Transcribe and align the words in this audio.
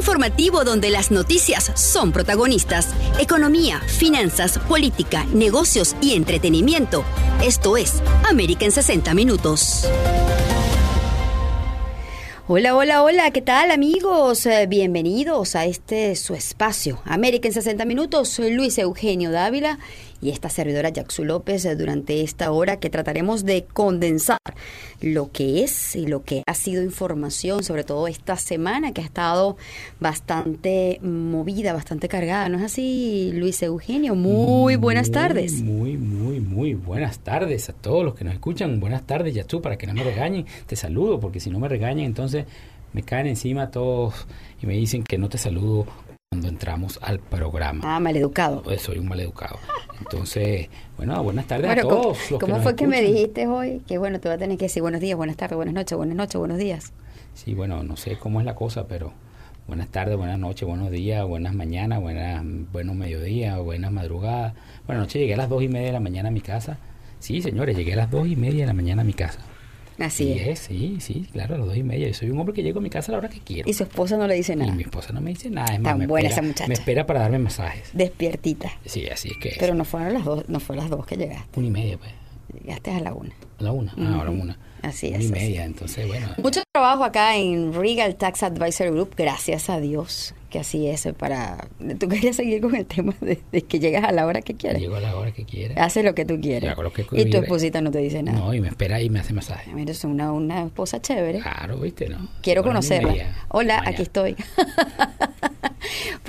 informativo 0.00 0.64
donde 0.64 0.88
las 0.88 1.10
noticias 1.10 1.72
son 1.74 2.10
protagonistas. 2.10 2.88
Economía, 3.18 3.80
finanzas, 3.80 4.58
política, 4.60 5.26
negocios 5.34 5.94
y 6.00 6.14
entretenimiento. 6.14 7.04
Esto 7.44 7.76
es 7.76 8.02
América 8.26 8.64
en 8.64 8.72
60 8.72 9.12
Minutos. 9.12 9.86
Hola, 12.48 12.74
hola, 12.74 13.02
hola, 13.02 13.30
¿qué 13.30 13.42
tal 13.42 13.70
amigos? 13.70 14.46
Eh, 14.46 14.66
bienvenidos 14.66 15.54
a 15.54 15.66
este 15.66 16.16
su 16.16 16.34
espacio, 16.34 17.00
América 17.04 17.46
en 17.46 17.54
60 17.54 17.84
Minutos. 17.84 18.30
Soy 18.30 18.54
Luis 18.54 18.78
Eugenio 18.78 19.30
Dávila 19.30 19.78
y 20.20 20.30
esta 20.30 20.48
servidora 20.48 20.90
Jackson 20.90 21.26
López 21.26 21.64
eh, 21.64 21.76
durante 21.76 22.22
esta 22.22 22.50
hora 22.52 22.78
que 22.78 22.90
trataremos 22.90 23.44
de 23.44 23.64
condensar 23.64 24.38
lo 25.00 25.30
que 25.32 25.64
es 25.64 25.96
y 25.96 26.06
lo 26.06 26.22
que 26.22 26.42
ha 26.46 26.54
sido 26.54 26.82
información, 26.82 27.64
sobre 27.64 27.84
todo 27.84 28.06
esta 28.06 28.36
semana 28.36 28.92
que 28.92 29.00
ha 29.00 29.04
estado 29.04 29.56
bastante 29.98 30.98
movida, 31.02 31.72
bastante 31.72 32.08
cargada. 32.08 32.48
¿No 32.48 32.58
es 32.58 32.64
así, 32.64 33.30
Luis 33.34 33.62
Eugenio? 33.62 34.14
Muy 34.14 34.76
buenas 34.76 35.10
tardes. 35.10 35.62
Muy, 35.62 35.96
muy, 35.96 36.40
muy 36.40 36.74
buenas 36.74 37.20
tardes 37.20 37.68
a 37.68 37.72
todos 37.72 38.04
los 38.04 38.14
que 38.14 38.24
nos 38.24 38.34
escuchan. 38.34 38.80
Buenas 38.80 39.06
tardes, 39.06 39.34
Yatsu, 39.34 39.62
para 39.62 39.78
que 39.78 39.86
no 39.86 39.94
me 39.94 40.04
regañen. 40.04 40.46
Te 40.66 40.76
saludo, 40.76 41.20
porque 41.20 41.40
si 41.40 41.50
no 41.50 41.58
me 41.58 41.68
regañan, 41.68 42.04
entonces 42.04 42.44
me 42.92 43.02
caen 43.02 43.26
encima 43.26 43.70
todos 43.70 44.26
y 44.60 44.66
me 44.66 44.74
dicen 44.74 45.02
que 45.04 45.16
no 45.16 45.28
te 45.28 45.38
saludo 45.38 45.86
cuando 46.32 46.46
entramos 46.46 47.00
al 47.02 47.18
programa. 47.18 47.80
Ah, 47.82 47.98
maleducado. 47.98 48.62
Soy 48.78 48.98
un 48.98 49.08
maleducado. 49.08 49.58
Entonces, 49.98 50.68
bueno, 50.96 51.20
buenas 51.24 51.48
tardes 51.48 51.68
a 51.68 51.80
todos. 51.80 52.18
¿Cómo, 52.28 52.38
¿cómo 52.38 52.62
fue 52.62 52.76
que 52.76 52.86
me 52.86 53.02
dijiste 53.02 53.48
hoy? 53.48 53.82
Que 53.88 53.98
bueno, 53.98 54.20
te 54.20 54.28
voy 54.28 54.36
a 54.36 54.38
tener 54.38 54.56
que 54.56 54.66
decir 54.66 54.80
buenos 54.80 55.00
días, 55.00 55.16
buenas 55.16 55.36
tardes, 55.36 55.56
buenas 55.56 55.74
noches, 55.74 55.98
buenas 55.98 56.16
noches, 56.16 56.38
buenos 56.38 56.56
días. 56.56 56.92
Sí, 57.34 57.52
bueno, 57.54 57.82
no 57.82 57.96
sé 57.96 58.16
cómo 58.16 58.38
es 58.38 58.46
la 58.46 58.54
cosa, 58.54 58.86
pero 58.86 59.12
buenas 59.66 59.88
tardes, 59.88 60.16
buenas 60.16 60.38
noches, 60.38 60.68
buenos 60.68 60.92
días, 60.92 61.26
buenas 61.26 61.52
mañanas, 61.52 62.00
buenas, 62.00 62.44
buenos 62.70 62.94
mediodías, 62.94 63.58
buenas 63.58 63.90
madrugadas. 63.90 64.54
Buenas 64.86 65.06
noches, 65.06 65.20
llegué 65.20 65.34
a 65.34 65.38
las 65.38 65.48
dos 65.48 65.64
y 65.64 65.68
media 65.68 65.88
de 65.88 65.94
la 65.94 66.00
mañana 66.00 66.28
a 66.28 66.32
mi 66.32 66.42
casa. 66.42 66.78
Sí, 67.18 67.42
señores, 67.42 67.76
llegué 67.76 67.94
a 67.94 67.96
las 67.96 68.10
dos 68.12 68.28
y 68.28 68.36
media 68.36 68.60
de 68.60 68.66
la 68.66 68.72
mañana 68.72 69.02
a 69.02 69.04
mi 69.04 69.14
casa. 69.14 69.40
Así 70.00 70.32
es. 70.32 70.58
Sí, 70.60 70.96
sí, 71.00 71.26
claro, 71.32 71.54
a 71.54 71.58
las 71.58 71.66
dos 71.68 71.76
y 71.76 71.82
media. 71.82 72.08
Yo 72.08 72.14
soy 72.14 72.30
un 72.30 72.38
hombre 72.40 72.54
que 72.54 72.62
llego 72.62 72.78
a 72.78 72.82
mi 72.82 72.90
casa 72.90 73.10
a 73.10 73.12
la 73.12 73.18
hora 73.18 73.28
que 73.28 73.40
quiero. 73.40 73.68
Y 73.68 73.74
su 73.74 73.82
esposa 73.82 74.16
no 74.16 74.26
le 74.26 74.34
dice 74.34 74.56
nada. 74.56 74.72
Y 74.72 74.74
mi 74.76 74.82
esposa 74.82 75.12
no 75.12 75.20
me 75.20 75.30
dice 75.30 75.50
nada. 75.50 75.74
Es 75.74 75.82
Tan 75.82 76.06
buena 76.06 76.28
esa 76.28 76.42
muchacha. 76.42 76.66
Me 76.68 76.74
espera 76.74 77.06
para 77.06 77.20
darme 77.20 77.38
masajes. 77.38 77.90
Despiertita. 77.92 78.72
Sí, 78.84 79.06
así 79.08 79.28
es 79.30 79.36
que 79.38 79.48
es. 79.50 79.58
Pero 79.58 79.74
no 79.74 79.84
fueron 79.84 80.12
las 80.14 80.24
dos, 80.24 80.48
no 80.48 80.60
fue 80.60 80.76
a 80.76 80.80
las 80.80 80.90
dos 80.90 81.06
que 81.06 81.16
llegaste. 81.16 81.58
Una 81.58 81.68
y 81.68 81.70
media, 81.70 81.98
pues. 81.98 82.10
Llegaste 82.62 82.90
a 82.90 83.00
la 83.00 83.12
una. 83.14 83.34
A 83.58 83.62
la 83.62 83.72
una. 83.72 83.94
Ah, 83.96 84.14
ahora 84.16 84.30
una. 84.30 84.58
Así 84.82 85.08
Una 85.08 85.18
es. 85.18 85.22
y 85.24 85.26
así 85.26 85.32
media, 85.32 85.64
entonces, 85.64 86.06
bueno. 86.08 86.28
Mucho 86.42 86.62
trabajo 86.72 87.04
acá 87.04 87.36
en 87.36 87.72
Regal 87.74 88.16
Tax 88.16 88.42
Advisor 88.42 88.90
Group, 88.90 89.14
gracias 89.16 89.68
a 89.70 89.78
Dios 89.78 90.34
que 90.50 90.58
así 90.58 90.86
es 90.86 91.08
para... 91.16 91.68
Tú 91.98 92.08
querías 92.08 92.36
seguir 92.36 92.60
con 92.60 92.74
el 92.74 92.84
tema 92.84 93.14
de, 93.20 93.40
de 93.50 93.62
que 93.62 93.78
llegas 93.78 94.04
a 94.04 94.12
la 94.12 94.26
hora 94.26 94.42
que 94.42 94.54
quieres. 94.54 94.80
Llego 94.82 94.96
a 94.96 95.00
la 95.00 95.16
hora 95.16 95.32
que 95.32 95.44
quiera. 95.44 95.82
Haces 95.82 96.04
lo 96.04 96.14
que 96.14 96.24
tú 96.24 96.38
quieres. 96.40 96.70
Hago 96.70 96.82
lo 96.82 96.92
que 96.92 97.06
y 97.12 97.30
tu 97.30 97.38
esposita 97.38 97.80
no 97.80 97.90
te 97.90 97.98
dice 97.98 98.22
nada. 98.22 98.38
No, 98.38 98.52
y 98.52 98.60
me 98.60 98.68
espera 98.68 99.00
y 99.00 99.08
me 99.08 99.20
hace 99.20 99.32
masaje. 99.32 99.72
Mira, 99.72 99.92
es 99.92 100.04
una, 100.04 100.32
una 100.32 100.64
esposa 100.64 101.00
chévere. 101.00 101.40
Claro, 101.40 101.78
viste, 101.78 102.08
¿no? 102.08 102.28
Quiero 102.42 102.62
conocerla. 102.62 103.14
Hola, 103.48 103.76
Mañana. 103.78 103.90
aquí 103.90 104.02
estoy. 104.02 104.36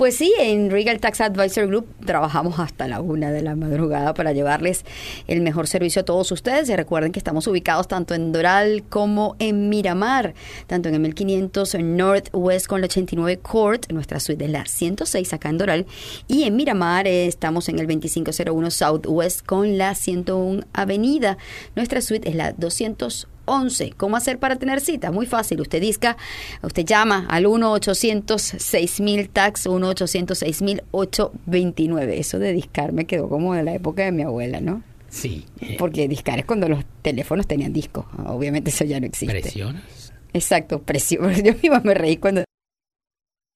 pues 0.02 0.16
sí, 0.16 0.34
en 0.36 0.72
Regal 0.72 0.98
Tax 0.98 1.20
Advisor 1.20 1.68
Group 1.68 1.86
trabajamos 2.04 2.58
hasta 2.58 2.88
la 2.88 3.00
una 3.00 3.30
de 3.30 3.40
la 3.40 3.54
madrugada 3.54 4.14
para 4.14 4.32
llevarles 4.32 4.84
el 5.28 5.42
mejor 5.42 5.68
servicio 5.68 6.02
a 6.02 6.04
todos 6.04 6.32
ustedes. 6.32 6.68
Y 6.68 6.74
recuerden 6.74 7.12
que 7.12 7.20
estamos 7.20 7.46
ubicados 7.46 7.86
tanto 7.86 8.12
en 8.12 8.32
Doral 8.32 8.82
como 8.88 9.36
en 9.38 9.68
Miramar, 9.68 10.34
tanto 10.66 10.88
en 10.88 10.96
el 10.96 11.00
1500 11.02 11.76
Northwest 11.76 12.66
con 12.66 12.80
la 12.80 12.86
89 12.86 13.38
Court, 13.42 13.92
nuestra 13.92 14.18
suite 14.18 14.44
es 14.44 14.50
la 14.50 14.66
106 14.66 15.34
acá 15.34 15.50
en 15.50 15.58
Doral, 15.58 15.86
y 16.26 16.42
en 16.42 16.56
Miramar 16.56 17.06
eh, 17.06 17.28
estamos 17.28 17.68
en 17.68 17.78
el 17.78 17.86
2501 17.86 18.72
Southwest 18.72 19.46
con 19.46 19.78
la 19.78 19.94
101 19.94 20.64
Avenida. 20.72 21.38
Nuestra 21.76 22.00
suite 22.00 22.28
es 22.28 22.34
la 22.34 22.50
200 22.54 23.28
11. 23.44 23.92
¿Cómo 23.96 24.16
hacer 24.16 24.38
para 24.38 24.56
tener 24.56 24.80
cita? 24.80 25.10
Muy 25.10 25.26
fácil. 25.26 25.60
Usted 25.60 25.80
disca, 25.80 26.16
usted 26.62 26.84
llama 26.84 27.26
al 27.28 27.46
1-800-6000 27.46 29.30
tax, 29.32 29.66
1-800-6000-829. 29.66 32.18
Eso 32.18 32.38
de 32.38 32.52
discar 32.52 32.92
me 32.92 33.04
quedó 33.04 33.28
como 33.28 33.54
de 33.54 33.62
la 33.62 33.74
época 33.74 34.04
de 34.04 34.12
mi 34.12 34.22
abuela, 34.22 34.60
¿no? 34.60 34.82
Sí. 35.08 35.44
Porque 35.78 36.08
discar 36.08 36.38
es 36.38 36.46
cuando 36.46 36.68
los 36.68 36.84
teléfonos 37.02 37.46
tenían 37.46 37.72
disco. 37.72 38.06
Obviamente 38.26 38.70
eso 38.70 38.84
ya 38.84 38.98
no 38.98 39.06
existe. 39.06 39.40
¿Presionas? 39.40 40.12
Exacto, 40.32 40.80
presión. 40.80 41.32
Yo 41.44 41.52
misma 41.54 41.80
me 41.84 41.94
reí 41.94 42.16
cuando 42.16 42.42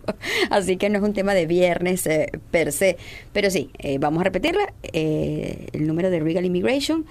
Así 0.50 0.76
que 0.76 0.88
no 0.88 0.98
es 0.98 1.04
un 1.04 1.12
tema 1.12 1.34
de 1.34 1.46
viernes 1.46 2.06
eh, 2.06 2.30
per 2.50 2.72
se. 2.72 2.96
Pero 3.32 3.50
sí, 3.50 3.70
eh, 3.78 3.98
vamos 3.98 4.20
a 4.20 4.24
repetirla. 4.24 4.72
eh, 4.82 5.66
el 5.72 5.86
número 5.86 6.10
de 6.10 6.20
Regal 6.20 6.44
Immigration, 6.44 7.04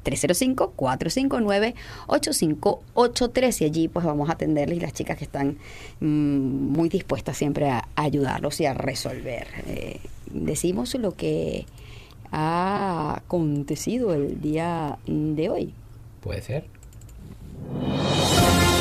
305-459-8583 2.07 3.61
y 3.61 3.65
allí 3.65 3.87
pues 3.87 4.05
vamos 4.05 4.29
a 4.29 4.33
atenderles 4.33 4.77
y 4.77 4.81
las 4.81 4.93
chicas 4.93 5.17
que 5.17 5.23
están 5.25 5.57
mm, 5.99 6.07
muy 6.07 6.89
dispuestas 6.89 7.37
siempre 7.37 7.69
a, 7.69 7.87
a 7.95 8.03
ayudarlos 8.03 8.59
y 8.61 8.65
a 8.65 8.73
resolver. 8.73 9.47
Eh, 9.67 9.99
decimos 10.31 10.95
lo 10.95 11.15
que 11.15 11.67
ha 12.31 13.17
acontecido 13.17 14.13
el 14.13 14.41
día 14.41 14.97
de 15.05 15.49
hoy. 15.49 15.73
Puede 16.21 16.41
ser. 16.41 16.65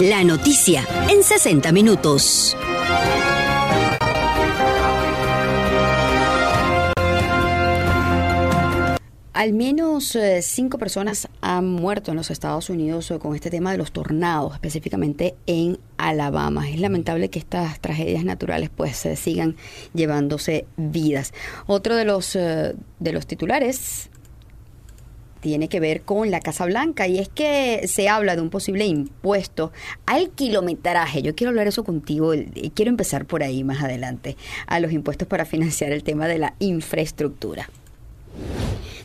La 0.00 0.24
noticia 0.24 0.84
en 1.08 1.22
60 1.22 1.70
minutos. 1.70 2.56
Al 9.42 9.54
menos 9.54 10.14
eh, 10.14 10.40
cinco 10.40 10.78
personas 10.78 11.26
han 11.40 11.68
muerto 11.68 12.12
en 12.12 12.16
los 12.16 12.30
Estados 12.30 12.70
Unidos 12.70 13.10
eh, 13.10 13.18
con 13.18 13.34
este 13.34 13.50
tema 13.50 13.72
de 13.72 13.76
los 13.76 13.90
tornados, 13.90 14.54
específicamente 14.54 15.34
en 15.48 15.80
Alabama. 15.96 16.70
Es 16.70 16.78
lamentable 16.78 17.28
que 17.28 17.40
estas 17.40 17.80
tragedias 17.80 18.24
naturales 18.24 18.70
pues 18.70 19.04
sigan 19.16 19.56
llevándose 19.94 20.66
vidas. 20.76 21.32
Otro 21.66 21.96
de 21.96 22.04
los, 22.04 22.34
de 22.34 23.12
los 23.12 23.26
titulares 23.26 24.10
tiene 25.40 25.68
que 25.68 25.80
ver 25.80 26.02
con 26.02 26.30
la 26.30 26.38
Casa 26.38 26.64
Blanca 26.64 27.08
y 27.08 27.18
es 27.18 27.28
que 27.28 27.88
se 27.88 28.08
habla 28.08 28.36
de 28.36 28.42
un 28.42 28.50
posible 28.50 28.86
impuesto 28.86 29.72
al 30.06 30.30
kilometraje. 30.30 31.20
Yo 31.20 31.34
quiero 31.34 31.48
hablar 31.48 31.66
eso 31.66 31.82
contigo 31.82 32.32
y 32.32 32.70
quiero 32.76 32.90
empezar 32.90 33.26
por 33.26 33.42
ahí 33.42 33.64
más 33.64 33.82
adelante, 33.82 34.36
a 34.68 34.78
los 34.78 34.92
impuestos 34.92 35.26
para 35.26 35.44
financiar 35.44 35.90
el 35.90 36.04
tema 36.04 36.28
de 36.28 36.38
la 36.38 36.54
infraestructura. 36.60 37.68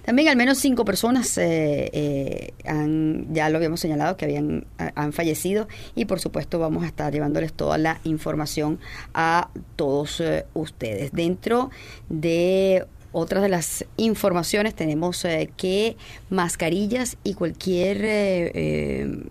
También 0.08 0.30
al 0.30 0.38
menos 0.38 0.58
cinco 0.60 0.86
personas 0.86 1.38
eh, 1.38 1.90
eh, 1.92 2.54
han, 2.64 3.28
ya 3.34 3.50
lo 3.50 3.58
habíamos 3.58 3.82
señalado, 3.82 4.16
que 4.16 4.24
habían 4.24 4.66
han 4.78 5.12
fallecido 5.12 5.68
y 5.96 6.06
por 6.06 6.22
supuesto 6.22 6.60
vamos 6.60 6.86
a 6.86 6.88
estar 6.88 7.12
llevándoles 7.12 7.52
toda 7.52 7.78
la 7.78 8.00
información 8.06 8.80
a 9.14 9.50
todos 9.76 10.22
eh, 10.22 10.46
ustedes. 10.54 11.12
Dentro 11.12 11.72
de 12.08 12.86
otras 13.12 13.44
de 13.44 13.50
las 13.50 13.84
informaciones 13.98 14.76
tenemos 14.76 15.28
que 15.58 15.98
mascarillas 16.30 17.18
y 17.26 17.34
cualquier 17.34 19.26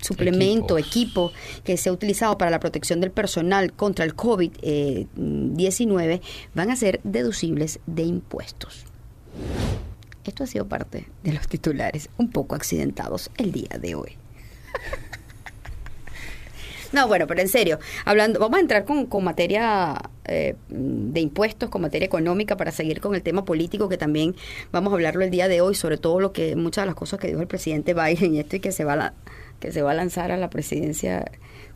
suplemento, 0.00 0.78
equipo 0.78 1.32
que 1.64 1.76
sea 1.76 1.92
utilizado 1.92 2.38
para 2.38 2.52
la 2.52 2.60
protección 2.60 3.00
del 3.00 3.10
personal 3.10 3.72
contra 3.72 4.04
el 4.04 4.14
COVID-19 4.14 6.20
van 6.54 6.70
a 6.70 6.76
ser 6.76 7.00
deducibles 7.02 7.80
de 7.86 8.04
impuestos. 8.04 8.84
Esto 10.24 10.44
ha 10.44 10.46
sido 10.46 10.66
parte 10.66 11.06
de 11.22 11.32
los 11.32 11.46
titulares 11.48 12.08
un 12.16 12.30
poco 12.30 12.54
accidentados 12.54 13.30
el 13.36 13.52
día 13.52 13.78
de 13.78 13.94
hoy. 13.94 14.16
No, 16.94 17.08
bueno, 17.08 17.26
pero 17.26 17.40
en 17.40 17.48
serio, 17.48 17.80
hablando, 18.04 18.38
vamos 18.38 18.58
a 18.58 18.60
entrar 18.60 18.84
con, 18.84 19.06
con 19.06 19.24
materia 19.24 20.00
eh, 20.26 20.54
de 20.68 21.20
impuestos, 21.20 21.68
con 21.68 21.82
materia 21.82 22.06
económica, 22.06 22.56
para 22.56 22.70
seguir 22.70 23.00
con 23.00 23.16
el 23.16 23.22
tema 23.22 23.44
político, 23.44 23.88
que 23.88 23.98
también 23.98 24.36
vamos 24.70 24.92
a 24.92 24.94
hablarlo 24.94 25.24
el 25.24 25.30
día 25.30 25.48
de 25.48 25.60
hoy, 25.60 25.74
sobre 25.74 25.98
todo 25.98 26.20
lo 26.20 26.32
que 26.32 26.54
muchas 26.54 26.84
de 26.84 26.86
las 26.86 26.94
cosas 26.94 27.18
que 27.18 27.26
dijo 27.26 27.40
el 27.40 27.48
presidente 27.48 27.94
Biden 27.94 28.36
y 28.36 28.38
esto 28.38 28.54
y 28.54 28.60
que 28.60 28.70
se 28.70 28.84
va 28.84 28.92
a, 28.94 29.14
que 29.58 29.72
se 29.72 29.82
va 29.82 29.90
a 29.90 29.94
lanzar 29.94 30.30
a 30.30 30.36
la 30.36 30.50
presidencia 30.50 31.24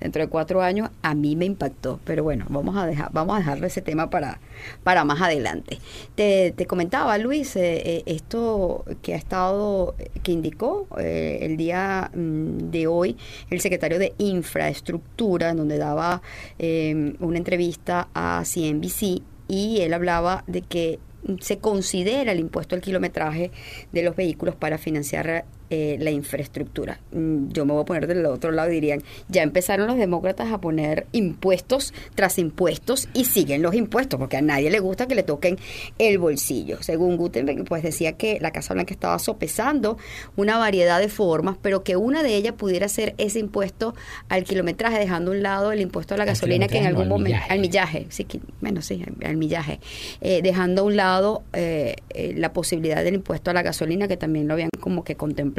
dentro 0.00 0.22
de 0.22 0.28
cuatro 0.28 0.62
años, 0.62 0.90
a 1.02 1.14
mí 1.14 1.36
me 1.36 1.44
impactó. 1.44 2.00
Pero 2.04 2.24
bueno, 2.24 2.46
vamos 2.48 2.76
a 2.76 2.86
dejar, 2.86 3.10
vamos 3.12 3.36
a 3.36 3.38
dejarle 3.38 3.66
ese 3.66 3.82
tema 3.82 4.10
para, 4.10 4.40
para 4.84 5.04
más 5.04 5.20
adelante. 5.20 5.78
Te, 6.14 6.54
comentaba, 6.66 7.16
Luis, 7.18 7.56
eh, 7.56 7.82
eh, 7.84 8.02
esto 8.06 8.84
que 9.02 9.14
ha 9.14 9.16
estado, 9.16 9.94
que 10.22 10.32
indicó 10.32 10.86
eh, 10.98 11.38
el 11.42 11.56
día 11.56 12.10
mm, 12.14 12.70
de 12.70 12.86
hoy 12.86 13.16
el 13.50 13.60
secretario 13.60 13.98
de 13.98 14.14
Infraestructura, 14.18 15.50
en 15.50 15.56
donde 15.56 15.78
daba 15.78 16.22
una 16.58 17.38
entrevista 17.38 18.08
a 18.14 18.42
CNBC 18.44 19.22
y 19.48 19.80
él 19.80 19.94
hablaba 19.94 20.44
de 20.46 20.62
que 20.62 20.98
se 21.40 21.58
considera 21.58 22.32
el 22.32 22.40
impuesto 22.40 22.74
al 22.74 22.80
kilometraje 22.80 23.50
de 23.92 24.02
los 24.02 24.14
vehículos 24.16 24.54
para 24.54 24.78
financiar 24.78 25.44
eh, 25.70 25.98
la 26.00 26.10
infraestructura. 26.10 26.98
Mm, 27.12 27.48
yo 27.50 27.66
me 27.66 27.74
voy 27.74 27.82
a 27.82 27.84
poner 27.84 28.06
del 28.06 28.24
otro 28.24 28.50
lado 28.52 28.70
dirían, 28.70 29.02
ya 29.28 29.42
empezaron 29.42 29.86
los 29.86 29.98
demócratas 29.98 30.50
a 30.50 30.62
poner 30.62 31.06
impuestos 31.12 31.92
tras 32.14 32.38
impuestos 32.38 33.06
y 33.12 33.26
siguen 33.26 33.60
los 33.60 33.74
impuestos, 33.74 34.18
porque 34.18 34.38
a 34.38 34.42
nadie 34.42 34.70
le 34.70 34.80
gusta 34.80 35.06
que 35.06 35.14
le 35.14 35.22
toquen 35.22 35.58
el 35.98 36.16
bolsillo. 36.16 36.82
Según 36.82 37.18
Gutenberg, 37.18 37.64
pues 37.64 37.82
decía 37.82 38.12
que 38.12 38.38
la 38.40 38.50
Casa 38.50 38.72
Blanca 38.72 38.94
estaba 38.94 39.18
sopesando 39.18 39.98
una 40.36 40.56
variedad 40.56 41.00
de 41.00 41.10
formas, 41.10 41.58
pero 41.60 41.84
que 41.84 41.96
una 41.96 42.22
de 42.22 42.34
ellas 42.34 42.54
pudiera 42.54 42.88
ser 42.88 43.14
ese 43.18 43.38
impuesto 43.38 43.94
al 44.30 44.44
kilometraje, 44.44 44.98
dejando 44.98 45.32
a 45.32 45.34
un 45.34 45.42
lado 45.42 45.72
el 45.72 45.82
impuesto 45.82 46.14
a 46.14 46.16
la 46.16 46.24
gasolina 46.24 46.66
que 46.66 46.78
en 46.78 46.86
algún 46.86 47.08
momento, 47.08 47.40
al 47.46 47.58
millaje, 47.58 48.06
sí, 48.08 48.26
bueno, 48.62 48.80
sí, 48.80 49.04
al 49.22 49.36
millaje, 49.36 49.80
eh, 50.22 50.40
dejando 50.40 50.80
a 50.80 50.84
un 50.86 50.96
lado 50.96 51.42
eh, 51.52 51.96
la 52.36 52.54
posibilidad 52.54 53.04
del 53.04 53.16
impuesto 53.16 53.50
a 53.50 53.54
la 53.54 53.60
gasolina, 53.62 54.08
que 54.08 54.16
también 54.16 54.48
lo 54.48 54.54
habían 54.54 54.70
como 54.80 55.04
que 55.04 55.14
contemplado 55.16 55.57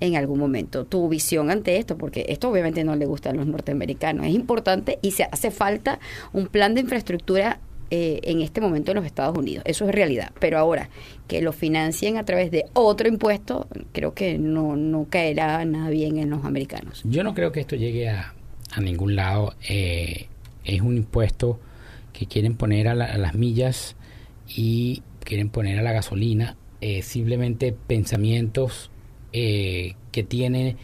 en 0.00 0.16
algún 0.16 0.38
momento. 0.38 0.84
Tu 0.84 1.08
visión 1.08 1.50
ante 1.50 1.76
esto, 1.76 1.96
porque 1.96 2.26
esto 2.28 2.50
obviamente 2.50 2.84
no 2.84 2.96
le 2.96 3.06
gusta 3.06 3.30
a 3.30 3.34
los 3.34 3.46
norteamericanos. 3.46 4.26
Es 4.26 4.34
importante 4.34 4.98
y 5.02 5.12
se 5.12 5.24
hace 5.24 5.50
falta 5.50 5.98
un 6.32 6.46
plan 6.46 6.74
de 6.74 6.82
infraestructura 6.82 7.60
eh, 7.90 8.20
en 8.24 8.42
este 8.42 8.60
momento 8.60 8.90
en 8.90 8.96
los 8.96 9.06
Estados 9.06 9.36
Unidos. 9.36 9.64
Eso 9.66 9.88
es 9.88 9.94
realidad. 9.94 10.32
Pero 10.40 10.58
ahora, 10.58 10.90
que 11.26 11.40
lo 11.40 11.52
financien 11.52 12.18
a 12.18 12.24
través 12.24 12.50
de 12.50 12.66
otro 12.74 13.08
impuesto, 13.08 13.66
creo 13.92 14.12
que 14.12 14.38
no, 14.38 14.76
no 14.76 15.06
caerá 15.08 15.64
nada 15.64 15.88
bien 15.88 16.18
en 16.18 16.28
los 16.28 16.44
americanos. 16.44 17.02
Yo 17.04 17.24
no 17.24 17.34
creo 17.34 17.50
que 17.50 17.60
esto 17.60 17.76
llegue 17.76 18.10
a, 18.10 18.34
a 18.72 18.80
ningún 18.80 19.16
lado. 19.16 19.54
Eh, 19.68 20.26
es 20.64 20.80
un 20.82 20.96
impuesto 20.96 21.58
que 22.12 22.26
quieren 22.26 22.56
poner 22.56 22.88
a, 22.88 22.94
las 22.94 23.34
millas 23.34 23.96
y 24.46 25.02
quieren 25.20 25.48
poner 25.48 25.78
a 25.78 25.82
la 25.82 25.92
gasolina. 25.92 26.56
Eh, 26.80 27.02
simplemente 27.02 27.72
pensamientos 27.72 28.90
eh, 29.32 29.94
que 30.12 30.22
tiene 30.22 30.76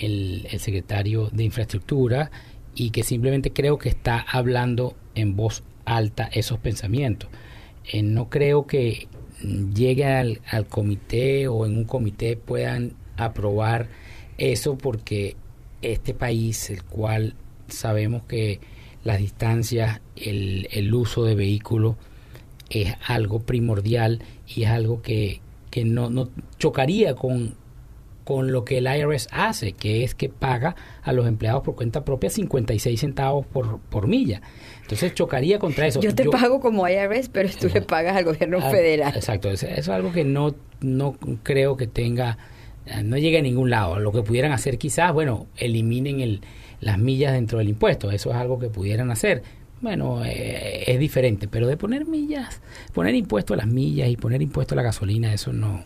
el, 0.00 0.46
secretario 0.58 1.28
de 1.30 1.44
Infraestructura 1.44 2.30
y 2.74 2.90
que 2.90 3.02
simplemente 3.02 3.52
creo 3.52 3.78
que 3.78 3.88
está 3.88 4.20
hablando 4.20 4.96
en 5.14 5.36
voz 5.36 5.62
alta 5.84 6.28
esos 6.32 6.58
pensamientos. 6.58 7.30
Eh, 7.90 8.02
no 8.02 8.28
creo 8.28 8.66
que 8.66 9.08
llegue 9.74 10.04
al, 10.04 10.40
comité 10.68 11.48
o 11.48 11.64
en 11.64 11.76
un 11.78 11.84
comité 11.84 12.36
puedan 12.36 12.94
aprobar 13.16 13.88
eso 14.36 14.76
porque 14.76 15.36
este 15.82 16.14
país, 16.14 16.70
el 16.70 16.84
cual 16.84 17.34
sabemos 17.68 18.22
que 18.24 18.60
las 19.04 19.18
distancias, 19.18 20.00
el, 20.16 20.68
el 20.72 20.92
uso 20.92 21.24
de 21.24 21.34
vehículos 21.34 21.96
es 22.70 22.94
algo 23.06 23.40
primordial 23.40 24.22
y 24.46 24.64
es 24.64 24.70
algo 24.70 25.02
que, 25.02 25.40
que 25.70 25.84
no, 25.84 26.10
no 26.10 26.28
chocaría 26.58 27.14
con 27.14 27.54
con 28.28 28.52
lo 28.52 28.62
que 28.62 28.76
el 28.76 28.86
IRS 28.86 29.26
hace, 29.32 29.72
que 29.72 30.04
es 30.04 30.14
que 30.14 30.28
paga 30.28 30.76
a 31.02 31.14
los 31.14 31.26
empleados 31.26 31.62
por 31.62 31.74
cuenta 31.74 32.04
propia 32.04 32.28
56 32.28 33.00
centavos 33.00 33.46
por, 33.46 33.80
por 33.80 34.06
milla. 34.06 34.42
Entonces 34.82 35.14
chocaría 35.14 35.58
contra 35.58 35.86
eso. 35.86 35.98
Yo 35.98 36.14
te 36.14 36.26
pago 36.26 36.60
como 36.60 36.86
IRS, 36.86 37.30
pero 37.30 37.48
tú 37.58 37.70
le 37.72 37.80
pagas 37.80 38.18
al 38.18 38.26
gobierno 38.26 38.58
ah, 38.60 38.70
federal. 38.70 39.14
Exacto, 39.16 39.48
eso, 39.48 39.66
es 39.66 39.88
algo 39.88 40.12
que 40.12 40.24
no, 40.24 40.54
no 40.82 41.16
creo 41.42 41.78
que 41.78 41.86
tenga, 41.86 42.36
no 43.02 43.16
llegue 43.16 43.38
a 43.38 43.42
ningún 43.42 43.70
lado. 43.70 43.98
Lo 43.98 44.12
que 44.12 44.20
pudieran 44.20 44.52
hacer 44.52 44.76
quizás, 44.76 45.10
bueno, 45.14 45.46
eliminen 45.56 46.20
el, 46.20 46.42
las 46.80 46.98
millas 46.98 47.32
dentro 47.32 47.56
del 47.60 47.70
impuesto. 47.70 48.10
Eso 48.10 48.28
es 48.28 48.36
algo 48.36 48.58
que 48.58 48.68
pudieran 48.68 49.10
hacer. 49.10 49.42
Bueno, 49.80 50.22
eh, 50.22 50.84
es 50.86 50.98
diferente, 50.98 51.48
pero 51.48 51.66
de 51.66 51.78
poner 51.78 52.04
millas, 52.04 52.60
poner 52.92 53.14
impuesto 53.14 53.54
a 53.54 53.56
las 53.56 53.68
millas 53.68 54.10
y 54.10 54.18
poner 54.18 54.42
impuesto 54.42 54.74
a 54.74 54.76
la 54.76 54.82
gasolina, 54.82 55.32
eso 55.32 55.54
no, 55.54 55.84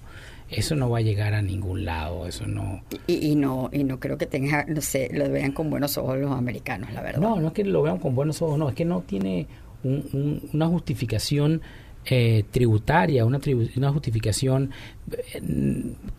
eso 0.52 0.76
no 0.76 0.90
va 0.90 0.98
a 0.98 1.00
llegar 1.02 1.34
a 1.34 1.42
ningún 1.42 1.84
lado, 1.84 2.26
eso 2.26 2.46
no... 2.46 2.82
Y, 3.06 3.34
no 3.34 3.70
y 3.72 3.84
no 3.84 3.98
creo 3.98 4.18
que 4.18 4.26
tenga, 4.26 4.64
no 4.68 4.80
sé, 4.80 5.10
lo 5.12 5.30
vean 5.30 5.52
con 5.52 5.70
buenos 5.70 5.96
ojos 5.98 6.18
los 6.18 6.32
americanos, 6.32 6.92
la 6.92 7.02
verdad. 7.02 7.20
No, 7.20 7.40
no 7.40 7.48
es 7.48 7.52
que 7.52 7.64
lo 7.64 7.82
vean 7.82 7.98
con 7.98 8.14
buenos 8.14 8.40
ojos, 8.42 8.58
no, 8.58 8.68
es 8.68 8.74
que 8.74 8.84
no 8.84 9.00
tiene 9.00 9.46
una 10.52 10.68
justificación 10.68 11.60
eh, 12.04 12.44
tributaria, 12.50 13.24
una, 13.24 13.40
una 13.76 13.92
justificación 13.92 14.70
eh, 15.12 15.40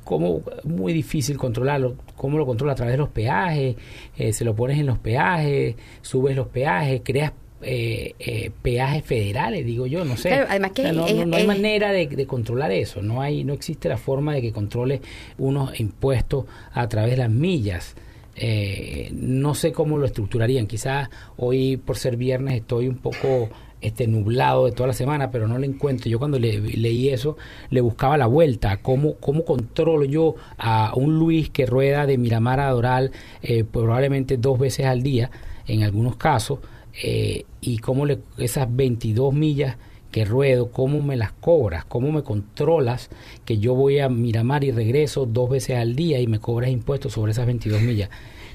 como 0.03 0.41
muy 0.63 0.93
difícil 0.93 1.37
controlarlo, 1.37 1.95
cómo 2.15 2.37
lo 2.37 2.45
controla 2.45 2.73
a 2.73 2.75
través 2.75 2.93
de 2.93 2.99
los 2.99 3.09
peajes, 3.09 3.75
eh, 4.17 4.33
se 4.33 4.45
lo 4.45 4.55
pones 4.55 4.79
en 4.79 4.85
los 4.85 4.97
peajes, 4.97 5.75
subes 6.01 6.35
los 6.35 6.47
peajes, 6.47 7.01
creas 7.03 7.33
eh, 7.65 8.15
eh, 8.19 8.51
peajes 8.61 9.03
federales, 9.03 9.65
digo 9.65 9.87
yo, 9.87 10.05
no 10.05 10.17
sé. 10.17 10.33
además 10.33 10.71
que 10.71 10.91
no, 10.91 11.05
hay 11.05 11.47
manera 11.47 11.91
de, 11.91 12.25
controlar 12.27 12.71
eso, 12.71 13.01
no 13.01 13.21
hay, 13.21 13.43
no 13.43 13.53
existe 13.53 13.89
la 13.89 13.97
forma 13.97 14.33
de 14.33 14.41
que 14.41 14.51
controle 14.51 15.01
unos 15.37 15.79
impuestos 15.79 16.45
a 16.73 16.87
través 16.87 17.11
de 17.11 17.17
las 17.17 17.29
millas. 17.29 17.95
Eh, 18.35 19.11
no 19.13 19.53
sé 19.53 19.71
cómo 19.71 19.97
lo 19.97 20.05
estructurarían. 20.05 20.65
Quizás 20.65 21.09
hoy 21.37 21.77
por 21.77 21.97
ser 21.97 22.17
viernes 22.17 22.55
estoy 22.55 22.87
un 22.87 22.97
poco 22.97 23.49
este 23.83 24.07
nublado 24.07 24.65
de 24.65 24.71
toda 24.71 24.87
la 24.87 24.93
semana, 24.93 25.29
pero 25.29 25.47
no 25.47 25.57
le 25.59 25.67
encuentro. 25.67 26.09
Yo 26.09 26.17
cuando 26.17 26.39
le, 26.39 26.59
leí 26.59 27.09
eso, 27.09 27.37
le 27.69 27.81
buscaba 27.81 28.17
la 28.17 28.25
vuelta. 28.25 28.77
¿Cómo, 28.77 29.15
¿Cómo 29.15 29.45
controlo 29.45 30.05
yo 30.05 30.35
a 30.57 30.93
un 30.95 31.19
Luis 31.19 31.49
que 31.49 31.65
rueda 31.65 32.05
de 32.05 32.17
Miramar 32.17 32.59
a 32.59 32.71
Doral 32.71 33.11
eh, 33.41 33.63
probablemente 33.63 34.37
dos 34.37 34.57
veces 34.57 34.85
al 34.85 35.03
día, 35.03 35.29
en 35.67 35.83
algunos 35.83 36.15
casos, 36.15 36.59
eh, 37.01 37.45
y 37.61 37.77
cómo 37.79 38.05
le, 38.05 38.19
esas 38.37 38.67
22 38.73 39.33
millas 39.33 39.77
que 40.11 40.25
ruedo, 40.25 40.69
cómo 40.71 41.01
me 41.01 41.17
las 41.17 41.31
cobras, 41.31 41.85
cómo 41.85 42.11
me 42.11 42.21
controlas 42.21 43.09
que 43.45 43.57
yo 43.57 43.73
voy 43.73 43.97
a 43.99 44.09
Miramar 44.09 44.63
y 44.63 44.69
regreso 44.71 45.25
dos 45.25 45.49
veces 45.49 45.77
al 45.77 45.95
día 45.95 46.19
y 46.19 46.27
me 46.27 46.39
cobras 46.39 46.69
impuestos 46.69 47.13
sobre 47.13 47.31
esas 47.31 47.47
22 47.47 47.81
millas. 47.81 48.09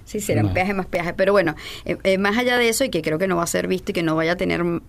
Sí, 0.05 0.21
serán 0.21 0.47
No. 0.47 0.55
peaje 0.55 0.73
más 0.73 0.87
peaje. 0.87 1.15
Pero 1.15 1.33
bueno, 1.33 1.55
eh, 1.85 1.97
eh, 2.05 2.17
más 2.17 2.39
allá 2.39 2.57
de 2.59 2.69
eso, 2.69 2.85
y 2.85 2.91
que 2.91 3.03
creo 3.03 3.19
que 3.19 3.27
no 3.27 3.37
va 3.37 3.43
a 3.43 3.47
ser 3.49 3.67
visto 3.67 3.91
y 3.91 3.95
que 3.95 4.03
no 4.05 4.15
vaya 4.15 4.33
a 4.33 4.37
tener 4.37 4.63
mm, 4.63 4.79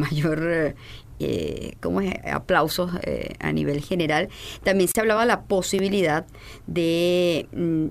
mayor 0.00 0.42
eh, 0.50 0.74
eh, 1.20 1.74
¿cómo 1.80 2.00
es? 2.00 2.14
aplausos 2.32 2.92
eh, 3.02 3.34
a 3.38 3.52
nivel 3.52 3.82
general, 3.82 4.30
también 4.64 4.88
se 4.88 4.98
hablaba 5.00 5.26
la 5.26 5.42
posibilidad 5.42 6.24
de 6.66 7.46
mm, 7.52 7.86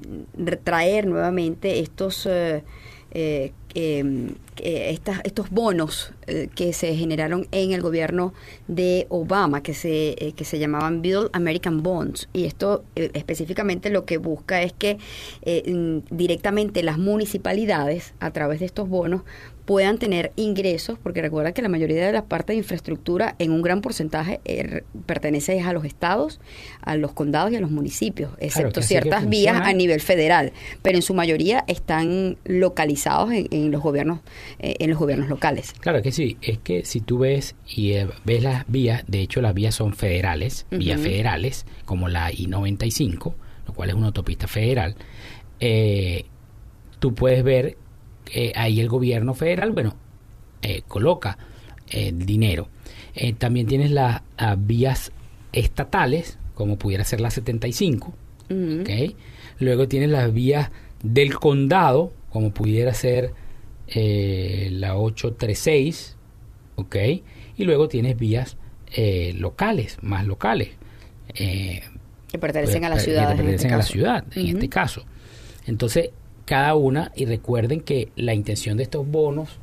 traer 0.64 1.06
nuevamente 1.06 1.80
estos... 1.80 2.26
eh, 2.26 2.64
eh, 3.12 3.54
eh, 3.76 4.34
eh, 4.62 4.90
estas, 4.92 5.22
estos 5.24 5.50
bonos 5.52 6.12
eh, 6.28 6.50
que 6.54 6.74
se 6.74 6.96
generaron 6.96 7.48
en 7.52 7.72
el 7.72 7.82
gobierno 7.82 8.34
de 8.68 9.06
Obama, 9.10 9.62
que 9.64 9.74
se, 9.74 10.16
eh, 10.18 10.34
que 10.36 10.44
se 10.44 10.60
llamaban 10.60 11.02
Build 11.02 11.30
American 11.34 11.82
Bonds. 11.84 12.30
Y 12.34 12.46
esto 12.46 12.84
eh, 12.96 13.12
específicamente 13.14 13.90
lo 13.90 14.06
que 14.06 14.18
busca 14.18 14.62
es 14.62 14.74
que 14.74 14.98
mm, 15.46 16.16
directamente 16.16 16.84
las 16.84 16.98
municipalidades, 16.98 18.14
a 18.20 18.32
través 18.32 18.60
de 18.60 18.66
estos 18.66 18.90
bonos, 18.90 19.22
puedan 19.70 20.00
tener 20.00 20.32
ingresos, 20.36 20.98
porque 20.98 21.22
recuerda 21.22 21.52
que 21.52 21.62
la 21.62 21.70
mayoría 21.70 22.04
de 22.04 22.12
la 22.12 22.26
parte 22.26 22.54
de 22.54 22.58
infraestructura 22.58 23.36
en 23.38 23.52
un 23.52 23.62
gran 23.62 23.82
porcentaje 23.82 24.40
eh, 24.44 24.82
pertenece 25.06 25.62
a 25.62 25.74
los 25.74 25.86
estados, 25.86 26.42
a 26.82 26.96
los 26.96 27.12
condados 27.14 27.52
y 27.52 27.56
a 27.56 27.60
los 27.60 27.70
municipios, 27.70 28.32
excepto 28.40 28.82
ciertas 28.82 29.30
vías 29.30 29.62
a 29.62 29.72
nivel 29.74 30.02
federal, 30.02 30.54
pero 30.82 30.96
en 30.96 31.04
su 31.04 31.14
mayoría 31.14 31.66
están 31.68 32.40
localizados 32.46 33.32
en, 33.32 33.48
en 33.52 33.70
los 33.70 33.84
gobiernos 33.84 34.22
eh, 34.58 34.74
en 34.80 34.90
los 34.90 34.98
gobiernos 34.98 35.30
locales. 35.30 35.74
Claro 35.80 36.02
que 36.02 36.12
sí, 36.12 36.38
es 36.42 36.58
que 36.58 36.84
si 36.84 37.02
tú 37.02 37.20
ves 37.20 37.54
y 37.68 37.92
eh, 37.92 38.08
ves 38.26 38.42
las 38.42 38.66
vías, 38.68 39.04
de 39.06 39.22
hecho 39.22 39.40
las 39.40 39.54
vías 39.54 39.76
son 39.76 39.94
federales, 39.94 40.66
vías 40.72 41.00
federales, 41.00 41.68
como 41.86 42.10
la 42.10 42.32
I-95, 42.32 43.36
lo 43.68 43.74
cual 43.76 43.90
es 43.90 43.96
una 43.96 44.08
autopista 44.08 44.48
federal, 44.48 44.96
eh, 45.60 46.26
tú 46.98 47.14
puedes 47.14 47.44
ver 47.44 47.78
eh, 48.34 48.52
ahí 48.56 48.80
el 48.80 48.88
gobierno 48.88 49.34
federal, 49.34 49.72
bueno, 49.72 49.96
eh, 50.62 50.82
coloca 50.88 51.38
eh, 51.90 52.12
dinero. 52.14 52.70
También 53.38 53.68
tienes 53.68 53.92
las 53.92 54.22
vías 54.60 55.12
estatales, 55.52 56.38
como 56.54 56.78
pudiera 56.78 57.04
ser 57.04 57.20
la 57.20 57.32
75, 57.32 58.14
Ujú. 58.50 58.82
¿ok? 58.82 58.90
Luego 59.60 59.90
tienes 59.90 60.10
las 60.10 60.32
vías 60.32 60.72
del 61.04 61.38
condado, 61.38 62.14
como 62.30 62.52
pudiera 62.52 62.94
ser 62.94 63.34
la 63.94 64.96
836, 64.96 66.16
¿ok? 66.76 66.96
Y 67.58 67.64
luego 67.66 67.90
tienes 67.90 68.18
vías 68.18 68.56
locales, 69.36 69.98
más 70.02 70.26
locales. 70.26 70.70
que 71.34 72.40
pertenecen 72.40 72.86
a 72.86 72.90
pues, 72.90 72.96
las 72.96 73.04
que 73.04 73.12
ciudades. 73.12 73.32
en 73.32 73.38
pertenecen 73.38 73.54
este 73.56 73.74
a 73.74 73.78
la 73.78 73.84
ciudad, 73.84 74.26
en 74.34 74.48
este 74.48 74.70
caso. 74.70 75.04
Entonces, 75.66 76.12
cada 76.50 76.74
una, 76.74 77.12
y 77.16 77.26
recuerden 77.26 77.80
que 77.82 78.10
la 78.16 78.34
intención 78.34 78.76
de 78.76 78.84
estos 78.84 79.08
bonos, 79.08 79.60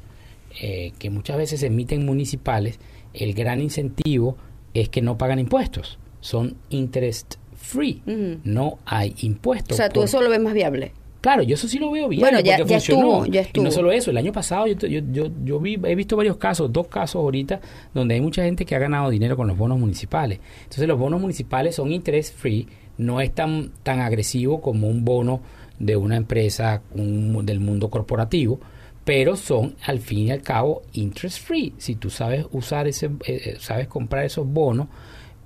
eh, 0.62 0.92
que 1.00 1.10
muchas 1.10 1.36
veces 1.36 1.58
se 1.60 1.66
emiten 1.66 2.06
municipales, 2.06 2.78
el 3.12 3.34
gran 3.34 3.60
incentivo 3.60 4.36
es 4.72 4.88
que 4.88 5.02
no 5.02 5.18
pagan 5.18 5.40
impuestos. 5.40 5.98
Son 6.20 6.54
interest 6.70 7.34
free. 7.56 8.02
No 8.44 8.78
hay 8.86 9.14
impuestos. 9.22 9.72
O 9.72 9.76
sea, 9.76 9.88
tú 9.88 10.00
por- 10.00 10.04
eso 10.04 10.22
lo 10.22 10.30
ves 10.30 10.40
más 10.40 10.54
viable. 10.54 10.92
Claro, 11.20 11.42
yo 11.42 11.54
eso 11.54 11.66
sí 11.66 11.78
lo 11.80 11.90
veo 11.90 12.08
bien. 12.08 12.20
Bueno, 12.20 12.38
ya- 12.38 12.56
porque 12.58 12.70
ya 12.74 12.76
funcionó. 12.76 13.00
estuvo, 13.22 13.26
ya 13.26 13.40
Y 13.40 13.44
estuvo. 13.44 13.64
no 13.64 13.70
solo 13.72 13.90
eso, 13.90 14.12
el 14.12 14.16
año 14.16 14.30
pasado 14.32 14.68
yo, 14.68 14.74
yo, 14.86 15.00
yo, 15.10 15.28
yo 15.44 15.58
vi, 15.58 15.74
he 15.84 15.94
visto 15.96 16.16
varios 16.16 16.36
casos, 16.36 16.72
dos 16.72 16.86
casos 16.86 17.16
ahorita, 17.16 17.60
donde 17.94 18.14
hay 18.14 18.20
mucha 18.20 18.44
gente 18.44 18.64
que 18.64 18.76
ha 18.76 18.78
ganado 18.78 19.10
dinero 19.10 19.36
con 19.36 19.48
los 19.48 19.58
bonos 19.58 19.76
municipales. 19.80 20.38
Entonces 20.62 20.86
los 20.86 20.96
bonos 20.98 21.20
municipales 21.20 21.74
son 21.74 21.90
interest 21.90 22.32
free, 22.36 22.68
no 22.98 23.20
es 23.20 23.34
tan, 23.34 23.72
tan 23.82 23.98
agresivo 24.00 24.60
como 24.60 24.88
un 24.88 25.04
bono 25.04 25.40
de 25.78 25.96
una 25.96 26.16
empresa 26.16 26.82
del 26.94 27.60
mundo 27.60 27.90
corporativo, 27.90 28.60
pero 29.04 29.36
son 29.36 29.76
al 29.84 30.00
fin 30.00 30.18
y 30.28 30.30
al 30.30 30.42
cabo 30.42 30.82
interest 30.92 31.40
free. 31.40 31.72
Si 31.78 31.94
tú 31.94 32.10
sabes 32.10 32.46
usar 32.52 32.88
ese, 32.88 33.06
eh, 33.06 33.10
eh, 33.26 33.56
sabes 33.60 33.86
comprar 33.86 34.24
esos 34.24 34.46
bonos, 34.46 34.88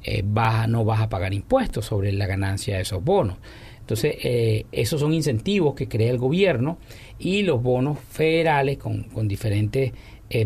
eh, 0.02 0.22
no 0.68 0.84
vas 0.84 1.00
a 1.00 1.08
pagar 1.08 1.34
impuestos 1.34 1.84
sobre 1.84 2.10
la 2.12 2.26
ganancia 2.26 2.76
de 2.76 2.82
esos 2.82 3.04
bonos. 3.04 3.36
Entonces, 3.80 4.14
esos 4.70 5.00
son 5.00 5.12
incentivos 5.12 5.74
que 5.74 5.88
crea 5.88 6.10
el 6.12 6.18
gobierno 6.18 6.78
y 7.18 7.42
los 7.42 7.60
bonos 7.60 7.98
federales 7.98 8.78
con, 8.78 9.02
con 9.04 9.26
diferentes 9.26 9.92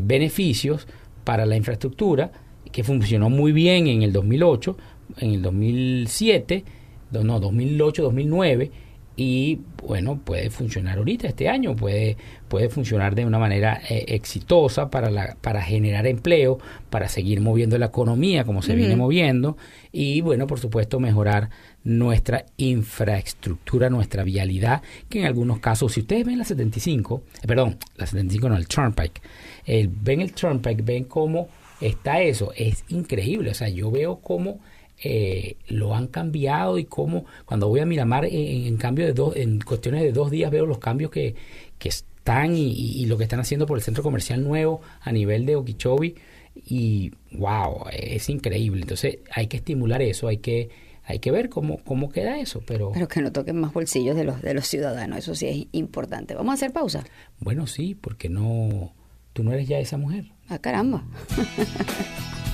beneficios 0.01 0.89
para 1.25 1.45
la 1.45 1.55
infraestructura, 1.55 2.33
que 2.73 2.83
funcionó 2.83 3.29
muy 3.29 3.53
bien 3.53 3.87
en 3.87 4.03
el 4.03 4.13
2008, 4.15 4.77
en 5.19 5.31
el 5.33 5.43
2007, 5.43 6.65
do- 7.11 7.23
no, 7.23 7.39
2008, 7.39 8.03
2009, 8.03 8.71
y 9.17 9.61
bueno, 9.87 10.19
puede 10.25 10.51
funcionar 10.51 10.99
ahorita, 10.99 11.29
este 11.29 11.49
año, 11.49 11.77
puede, 11.77 12.17
puede 12.49 12.69
funcionar 12.69 13.15
de 13.15 13.25
una 13.25 13.39
manera 13.39 13.81
eh, 13.89 14.07
exitosa 14.09 14.91
para, 14.91 15.09
la, 15.11 15.37
para 15.41 15.63
generar 15.63 16.07
empleo, 16.09 16.59
para 16.91 17.09
seguir 17.09 17.41
moviendo 17.41 17.79
la 17.79 17.87
economía 17.87 18.43
como 18.45 18.61
se 18.63 18.75
viene 18.75 18.97
moviendo 18.97 19.57
y 19.93 20.21
bueno, 20.21 20.47
por 20.49 20.59
supuesto, 20.59 20.99
mejorar 20.99 21.51
nuestra 21.85 22.45
infraestructura, 22.57 23.91
nuestra 23.91 24.25
vialidad, 24.25 24.83
que 25.09 25.21
en 25.21 25.27
algunos 25.27 25.59
casos, 25.61 25.93
si 25.93 26.01
ustedes 26.01 26.25
ven 26.25 26.39
la 26.39 26.45
75, 26.45 27.23
eh, 27.43 27.47
perdón, 27.47 27.77
la 27.97 28.07
75 28.07 28.49
no, 28.49 28.57
el 28.57 28.67
Turnpike, 28.67 29.21
el- 29.67 29.89
ven 29.89 30.21
el 30.23 30.33
Turnpike, 30.33 30.83
ven 30.83 31.05
cómo 31.05 31.49
está 31.81 32.21
eso, 32.23 32.53
es 32.57 32.85
increíble, 32.89 33.51
o 33.51 33.55
sea, 33.55 33.69
yo 33.69 33.91
veo 33.91 34.17
cómo 34.21 34.61
eh, 35.03 35.57
lo 35.69 35.95
han 35.95 36.07
cambiado 36.07 36.79
y 36.79 36.85
cómo 36.85 37.27
cuando 37.45 37.69
voy 37.69 37.81
a 37.81 37.87
Miramar 37.87 38.25
en, 38.25 38.67
en 38.67 38.77
cambio 38.77 39.05
de 39.07 39.13
dos, 39.13 39.37
en 39.37 39.61
cuestiones 39.61 40.03
de 40.03 40.13
dos 40.13 40.31
días 40.31 40.51
veo 40.51 40.67
los 40.67 40.79
cambios 40.79 41.11
que, 41.11 41.35
que 41.79 41.89
están 41.89 42.55
y, 42.57 43.05
lo 43.07 43.19
que 43.19 43.25
están 43.25 43.41
haciendo 43.41 43.67
por 43.67 43.77
el 43.77 43.85
centro 43.85 44.03
comercial 44.03 44.43
nuevo 44.43 44.81
a 45.03 45.13
nivel 45.13 45.45
de 45.45 45.57
Okeechobee 45.57 46.15
y 46.67 47.13
wow, 47.33 47.87
es 47.93 48.31
increíble. 48.31 48.83
Entonces 48.83 49.19
hay 49.31 49.47
que 49.47 49.59
estimular 49.59 50.01
eso, 50.01 50.29
hay 50.29 50.39
que 50.39 50.71
hay 51.07 51.19
que 51.19 51.31
ver 51.31 51.51
cómo, 51.51 51.79
cómo 51.85 52.11
queda 52.11 52.39
eso, 52.39 52.63
pero, 52.67 52.93
Pero 52.93 53.09
que 53.09 53.21
no 53.21 53.31
toquen 53.31 53.61
más 53.61 53.75
bolsillos 53.75 54.17
de 54.17 54.25
los, 54.25 54.41
de 54.41 54.55
los 54.55 54.67
ciudadanos, 54.67 55.19
eso 55.19 55.35
sí 55.35 55.47
es 55.47 55.67
importante. 55.73 56.35
Vamos 56.35 56.53
a 56.53 56.55
hacer 56.55 56.73
pausa. 56.73 57.05
bueno, 57.41 57.67
sí, 57.67 57.95
porque 57.95 58.31
no 58.31 58.95
tú 59.35 59.45
no 59.45 59.53
eres 59.53 59.69
ya 59.69 59.79
esa 59.79 59.99
mujer. 59.99 60.33
Ah, 60.49 60.59
caramba. 60.59 61.05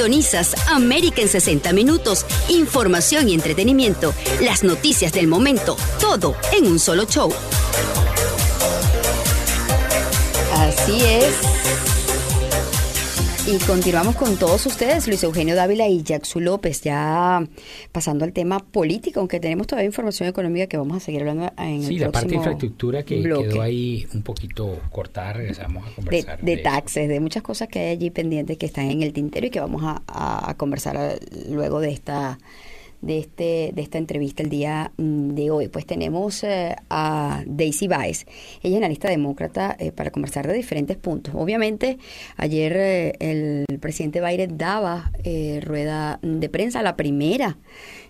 Sintonizas 0.00 0.54
América 0.68 1.20
en 1.20 1.28
60 1.28 1.74
minutos, 1.74 2.24
información 2.48 3.28
y 3.28 3.34
entretenimiento, 3.34 4.14
las 4.40 4.64
noticias 4.64 5.12
del 5.12 5.26
momento, 5.26 5.76
todo 6.00 6.36
en 6.52 6.66
un 6.68 6.78
solo 6.78 7.04
show. 7.04 7.30
Así 10.54 11.02
es. 11.04 11.89
Y 13.46 13.58
continuamos 13.66 14.14
con 14.16 14.36
todos 14.36 14.64
ustedes, 14.66 15.08
Luis 15.08 15.24
Eugenio 15.24 15.56
Dávila 15.56 15.88
y 15.88 16.02
Jackson 16.02 16.44
López, 16.44 16.82
ya 16.82 17.44
pasando 17.90 18.24
al 18.24 18.32
tema 18.32 18.60
político, 18.60 19.18
aunque 19.18 19.40
tenemos 19.40 19.66
todavía 19.66 19.86
información 19.86 20.28
económica 20.28 20.66
que 20.68 20.76
vamos 20.76 20.96
a 20.98 21.00
seguir 21.00 21.22
hablando 21.22 21.50
en 21.58 21.82
Sí, 21.82 21.94
el 21.96 22.00
la 22.02 22.12
parte 22.12 22.28
de 22.28 22.34
próximo 22.34 22.40
infraestructura 22.42 23.02
que 23.02 23.20
bloque. 23.22 23.48
quedó 23.48 23.62
ahí 23.62 24.06
un 24.14 24.22
poquito 24.22 24.78
cortada, 24.92 25.32
regresamos 25.32 25.84
a 25.84 25.88
de, 25.88 25.94
conversar. 25.96 26.40
de 26.42 26.52
eso. 26.52 26.62
taxes, 26.62 27.08
de 27.08 27.18
muchas 27.20 27.42
cosas 27.42 27.68
que 27.68 27.80
hay 27.80 27.88
allí 27.88 28.10
pendientes 28.10 28.56
que 28.56 28.66
están 28.66 28.88
en 28.90 29.02
el 29.02 29.12
tintero 29.12 29.46
y 29.46 29.50
que 29.50 29.58
vamos 29.60 29.82
a, 29.84 30.02
a- 30.06 30.50
a 30.50 30.54
conversar 30.56 30.96
eh, 30.96 31.18
luego 31.50 31.80
de 31.80 31.90
esta 31.92 32.38
de 33.02 33.18
este 33.18 33.72
de 33.74 33.82
esta 33.82 33.98
entrevista 33.98 34.42
el 34.42 34.50
día 34.50 34.92
mm, 34.96 35.30
de 35.30 35.50
hoy. 35.50 35.68
Pues 35.68 35.86
tenemos 35.86 36.44
eh, 36.44 36.76
a 36.88 37.42
Daisy 37.46 37.88
Baez, 37.88 38.26
ella 38.62 38.76
es 38.76 38.82
analista 38.82 39.08
demócrata 39.08 39.76
eh, 39.78 39.92
para 39.92 40.10
conversar 40.10 40.46
de 40.46 40.54
diferentes 40.54 40.96
puntos. 40.96 41.34
Obviamente 41.36 41.98
ayer 42.36 42.76
eh, 42.76 43.12
el 43.20 43.78
presidente 43.80 44.20
Biden 44.20 44.58
daba 44.58 45.12
eh, 45.24 45.60
rueda 45.62 46.18
de 46.22 46.48
prensa, 46.48 46.82
la 46.82 46.96
primera 46.96 47.58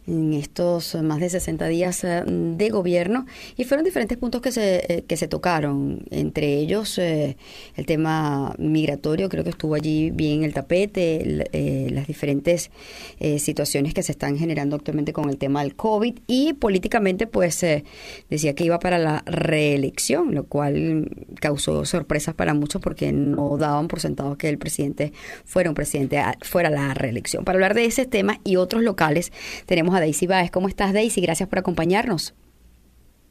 en 0.06 0.32
estos 0.34 0.94
más 1.02 1.20
de 1.20 1.30
60 1.30 1.66
días 1.68 2.04
eh, 2.04 2.22
de 2.26 2.68
gobierno 2.70 3.26
y 3.56 3.64
fueron 3.64 3.84
diferentes 3.84 4.18
puntos 4.18 4.40
que 4.40 4.52
se, 4.52 4.84
eh, 4.88 5.04
que 5.06 5.16
se 5.16 5.28
tocaron, 5.28 6.04
entre 6.10 6.54
ellos 6.58 6.98
eh, 6.98 7.36
el 7.76 7.86
tema 7.86 8.54
migratorio, 8.58 9.28
creo 9.28 9.44
que 9.44 9.50
estuvo 9.50 9.74
allí 9.74 10.10
bien 10.10 10.44
el 10.44 10.52
tapete, 10.52 11.46
eh, 11.52 11.88
las 11.90 12.06
diferentes 12.06 12.70
eh, 13.18 13.38
situaciones 13.38 13.94
que 13.94 14.02
se 14.02 14.12
están 14.12 14.36
generando 14.38 14.76
actualmente 14.76 15.12
con 15.12 15.28
el 15.28 15.38
tema 15.38 15.62
del 15.62 15.74
COVID 15.74 16.18
y 16.26 16.52
políticamente 16.54 17.26
pues 17.26 17.62
eh, 17.62 17.84
decía 18.28 18.54
que 18.54 18.64
iba 18.64 18.78
para 18.78 18.98
la 18.98 19.22
reelección, 19.26 20.34
lo 20.34 20.44
cual 20.44 21.08
causó 21.40 21.84
sorpresas 21.84 22.34
para 22.34 22.54
muchos 22.54 22.80
porque 22.80 23.12
no 23.12 23.56
daban 23.56 23.88
por 23.88 24.00
sentado 24.00 24.36
que 24.36 24.48
el 24.48 24.58
presidente 24.58 25.12
fuera 25.44 25.70
un 25.70 25.74
presidente, 25.74 26.22
fuera 26.42 26.70
la 26.70 26.94
reelección. 26.94 27.44
Para 27.44 27.56
hablar 27.56 27.74
de 27.74 27.84
ese 27.84 28.06
tema 28.06 28.40
y 28.44 28.56
otros 28.56 28.82
locales 28.82 29.32
tenemos 29.66 29.89
a 29.94 30.00
Daisy 30.00 30.26
Báez. 30.26 30.50
¿Cómo 30.50 30.68
estás 30.68 30.92
Daisy? 30.92 31.20
Gracias 31.20 31.48
por 31.48 31.58
acompañarnos. 31.58 32.34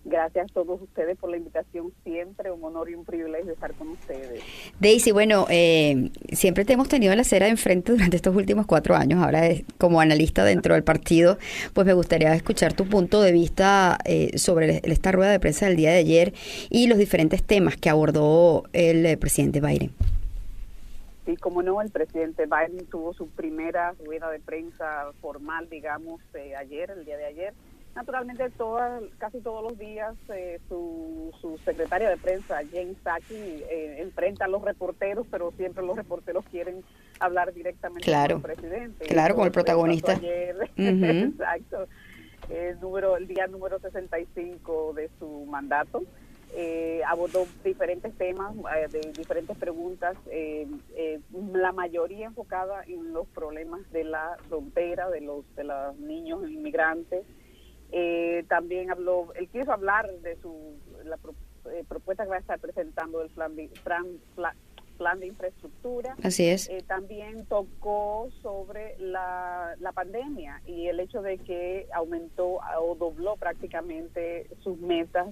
Gracias 0.06 0.50
a 0.50 0.54
todos 0.54 0.82
ustedes 0.82 1.18
por 1.18 1.30
la 1.30 1.38
invitación. 1.38 1.94
Siempre 2.04 2.52
un 2.52 2.64
honor 2.64 2.90
y 2.90 2.96
un 2.96 3.06
privilegio 3.06 3.52
estar 3.52 3.74
con 3.74 3.90
ustedes. 3.90 4.42
Daisy, 4.80 5.12
bueno, 5.12 5.46
eh, 5.50 6.10
siempre 6.32 6.66
te 6.66 6.74
hemos 6.74 6.88
tenido 6.88 7.12
en 7.12 7.18
la 7.18 7.22
acera 7.22 7.46
de 7.46 7.52
enfrente 7.52 7.92
durante 7.92 8.16
estos 8.16 8.36
últimos 8.36 8.66
cuatro 8.66 8.96
años. 8.96 9.22
Ahora, 9.24 9.48
eh, 9.48 9.66
como 9.78 10.02
analista 10.02 10.44
dentro 10.44 10.74
del 10.74 10.84
partido, 10.84 11.38
pues 11.74 11.86
me 11.86 11.94
gustaría 11.94 12.34
escuchar 12.34 12.74
tu 12.74 12.86
punto 12.86 13.22
de 13.22 13.32
vista 13.32 14.00
eh, 14.06 14.38
sobre 14.38 14.82
esta 14.84 15.12
rueda 15.12 15.32
de 15.32 15.40
prensa 15.40 15.68
del 15.68 15.76
día 15.76 15.92
de 15.92 15.98
ayer 15.98 16.34
y 16.70 16.88
los 16.88 16.98
diferentes 16.98 17.44
temas 17.44 17.78
que 17.78 17.90
abordó 17.90 18.64
el 18.74 19.06
eh, 19.06 19.18
presidente 19.18 19.62
Biden. 19.62 19.92
Sí, 21.30 21.36
como 21.38 21.62
no, 21.62 21.80
el 21.80 21.92
presidente 21.92 22.48
Biden 22.48 22.88
tuvo 22.88 23.14
su 23.14 23.28
primera 23.28 23.94
rueda 24.04 24.32
de 24.32 24.40
prensa 24.40 25.12
formal, 25.22 25.70
digamos, 25.70 26.20
eh, 26.34 26.56
ayer, 26.56 26.90
el 26.90 27.06
día 27.06 27.18
de 27.18 27.26
ayer. 27.26 27.54
Naturalmente, 27.94 28.50
todas, 28.58 29.04
casi 29.20 29.40
todos 29.40 29.62
los 29.62 29.78
días 29.78 30.16
eh, 30.30 30.60
su, 30.68 31.32
su 31.40 31.60
secretaria 31.60 32.10
de 32.10 32.18
prensa, 32.18 32.62
Jane 32.72 32.96
Psaki, 33.04 33.36
eh, 33.36 33.98
enfrenta 34.00 34.46
a 34.46 34.48
los 34.48 34.64
reporteros, 34.64 35.28
pero 35.30 35.52
siempre 35.56 35.86
los 35.86 35.98
reporteros 35.98 36.44
quieren 36.50 36.84
hablar 37.20 37.54
directamente 37.54 38.06
Claro. 38.06 38.42
con 38.42 38.50
el 38.50 38.56
presidente. 38.58 39.06
Claro, 39.06 39.36
con 39.36 39.46
el 39.46 39.52
protagonista. 39.52 40.14
ayer. 40.14 40.56
Exacto. 40.78 41.88
El, 42.50 42.80
número, 42.80 43.18
el 43.18 43.28
día 43.28 43.46
número 43.46 43.78
65 43.78 44.94
de 44.96 45.12
su 45.20 45.46
mandato. 45.46 46.02
Eh, 46.56 47.02
abordó 47.08 47.46
diferentes 47.64 48.14
temas, 48.18 48.56
eh, 48.76 48.88
de 48.90 49.12
diferentes 49.12 49.56
preguntas, 49.58 50.18
eh, 50.32 50.66
eh, 50.96 51.20
la 51.54 51.72
mayoría 51.72 52.26
enfocada 52.26 52.84
en 52.88 53.14
los 53.14 53.28
problemas 53.28 53.82
de 53.92 54.04
la 54.04 54.36
frontera, 54.48 55.10
de 55.10 55.22
los 55.22 55.44
de 55.56 55.64
los 55.64 55.96
niños 56.00 56.50
inmigrantes. 56.50 57.24
Eh, 57.92 58.46
también 58.50 58.90
habló, 58.92 59.32
él 59.36 59.48
quiso 59.50 59.72
hablar 59.72 60.12
de 60.22 60.36
su 60.42 60.56
la 61.06 61.18
pro- 61.18 61.34
propuesta 61.88 62.24
que 62.24 62.30
va 62.30 62.36
a 62.38 62.40
estar 62.40 62.60
presentando 62.60 63.22
el 63.22 63.30
plan 63.30 63.56
de, 63.56 63.70
plan- 63.84 64.20
pla- 64.36 64.56
plan 64.98 65.20
de 65.20 65.28
infraestructura. 65.28 66.16
Así 66.24 66.46
es. 66.48 66.70
También 66.88 67.46
tocó 67.46 68.30
sobre 68.42 68.96
la, 69.00 69.76
la 69.80 69.92
pandemia 69.92 70.62
y 70.66 70.88
el 70.88 71.00
hecho 71.00 71.22
de 71.22 71.38
que 71.38 71.88
aumentó 71.94 72.60
o 72.80 72.96
dobló 72.96 73.36
prácticamente 73.38 74.48
sus 74.62 74.78
metas 74.80 75.28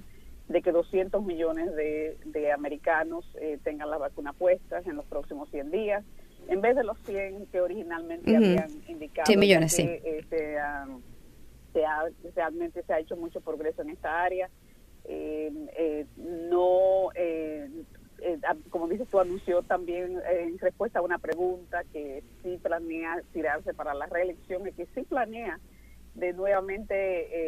de 0.47 0.61
que 0.61 0.71
200 0.71 1.23
millones 1.23 1.73
de, 1.75 2.17
de 2.25 2.51
americanos 2.51 3.29
eh, 3.41 3.59
tengan 3.63 3.89
la 3.89 3.97
vacuna 3.97 4.33
puestas 4.33 4.85
en 4.87 4.95
los 4.95 5.05
próximos 5.05 5.49
100 5.49 5.71
días, 5.71 6.05
en 6.47 6.61
vez 6.61 6.75
de 6.75 6.83
los 6.83 6.97
100 6.99 7.47
que 7.47 7.59
originalmente 7.61 8.31
habían 8.37 8.69
indicado. 8.87 9.25
100 9.25 9.39
millones, 9.39 9.75
que, 9.75 9.81
sí. 9.81 9.89
eh, 10.05 10.25
se, 10.29 10.57
ha- 10.57 10.87
se 11.73 11.85
ha- 11.85 12.05
realmente 12.35 12.81
se 12.83 12.93
ha 12.93 12.99
hecho 12.99 13.17
mucho 13.17 13.41
progreso 13.41 13.81
en 13.81 13.89
esta 13.89 14.23
área. 14.23 14.49
Eh, 15.03 15.51
eh, 15.77 16.05
no, 16.17 17.09
eh, 17.15 17.69
eh, 18.21 18.39
como 18.69 18.87
dices 18.87 19.07
tú, 19.09 19.19
anunció 19.19 19.61
también 19.63 20.17
eh, 20.29 20.43
en 20.43 20.57
respuesta 20.59 20.99
a 20.99 21.01
una 21.01 21.17
pregunta 21.17 21.83
que 21.91 22.23
sí 22.43 22.57
planea 22.61 23.21
tirarse 23.33 23.73
para 23.73 23.93
la 23.93 24.05
reelección 24.07 24.67
y 24.67 24.71
que 24.71 24.85
sí 24.95 25.03
planea 25.03 25.59
de 26.17 26.33
nuevamente 26.33 26.95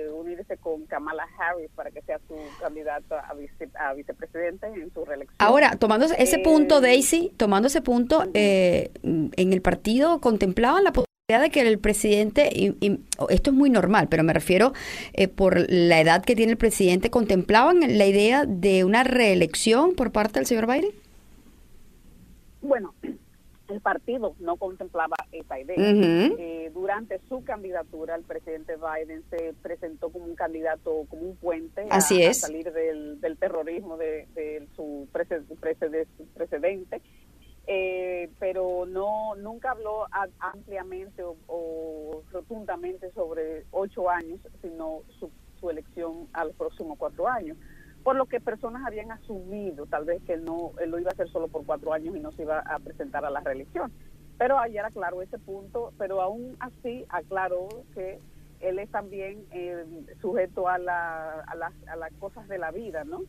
eh, 0.04 0.10
unirse 0.12 0.58
con 0.58 0.86
Kamala 0.86 1.28
Harris 1.38 1.70
para 1.76 1.90
que 1.92 2.02
sea 2.04 2.20
su 2.28 2.36
candidata 2.62 3.20
a, 3.22 3.34
vice, 3.34 3.68
a 3.74 3.94
vicepresidente 3.94 4.68
en 4.68 4.94
su 4.94 5.04
reelección. 5.06 5.36
Ahora, 5.40 5.76
tomando 5.76 6.06
ese 6.06 6.36
Eh, 6.38 6.44
punto, 6.44 6.80
Daisy, 6.80 7.32
tomando 7.36 7.68
ese 7.68 7.82
punto, 7.82 8.26
eh, 8.34 8.92
en 9.04 9.54
el 9.54 9.62
partido 9.62 10.20
contemplaban 10.22 10.84
la 10.84 10.92
posibilidad 10.92 11.42
de 11.42 11.50
que 11.52 11.62
el 11.62 11.80
presidente, 11.80 12.50
y- 12.54 12.76
y 12.80 13.00
esto 13.30 13.50
es 13.50 13.56
muy 13.56 13.70
normal, 13.72 14.08
pero 14.10 14.24
me 14.24 14.34
refiero 14.34 14.74
eh, 15.14 15.28
por 15.28 15.66
la 15.72 16.00
edad 16.00 16.24
que 16.24 16.36
tiene 16.36 16.52
el 16.52 16.58
presidente, 16.58 17.10
¿contemplaban 17.10 17.80
la 17.98 18.06
idea 18.06 18.46
de 18.46 18.84
una 18.84 19.04
reelección 19.04 19.96
por 19.96 20.12
parte 20.12 20.40
del 20.40 20.46
señor 20.46 20.68
Biden? 20.68 20.92
Bueno, 22.62 22.94
el 23.70 23.82
partido 23.82 24.36
no 24.40 24.58
contemplaba 24.58 25.16
esa 25.32 25.60
idea. 25.60 25.76
Eh, 25.78 26.72
durante 26.74 27.20
su 27.30 27.44
candidatura, 27.44 28.16
el 28.16 28.24
presidente 28.24 28.74
Biden 28.76 29.24
se 29.30 29.54
presentó 29.62 30.10
como 30.10 30.26
un 30.26 30.36
candidato, 30.36 31.06
como 31.10 31.24
un 31.24 31.36
puente 31.38 31.86
Así 31.90 32.24
a, 32.24 32.30
es. 32.32 32.42
salir 32.42 32.72
del, 32.72 33.20
del 33.22 33.38
terrorismo 33.38 33.98
de, 33.98 34.28
de 34.34 34.68
su 34.76 35.08
prece- 35.14 35.46
prece- 35.60 36.08
precedente. 36.34 37.02
Eh, 37.72 38.32
pero 38.40 38.88
no 38.88 39.36
nunca 39.36 39.72
habló 39.72 40.08
ampliamente 40.40 41.22
o, 41.24 41.36
o 41.48 42.24
rotundamente 42.32 43.12
sobre 43.12 43.66
ocho 43.70 44.10
años, 44.10 44.40
sino 44.64 45.04
su, 45.20 45.30
su 45.60 45.70
elección 45.70 46.28
a 46.34 46.46
los 46.46 46.56
próximos 46.56 46.98
cuatro 46.98 47.28
años 47.28 47.58
por 48.04 48.16
lo 48.16 48.26
que 48.26 48.40
personas 48.40 48.86
habían 48.86 49.12
asumido 49.12 49.86
tal 49.86 50.06
vez 50.06 50.22
que 50.24 50.38
no 50.38 50.72
él 50.80 50.92
lo 50.92 51.00
iba 51.00 51.10
a 51.10 51.14
hacer 51.14 51.30
solo 51.30 51.48
por 51.48 51.66
cuatro 51.66 51.94
años 51.94 52.16
y 52.16 52.20
no 52.20 52.32
se 52.32 52.44
iba 52.44 52.60
a 52.60 52.80
presentar 52.80 53.26
a 53.26 53.30
la 53.30 53.42
reelección. 53.42 53.92
Pero 54.38 54.58
ayer 54.58 54.84
aclaró 54.86 55.22
ese 55.22 55.38
punto, 55.38 55.92
pero 55.98 56.22
aún 56.22 56.56
así 56.60 57.06
aclaró 57.10 57.68
que 57.94 58.20
él 58.62 58.80
es 58.80 58.90
también 58.90 59.46
eh, 59.52 59.86
sujeto 60.22 60.68
a, 60.68 60.78
la, 60.78 61.42
a, 61.42 61.56
las, 61.56 61.74
a 61.88 61.96
las 61.96 62.12
cosas 62.14 62.48
de 62.48 62.58
la 62.58 62.72
vida, 62.72 63.04
¿no? 63.04 63.22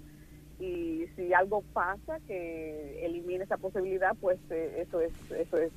Y 0.61 1.06
si 1.16 1.33
algo 1.33 1.62
pasa 1.72 2.20
que 2.26 3.04
elimine 3.04 3.44
esa 3.44 3.56
posibilidad, 3.56 4.14
pues 4.20 4.38
eh, 4.50 4.85
eso 4.87 5.00
es 5.00 5.12
eso 5.30 5.56
es 5.56 5.72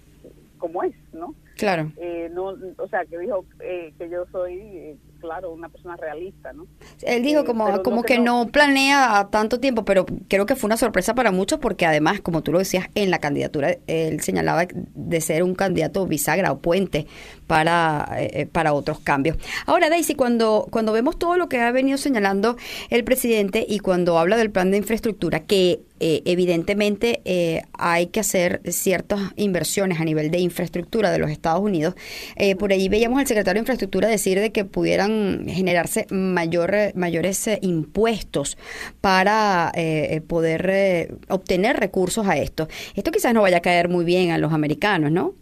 como 0.57 0.83
es, 0.83 0.95
¿no? 1.13 1.35
Claro. 1.57 1.91
Eh, 1.97 2.29
no, 2.33 2.55
o 2.77 2.87
sea, 2.89 3.05
que 3.05 3.17
dijo 3.19 3.45
eh, 3.59 3.93
que 3.97 4.09
yo 4.09 4.25
soy, 4.31 4.53
eh, 4.55 4.95
claro, 5.21 5.51
una 5.53 5.69
persona 5.69 5.95
realista, 5.95 6.51
¿no? 6.51 6.65
Él 7.03 7.21
dijo 7.23 7.41
Eh, 7.41 7.45
como, 7.45 7.81
como 7.83 8.01
que 8.03 8.15
que 8.15 8.19
no- 8.19 8.43
no 8.45 8.51
planea 8.51 9.19
a 9.19 9.29
tanto 9.29 9.59
tiempo, 9.59 9.85
pero 9.85 10.05
creo 10.27 10.45
que 10.45 10.55
fue 10.55 10.67
una 10.67 10.77
sorpresa 10.77 11.13
para 11.15 11.31
muchos 11.31 11.59
porque 11.59 11.85
además, 11.85 12.21
como 12.21 12.41
tú 12.41 12.51
lo 12.51 12.59
decías, 12.59 12.87
en 12.95 13.11
la 13.11 13.19
candidatura 13.19 13.77
él 13.87 14.19
señalaba 14.21 14.65
de 14.73 15.21
ser 15.21 15.43
un 15.43 15.53
candidato 15.55 16.05
bisagra 16.07 16.51
o 16.51 16.59
puente 16.59 17.05
para, 17.47 18.07
eh, 18.17 18.47
para 18.51 18.73
otros 18.73 18.99
cambios. 18.99 19.37
Ahora, 19.65 19.89
Daisy, 19.89 20.15
cuando, 20.15 20.67
cuando 20.71 20.91
vemos 20.91 21.17
todo 21.19 21.37
lo 21.37 21.49
que 21.49 21.59
ha 21.59 21.71
venido 21.71 21.97
señalando 21.97 22.57
el 22.89 23.03
presidente 23.03 23.65
y 23.67 23.79
cuando 23.79 24.17
habla 24.17 24.37
del 24.37 24.49
plan 24.51 24.71
de 24.71 24.77
infraestructura, 24.77 25.41
que 25.41 25.81
eh, 25.99 26.21
evidentemente 26.25 27.21
eh, 27.23 27.61
hay 27.77 28.07
que 28.07 28.19
hacer 28.19 28.61
ciertas 28.71 29.21
inversiones 29.37 30.01
a 30.01 30.05
nivel 30.05 30.31
de 30.31 30.39
infraestructura 30.39 31.11
de 31.11 31.19
los 31.19 31.29
Estados 31.43 31.61
Unidos. 31.61 31.93
Eh, 32.37 32.55
por 32.55 32.71
allí 32.71 32.87
veíamos 32.87 33.19
al 33.19 33.27
secretario 33.27 33.59
de 33.59 33.63
Infraestructura 33.63 34.07
decir 34.07 34.39
de 34.39 34.51
que 34.53 34.63
pudieran 34.63 35.45
generarse 35.47 36.07
mayor, 36.09 36.71
mayores 36.95 37.45
eh, 37.47 37.59
impuestos 37.61 38.57
para 39.01 39.71
eh, 39.75 40.15
eh, 40.15 40.21
poder 40.21 40.69
eh, 40.69 41.15
obtener 41.27 41.75
recursos 41.77 42.25
a 42.27 42.37
esto. 42.37 42.67
Esto 42.95 43.11
quizás 43.11 43.33
no 43.33 43.41
vaya 43.41 43.57
a 43.57 43.61
caer 43.61 43.89
muy 43.89 44.05
bien 44.05 44.31
a 44.31 44.37
los 44.37 44.53
americanos, 44.53 45.11
¿no? 45.11 45.33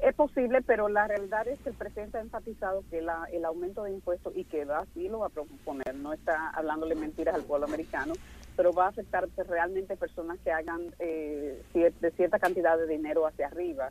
Es 0.00 0.16
posible, 0.16 0.62
pero 0.62 0.88
la 0.88 1.06
realidad 1.06 1.46
es 1.46 1.60
que 1.60 1.68
el 1.68 1.76
presidente 1.76 2.18
ha 2.18 2.22
enfatizado 2.22 2.82
que 2.90 3.00
la- 3.00 3.28
el 3.32 3.44
aumento 3.44 3.84
de 3.84 3.92
impuestos, 3.92 4.32
y 4.34 4.42
que 4.42 4.64
va, 4.64 4.84
sí 4.94 5.08
lo 5.08 5.20
va 5.20 5.26
a 5.26 5.28
proponer, 5.28 5.94
no 5.94 6.12
está 6.12 6.50
hablándole 6.50 6.96
mentiras 6.96 7.36
al 7.36 7.42
pueblo 7.44 7.66
americano, 7.66 8.14
pero 8.56 8.72
va 8.72 8.86
a 8.86 8.88
afectar 8.88 9.28
realmente 9.48 9.96
personas 9.96 10.38
que 10.42 10.50
hagan 10.50 10.80
eh, 10.98 11.62
de 11.72 12.10
cierta 12.16 12.40
cantidad 12.40 12.76
de 12.76 12.88
dinero 12.88 13.28
hacia 13.28 13.46
arriba. 13.46 13.90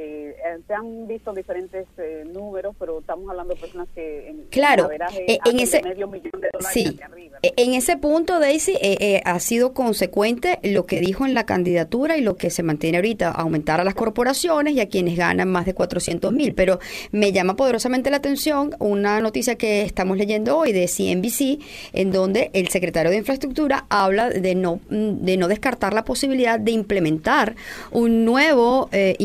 Eh, 0.00 0.30
eh, 0.30 0.58
se 0.66 0.74
han 0.74 1.08
visto 1.08 1.32
diferentes 1.32 1.86
eh, 1.98 2.24
números, 2.32 2.76
pero 2.78 3.00
estamos 3.00 3.28
hablando 3.28 3.54
de 3.54 3.60
personas 3.60 3.88
que 3.96 4.28
en, 4.28 4.44
Claro, 4.50 4.84
averaje 4.84 5.32
eh, 5.32 5.38
en 5.44 5.58
ese- 5.58 5.82
medio 5.82 6.06
millón 6.06 6.40
de 6.40 6.48
dólares 6.52 6.72
Sí, 6.72 6.86
hacia 6.86 7.06
arriba. 7.06 7.38
E- 7.42 7.52
en 7.56 7.74
ese 7.74 7.96
punto, 7.96 8.38
Daisy, 8.38 8.74
eh, 8.80 8.96
eh, 9.00 9.22
ha 9.24 9.40
sido 9.40 9.72
consecuente 9.74 10.60
lo 10.62 10.86
que 10.86 11.00
dijo 11.00 11.26
en 11.26 11.34
la 11.34 11.46
candidatura 11.46 12.16
y 12.16 12.20
lo 12.20 12.36
que 12.36 12.50
se 12.50 12.62
mantiene 12.62 12.98
ahorita, 12.98 13.30
aumentar 13.32 13.80
a 13.80 13.84
las 13.84 13.94
corporaciones 13.96 14.74
y 14.74 14.80
a 14.80 14.88
quienes 14.88 15.16
ganan 15.16 15.48
más 15.50 15.66
de 15.66 15.74
400 15.74 16.32
mil. 16.32 16.54
Pero 16.54 16.78
me 17.10 17.32
llama 17.32 17.56
poderosamente 17.56 18.10
la 18.10 18.18
atención 18.18 18.76
una 18.78 19.20
noticia 19.20 19.56
que 19.56 19.82
estamos 19.82 20.16
leyendo 20.16 20.56
hoy 20.58 20.72
de 20.72 20.86
CNBC, 20.86 21.58
en 21.92 22.12
donde 22.12 22.50
el 22.52 22.68
secretario 22.68 23.10
de 23.10 23.16
Infraestructura 23.16 23.86
habla 23.88 24.30
de 24.30 24.54
no, 24.54 24.78
de 24.88 25.36
no 25.36 25.48
descartar 25.48 25.92
la 25.92 26.04
posibilidad 26.04 26.60
de 26.60 26.70
implementar 26.70 27.56
un 27.90 28.24
nuevo 28.24 28.88
eh, 28.92 29.16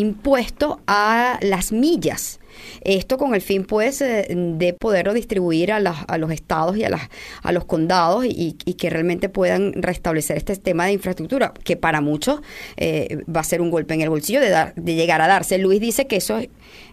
a 0.88 1.40
las 1.42 1.72
millas. 1.72 2.40
Esto 2.82 3.18
con 3.18 3.34
el 3.34 3.42
fin, 3.42 3.66
pues, 3.66 4.00
eh, 4.02 4.28
de 4.30 4.74
poderlo 4.74 5.14
distribuir 5.14 5.72
a, 5.72 5.80
las- 5.80 6.06
a 6.08 6.18
los 6.20 6.32
estados 6.32 6.78
y 6.78 6.84
a, 6.84 6.90
las, 6.90 7.02
a 7.42 7.52
los 7.52 7.66
condados 7.66 8.26
y, 8.26 8.56
y 8.66 8.74
que 8.76 8.90
realmente 8.92 9.28
puedan 9.28 9.74
restablecer 9.82 10.38
este 10.38 10.56
tema 10.58 10.86
de 10.86 10.94
infraestructura, 10.94 11.52
que 11.64 11.78
para 11.78 12.00
muchos 12.02 12.42
eh, 12.78 13.24
va 13.34 13.42
a 13.42 13.44
ser 13.44 13.60
un 13.60 13.72
golpe 13.72 13.96
en 13.96 14.02
el 14.02 14.10
bolsillo 14.10 14.40
de, 14.40 14.50
dar, 14.50 14.76
de 14.76 14.94
llegar 14.96 15.22
a 15.22 15.28
darse. 15.28 15.58
Luis 15.58 15.82
dice 15.82 16.06
que 16.06 16.18
eso 16.18 16.38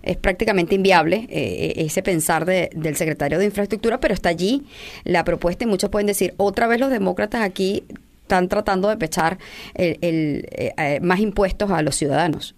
es, 0.02 0.16
prácticamente 0.16 0.74
inviable, 0.74 1.26
eh, 1.28 1.74
ese 1.76 2.02
pensar 2.02 2.46
de- 2.46 2.70
del 2.74 2.96
secretario 2.96 3.38
de 3.38 3.44
Infraestructura, 3.44 4.00
pero 4.00 4.14
está 4.14 4.30
allí 4.30 4.64
la 5.04 5.24
propuesta 5.24 5.64
y 5.64 5.66
muchos 5.66 5.90
pueden 5.90 6.06
decir, 6.06 6.33
otra 6.38 6.68
vez 6.68 6.80
los 6.80 6.90
demócratas 6.90 7.42
aquí 7.42 7.85
están 8.22 8.48
tratando 8.48 8.88
de 8.88 8.96
pechar 8.96 9.38
el, 9.74 9.98
el, 10.00 10.48
eh, 10.52 10.72
eh, 10.78 11.00
más 11.02 11.20
impuestos 11.20 11.70
a 11.70 11.83
los 11.83 11.96
ciudadanos. 11.96 12.54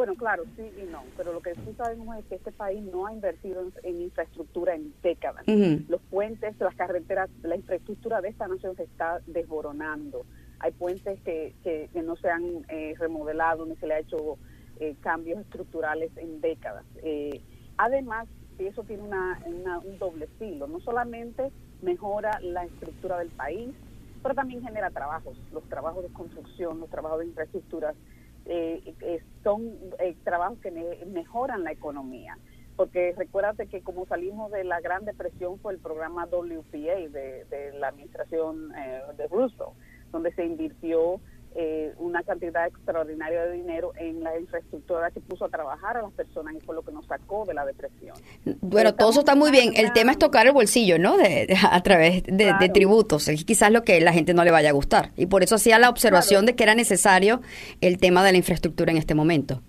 Bueno, 0.00 0.16
claro, 0.16 0.44
sí 0.56 0.72
y 0.78 0.86
no, 0.86 1.04
pero 1.14 1.30
lo 1.34 1.42
que 1.42 1.54
sí 1.62 1.74
sabemos 1.74 2.16
es 2.16 2.24
que 2.24 2.36
este 2.36 2.52
país 2.52 2.82
no 2.82 3.06
ha 3.06 3.12
invertido 3.12 3.60
en, 3.60 3.70
en 3.82 4.00
infraestructura 4.00 4.74
en 4.74 4.94
décadas. 5.02 5.44
Los 5.88 6.00
puentes, 6.08 6.56
las 6.58 6.74
carreteras, 6.74 7.28
la 7.42 7.54
infraestructura 7.54 8.22
de 8.22 8.30
esta 8.30 8.48
nación 8.48 8.74
se 8.76 8.84
está 8.84 9.20
desboronando. 9.26 10.24
Hay 10.60 10.72
puentes 10.72 11.20
que, 11.20 11.54
que, 11.62 11.90
que 11.92 12.00
no 12.02 12.16
se 12.16 12.30
han 12.30 12.64
eh, 12.70 12.94
remodelado 12.98 13.66
ni 13.66 13.76
se 13.76 13.86
le 13.86 13.92
ha 13.92 13.98
hecho 13.98 14.38
eh, 14.76 14.96
cambios 15.00 15.38
estructurales 15.38 16.10
en 16.16 16.40
décadas. 16.40 16.86
Eh, 17.02 17.42
además, 17.76 18.26
eso 18.56 18.84
tiene 18.84 19.02
una, 19.02 19.38
una- 19.44 19.80
un 19.80 19.98
doble 19.98 20.28
filo, 20.38 20.66
no 20.66 20.80
solamente 20.80 21.52
mejora 21.82 22.38
la 22.40 22.64
estructura 22.64 23.18
del 23.18 23.32
país, 23.32 23.76
pero 24.22 24.34
también 24.34 24.62
genera 24.62 24.90
trabajos, 24.90 25.38
los 25.50 25.66
trabajos 25.68 26.02
de 26.04 26.10
construcción, 26.10 26.80
los 26.80 26.88
trabajos 26.88 27.18
de 27.20 27.26
infraestructuras, 27.26 27.96
eh, 28.46 28.94
eh, 29.00 29.22
son 29.44 29.78
eh, 29.98 30.16
trabajos 30.24 30.58
que 30.60 30.70
me- 30.70 31.04
mejoran 31.06 31.64
la 31.64 31.72
economía. 31.72 32.38
Porque 32.76 33.14
recuérdate 33.16 33.66
que 33.66 33.82
como 33.82 34.06
salimos 34.06 34.50
de 34.52 34.64
la 34.64 34.80
Gran 34.80 35.04
Depresión 35.04 35.58
fue 35.60 35.74
el 35.74 35.78
programa 35.80 36.26
WPA 36.26 36.96
de, 37.10 37.44
de 37.50 37.72
la 37.78 37.88
administración 37.88 38.72
eh, 38.74 39.02
de 39.16 39.28
Roosevelt, 39.28 39.72
donde 40.12 40.32
se 40.32 40.44
invirtió 40.44 41.20
eh, 41.54 41.92
una 41.98 42.22
cantidad 42.22 42.66
extraordinaria 42.66 43.44
de 43.44 43.52
dinero 43.52 43.92
en 43.96 44.22
la 44.22 44.38
infraestructura 44.38 45.10
que 45.10 45.20
puso 45.20 45.44
a 45.44 45.48
trabajar 45.48 45.96
a 45.96 46.02
las 46.02 46.12
personas 46.12 46.54
y 46.54 46.60
fue 46.60 46.74
lo 46.74 46.82
que 46.82 46.92
nos 46.92 47.04
sacó 47.06 47.44
de 47.44 47.54
la 47.54 47.64
depresión. 47.66 48.16
Bueno, 48.60 48.94
todo 48.94 49.10
eso 49.10 49.20
está 49.20 49.34
muy 49.34 49.50
bien. 49.50 49.72
El 49.74 49.92
tema 49.92 50.12
es 50.12 50.18
tocar 50.18 50.46
el 50.46 50.52
bolsillo, 50.52 50.98
¿no? 50.98 51.16
De, 51.16 51.46
de- 51.46 51.56
a 51.70 51.82
través 51.82 52.22
de, 52.24 52.70
tributos. 52.72 53.26
Es 53.28 53.44
quizás 53.44 53.72
lo 53.72 53.82
que 53.82 54.00
la 54.00 54.12
gente 54.12 54.32
no 54.34 54.44
le 54.44 54.50
vaya 54.52 54.70
a 54.70 54.72
gustar. 54.72 55.10
Y 55.16 55.26
por 55.26 55.42
eso 55.42 55.56
hacía 55.56 55.78
la 55.78 55.88
observación 55.90 56.46
de 56.46 56.54
que 56.54 56.62
era 56.62 56.74
necesario 56.74 57.40
el 57.80 57.98
tema 57.98 58.24
de 58.24 58.32
la 58.32 58.38
infraestructura 58.38 58.92
en 58.92 58.98
este 58.98 59.14
momento. 59.14 59.60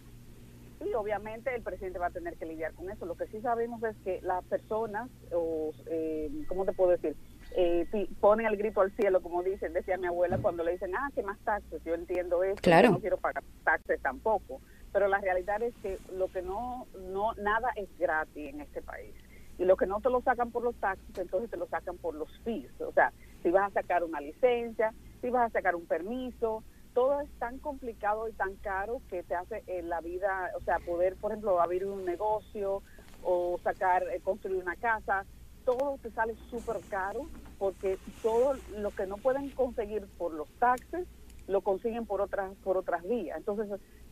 Sí, 0.84 0.94
obviamente 0.94 1.54
el 1.56 1.62
presidente 1.64 1.98
va 2.00 2.08
a 2.08 2.12
tener 2.12 2.36
que 2.36 2.46
lidiar 2.46 2.74
con 2.74 2.90
eso. 2.92 3.06
Lo 3.06 3.16
que 3.16 3.26
sí 3.28 3.40
sabemos 3.42 3.82
es 3.84 3.96
que 4.04 4.20
las 4.22 4.44
personas, 4.46 5.10
o, 5.34 5.72
eh, 5.88 6.30
¿cómo 6.48 6.66
te 6.66 6.74
puedo 6.74 6.92
decir? 6.92 7.16
Eh, 7.54 7.86
ponen 8.20 8.46
el 8.48 8.56
grito 8.58 8.82
al 8.82 8.92
cielo, 8.96 9.22
como 9.22 9.44
dicen, 9.44 9.74
decía 9.74 9.98
mi 9.98 10.08
abuela, 10.08 10.38
cuando 10.38 10.64
le 10.64 10.72
dicen, 10.74 10.96
ah, 10.96 11.10
que 11.14 11.22
más 11.24 11.38
taxes. 11.40 11.84
Yo 11.84 11.94
entiendo 11.94 12.44
eso, 12.44 12.62
Claro. 12.62 12.88
yo 12.90 12.94
no 12.94 13.00
quiero 13.00 13.18
pagar 13.18 13.44
taxes 13.64 14.02
tampoco. 14.02 14.62
Pero 14.94 15.08
la 15.08 15.20
realidad 15.20 15.62
es 15.62 15.74
que 15.82 15.98
lo 16.14 16.28
que 16.30 16.42
no, 16.42 16.88
no, 17.12 17.34
nada 17.36 17.70
es 17.76 17.90
gratis 17.98 18.50
en 18.54 18.62
este 18.62 18.82
país. 18.82 19.14
Y 19.58 19.66
lo 19.66 19.78
que 19.78 19.86
no 19.86 20.00
te 20.02 20.10
lo 20.10 20.22
sacan 20.22 20.52
por 20.52 20.64
los 20.64 20.76
taxes, 20.78 21.18
entonces 21.18 21.50
te 21.50 21.58
lo 21.58 21.68
sacan 21.68 21.98
por 21.98 22.16
los 22.16 22.30
fees. 22.40 22.70
O 22.82 22.92
sea, 22.94 23.12
si 23.44 23.52
vas 23.52 23.70
a 23.72 23.82
sacar 23.82 24.04
una 24.04 24.20
licencia, 24.22 24.94
si 25.22 25.30
vas 25.30 25.50
a 25.50 25.54
sacar 25.54 25.76
un 25.76 25.86
permiso, 25.86 26.64
todo 26.94 27.22
es 27.22 27.30
tan 27.40 27.58
complicado 27.60 28.28
y 28.28 28.34
tan 28.34 28.56
caro 28.56 29.02
que 29.10 29.24
te 29.24 29.36
hace 29.36 29.64
eh, 29.68 29.82
la 29.82 30.02
vida, 30.02 30.52
o 30.58 30.62
sea, 30.62 30.80
poder, 30.80 31.16
por 31.16 31.32
ejemplo, 31.32 31.62
abrir 31.62 31.86
un 31.86 32.04
negocio 32.06 32.82
o 33.24 33.60
sacar, 33.64 34.04
eh, 34.12 34.20
construir 34.22 34.62
una 34.62 34.76
casa, 34.76 35.26
todo 35.66 35.98
te 36.02 36.12
sale 36.12 36.36
súper 36.50 36.78
caro 36.90 37.28
porque 37.58 37.98
todo 38.22 38.56
lo 38.78 38.92
que 38.92 39.06
no 39.06 39.18
pueden 39.18 39.50
conseguir 39.52 40.06
por 40.18 40.34
los 40.34 40.48
taxes 40.60 41.06
lo 41.48 41.62
consiguen 41.62 42.06
por 42.06 42.22
otras 42.22 42.52
por 42.64 42.78
otras 42.78 43.04
vías. 43.08 43.38
Entonces, 43.38 43.68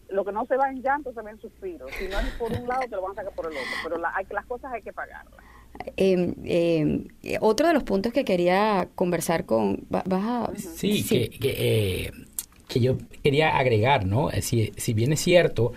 lo 0.09 0.25
que 0.25 0.31
no 0.31 0.45
se 0.45 0.57
va 0.57 0.69
en 0.69 0.81
llanto 0.81 1.13
se 1.13 1.21
va 1.21 1.29
en 1.31 1.39
suspiros. 1.39 1.89
Si 1.99 2.07
no 2.07 2.19
es 2.19 2.27
por 2.39 2.51
un 2.51 2.67
lado, 2.67 2.81
te 2.83 2.95
lo 2.95 3.01
van 3.03 3.11
a 3.11 3.15
sacar 3.15 3.33
por 3.33 3.45
el 3.45 3.51
otro. 3.51 3.71
Pero 3.83 3.97
la- 3.97 4.11
hay, 4.15 4.25
las 4.31 4.45
cosas 4.45 4.71
hay 4.73 4.81
que 4.81 4.91
pagarlas. 4.91 5.39
Eh, 5.97 7.07
otro 7.41 7.67
de 7.67 7.73
los 7.73 7.83
puntos 7.83 8.11
que 8.11 8.25
quería 8.25 8.89
conversar 8.95 9.45
con... 9.45 9.85
va- 9.93 10.03
¿Vas 10.05 10.23
a...? 10.25 10.51
Sí, 10.57 11.03
Que, 11.07 11.29
que, 11.29 11.55
eh, 12.05 12.11
que 12.67 12.79
yo 12.79 12.97
quería 13.23 13.57
agregar, 13.57 14.05
¿no? 14.05 14.31
Eh, 14.31 14.41
Si, 14.41 14.71
si 14.77 14.93
bien 14.93 15.13
es 15.13 15.19
cierto 15.21 15.73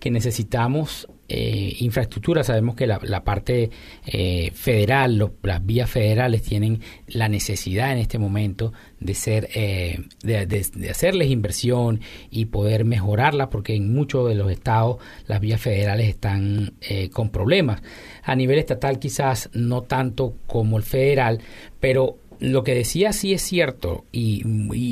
que 0.00 0.10
necesitamos 0.10 1.08
eh, 1.28 1.74
infraestructura, 1.80 2.44
sabemos 2.44 2.76
que 2.76 2.86
la, 2.86 3.00
la 3.02 3.24
parte 3.24 3.70
eh, 4.06 4.50
federal, 4.54 5.16
lo- 5.18 5.34
las 5.42 5.64
vías 5.64 5.90
federales 5.90 6.42
tienen 6.42 6.80
la 7.08 7.28
necesidad 7.28 7.92
en 7.92 7.98
este 7.98 8.18
momento 8.18 8.72
de 9.00 9.14
ser, 9.14 9.48
eh, 9.54 9.98
de, 10.22 10.46
de- 10.46 10.66
de 10.74 10.90
hacerles 10.90 11.30
inversión 11.30 12.00
y 12.30 12.46
poder 12.46 12.84
mejorarla, 12.84 13.50
porque 13.50 13.74
en 13.74 13.92
muchos 13.92 14.28
de 14.28 14.34
los 14.34 14.50
estados 14.50 14.98
las 15.26 15.40
vías 15.40 15.60
federales 15.60 16.08
están 16.08 16.74
eh, 16.80 17.10
con 17.10 17.30
problemas. 17.30 17.82
A 18.22 18.34
nivel 18.34 18.58
estatal 18.58 18.98
quizás 18.98 19.50
no 19.52 19.82
tanto 19.82 20.34
como 20.46 20.76
el 20.76 20.82
federal, 20.84 21.40
pero 21.80 22.18
lo 22.40 22.64
que 22.64 22.74
decía 22.74 23.12
sí 23.12 23.32
es 23.32 23.42
cierto 23.42 24.04
y, 24.12 24.44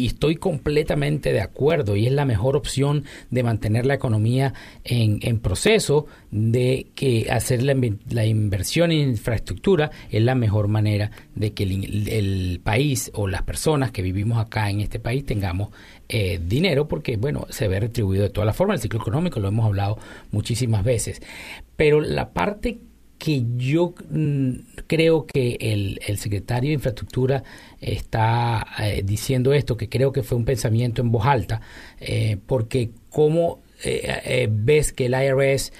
estoy 0.06 0.36
completamente 0.36 1.32
de 1.32 1.40
acuerdo 1.40 1.96
y 1.96 2.06
es 2.06 2.12
la 2.12 2.24
mejor 2.24 2.56
opción 2.56 3.04
de 3.30 3.42
mantener 3.42 3.86
la 3.86 3.94
economía 3.94 4.54
en, 4.84 5.18
en 5.22 5.40
proceso 5.40 6.06
de 6.30 6.86
que 6.94 7.28
hacer 7.30 7.62
la, 7.62 8.26
inversión 8.26 8.92
en 8.92 9.10
infraestructura 9.10 9.90
es 10.10 10.22
la 10.22 10.34
mejor 10.34 10.68
manera 10.68 11.10
de 11.34 11.52
que 11.52 11.64
el, 11.64 12.08
el 12.08 12.60
país 12.62 13.10
o 13.14 13.28
las 13.28 13.42
personas 13.42 13.90
que 13.90 14.02
vivimos 14.02 14.38
acá 14.38 14.70
en 14.70 14.80
este 14.80 14.98
país 14.98 15.24
tengamos 15.24 15.70
eh, 16.08 16.40
dinero 16.44 16.86
porque 16.86 17.16
bueno 17.16 17.46
se 17.48 17.66
ve 17.66 17.80
retribuido 17.80 18.24
de 18.24 18.30
todas 18.30 18.46
las 18.46 18.56
formas 18.56 18.76
el 18.76 18.82
ciclo 18.82 19.00
económico 19.00 19.40
lo 19.40 19.48
hemos 19.48 19.66
hablado 19.66 19.98
muchísimas 20.32 20.84
veces. 20.84 21.22
Pero 21.76 22.00
la 22.00 22.30
parte 22.30 22.78
que 23.18 23.44
yo 23.56 23.94
mm, 24.10 24.50
creo 24.86 25.26
que 25.26 25.56
el, 25.60 26.00
el 26.06 26.18
secretario 26.18 26.68
de 26.68 26.74
Infraestructura 26.74 27.42
está 27.80 28.66
eh, 28.78 29.02
diciendo 29.04 29.52
esto, 29.52 29.76
que 29.76 29.88
creo 29.88 30.12
que 30.12 30.22
fue 30.22 30.38
un 30.38 30.44
pensamiento 30.44 31.02
en 31.02 31.10
voz 31.10 31.26
alta, 31.26 31.60
eh, 32.00 32.38
porque 32.46 32.90
como 33.10 33.60
eh, 33.82 34.20
eh, 34.24 34.48
ves 34.50 34.92
que 34.92 35.06
el 35.06 35.14
IRS 35.14 35.72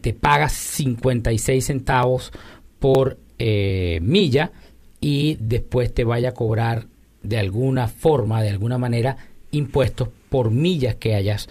te 0.00 0.12
paga 0.12 0.48
56 0.48 1.64
centavos 1.64 2.30
por 2.78 3.18
milla 3.40 4.52
y 5.00 5.36
después 5.40 5.92
te 5.92 6.04
vaya 6.04 6.28
a 6.28 6.32
cobrar 6.32 6.86
de 7.24 7.38
alguna 7.38 7.88
forma, 7.88 8.40
de 8.40 8.50
alguna 8.50 8.78
manera, 8.78 9.16
impuestos 9.50 10.10
por 10.28 10.52
millas 10.52 10.94
que 10.94 11.16
hayas 11.16 11.48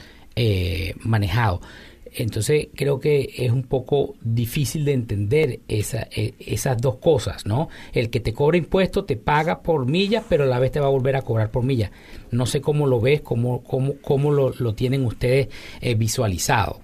manejado. 1.01 1.59
Entonces 2.15 2.67
creo 2.75 2.99
que 2.99 3.29
es 3.37 3.51
un 3.51 3.63
poco 3.63 4.15
difícil 4.21 4.85
de 4.85 4.93
entender 4.93 5.59
esa, 5.67 6.07
eh, 6.15 6.33
esas 6.39 6.81
dos 6.81 6.97
cosas, 6.97 7.45
¿no? 7.45 7.69
El 7.93 8.09
que 8.09 8.19
te 8.19 8.33
cobra 8.33 8.57
impuestos 8.57 9.05
te 9.05 9.15
paga 9.17 9.61
por 9.61 9.85
millas, 9.85 10.23
pero 10.29 10.43
a 10.43 10.47
la 10.47 10.59
vez 10.59 10.71
te 10.71 10.79
va 10.79 10.87
a 10.87 10.89
volver 10.89 11.15
a 11.15 11.21
cobrar 11.21 11.49
por 11.51 11.63
millas. 11.63 11.91
No 12.31 12.45
sé 12.45 12.61
cómo 12.61 12.87
lo 12.87 12.99
ves, 13.01 13.21
cómo, 13.21 13.63
cómo, 13.63 13.95
cómo 14.01 14.31
lo, 14.31 14.51
lo 14.59 14.73
tienen 14.75 15.05
ustedes 15.05 15.49
eh, 15.81 15.95
visualizado. 15.95 16.81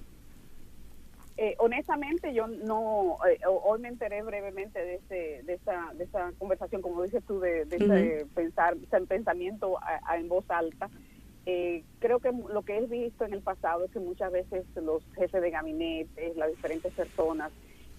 Eh, 1.41 1.55
honestamente, 1.59 2.33
yo 2.33 2.47
no. 2.47 3.15
eh, 3.31 3.39
ho- 3.47 3.61
hoy 3.63 3.79
me 3.79 3.87
enteré 3.87 4.21
brevemente 4.23 4.77
de, 4.77 4.95
ese, 4.95 5.41
de, 5.45 5.53
esa, 5.53 5.93
de 5.93 6.03
esa 6.03 6.33
conversación, 6.37 6.81
como 6.81 7.01
dices 7.03 7.23
tú, 7.25 7.39
de, 7.39 7.63
de 7.63 7.77
ese, 7.77 8.25
pensar, 8.35 8.75
ese 8.75 9.05
pensamiento 9.07 9.77
a- 9.81 10.01
a- 10.05 10.17
en 10.17 10.27
voz 10.27 10.43
alta. 10.49 10.89
Eh, 11.51 11.83
creo 11.97 12.19
que 12.19 12.31
lo 12.31 12.61
que 12.61 12.77
he 12.77 12.85
visto 12.85 13.25
en 13.25 13.33
el 13.33 13.41
pasado 13.41 13.85
es 13.85 13.91
que 13.91 13.99
muchas 13.99 14.31
veces 14.31 14.65
los 14.75 15.01
jefes 15.15 15.41
de 15.41 15.49
gabinete, 15.49 16.33
las 16.35 16.51
diferentes 16.51 16.93
personas, 16.93 17.51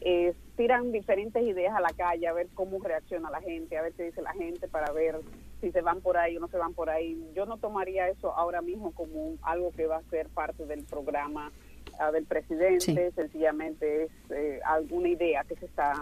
eh, 0.02 0.34
tiran 0.56 0.92
diferentes 0.92 1.42
ideas 1.42 1.74
a 1.74 1.80
la 1.80 1.88
calle 1.88 2.28
a 2.28 2.32
ver 2.32 2.46
cómo 2.54 2.78
reacciona 2.78 3.28
la 3.28 3.40
gente, 3.40 3.76
a 3.76 3.82
ver 3.82 3.92
qué 3.94 4.04
dice 4.04 4.22
la 4.22 4.34
gente 4.34 4.68
para 4.68 4.92
ver 4.92 5.16
si 5.60 5.72
se 5.72 5.80
van 5.80 6.00
por 6.00 6.16
ahí 6.16 6.36
o 6.36 6.40
no 6.40 6.46
se 6.46 6.58
van 6.58 6.74
por 6.74 6.90
ahí. 6.90 7.20
Yo 7.34 7.44
no 7.44 7.56
tomaría 7.56 8.08
eso 8.08 8.32
ahora 8.36 8.62
mismo 8.62 8.92
como 8.92 9.34
algo 9.42 9.72
que 9.72 9.86
va 9.86 9.96
a 9.96 10.10
ser 10.10 10.28
parte 10.28 10.64
del 10.66 10.84
programa 10.84 11.50
ah, 11.98 12.12
del 12.12 12.26
presidente, 12.26 12.78
Sí. 12.78 13.14
sencillamente 13.16 14.04
es 14.04 14.10
eh, 14.30 14.60
alguna 14.64 15.08
idea 15.08 15.42
que 15.42 15.56
se 15.56 15.66
está 15.66 15.92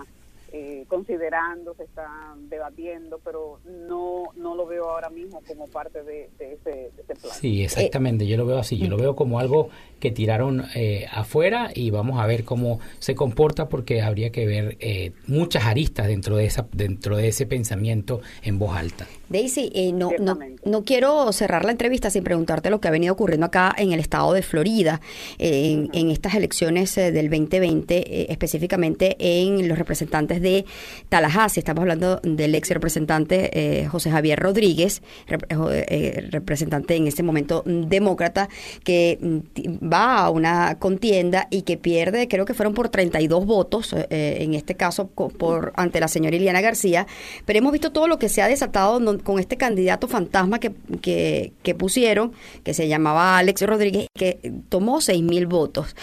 eh, 0.53 0.85
considerando, 0.89 1.75
se 1.75 1.85
está 1.85 2.35
debatiendo, 2.49 3.21
pero 3.25 3.61
no 3.65 4.25
no 4.37 4.55
lo 4.55 4.67
veo 4.67 4.89
ahora 4.91 5.11
mismo 5.11 5.43
como 5.47 5.67
parte 5.67 6.03
de, 6.03 6.31
de 6.39 6.55
ese, 6.55 6.71
de 6.71 7.03
ese 7.03 7.15
plan. 7.15 7.33
Sí, 7.39 7.63
exactamente. 7.63 8.27
Yo 8.27 8.37
lo 8.37 8.47
veo 8.47 8.59
así. 8.59 8.79
Yo 8.79 8.89
lo 8.89 8.97
veo 8.97 9.15
como 9.15 9.39
algo 9.39 9.69
que 10.01 10.11
tiraron 10.11 10.65
eh, 10.75 11.07
afuera 11.13 11.71
y 11.75 11.91
vamos 11.91 12.21
a 12.21 12.27
ver 12.27 12.45
cómo 12.45 12.81
se 12.99 13.15
comporta 13.15 13.69
porque 13.69 14.03
habría 14.03 14.31
que 14.31 14.47
ver 14.47 14.77
eh, 14.81 15.13
muchas 15.27 15.67
aristas 15.67 16.07
dentro 16.07 16.37
de 16.37 16.47
esa 16.47 16.69
dentro 16.73 17.17
de 17.17 17.29
ese 17.29 17.47
pensamiento 17.47 18.21
en 18.43 18.59
voz 18.59 18.77
alta. 18.77 19.07
Daisy, 19.29 19.71
eh, 19.75 19.93
no, 19.93 20.11
no, 20.19 20.39
no 20.65 20.85
quiero 20.85 21.31
cerrar 21.33 21.65
la 21.65 21.73
entrevista 21.73 22.09
sin 22.09 22.25
preguntarte 22.25 22.71
lo 22.71 22.81
que 22.81 22.89
ha 22.89 22.91
venido 22.91 23.13
ocurriendo 23.13 23.47
acá 23.47 23.75
en 23.77 23.93
el 23.93 24.01
estado 24.01 24.33
de 24.33 24.43
Florida, 24.43 25.01
eh, 25.39 25.73
en, 25.73 25.91
en 25.93 26.11
estas 26.11 26.35
elecciones 26.35 26.97
eh, 26.97 27.13
del 27.13 27.29
2020, 27.29 27.97
eh, 27.97 28.27
específicamente 28.31 29.17
en 29.19 29.69
los 29.69 29.79
representantes 29.79 30.38
de 30.40 30.64
Tallahassee. 31.09 31.61
Estamos 31.61 31.83
hablando 31.83 32.20
del 32.22 32.55
ex 32.55 32.70
representante 32.70 33.51
eh, 33.53 33.87
José 33.87 34.11
Javier 34.11 34.38
Rodríguez, 34.38 35.03
eh, 35.29 35.85
eh, 35.88 36.29
representante 36.31 36.96
en 36.96 37.07
este 37.07 37.22
momento 37.22 37.62
mm, 37.64 37.83
demócrata, 37.88 38.48
que 38.85 39.18
mm, 39.20 39.88
va 39.92 40.18
a 40.18 40.31
una 40.31 40.79
contienda 40.79 41.48
y 41.51 41.62
que 41.62 41.77
pierde, 41.77 42.29
creo 42.29 42.44
que 42.44 42.55
fueron 42.55 42.74
por 42.74 42.88
32 42.88 43.46
votos, 43.46 43.94
en 44.11 44.55
este 44.55 44.74
caso 44.74 45.09
por 45.09 45.72
ante 45.77 46.01
la 46.01 46.09
señora 46.09 46.37
Iliana 46.37 46.61
García, 46.61 47.07
pero 47.44 47.59
hemos 47.59 47.72
visto 47.72 47.92
todo 47.92 48.09
lo 48.09 48.18
que 48.18 48.29
se 48.29 48.42
ha 48.42 48.48
desatado 48.48 49.01
con 49.22 49.38
este 49.38 49.57
candidato 49.57 50.09
fantasma 50.09 50.59
que, 50.59 50.72
que, 51.01 51.74
pusieron, 51.74 52.33
que 52.64 52.74
se 52.74 52.88
llamaba 52.88 53.38
Alex 53.38 53.62
Rodríguez, 53.62 54.07
que 54.14 54.53
tomó 54.68 55.01
6 55.01 55.22
mil 55.22 55.46
votos. 55.46 55.94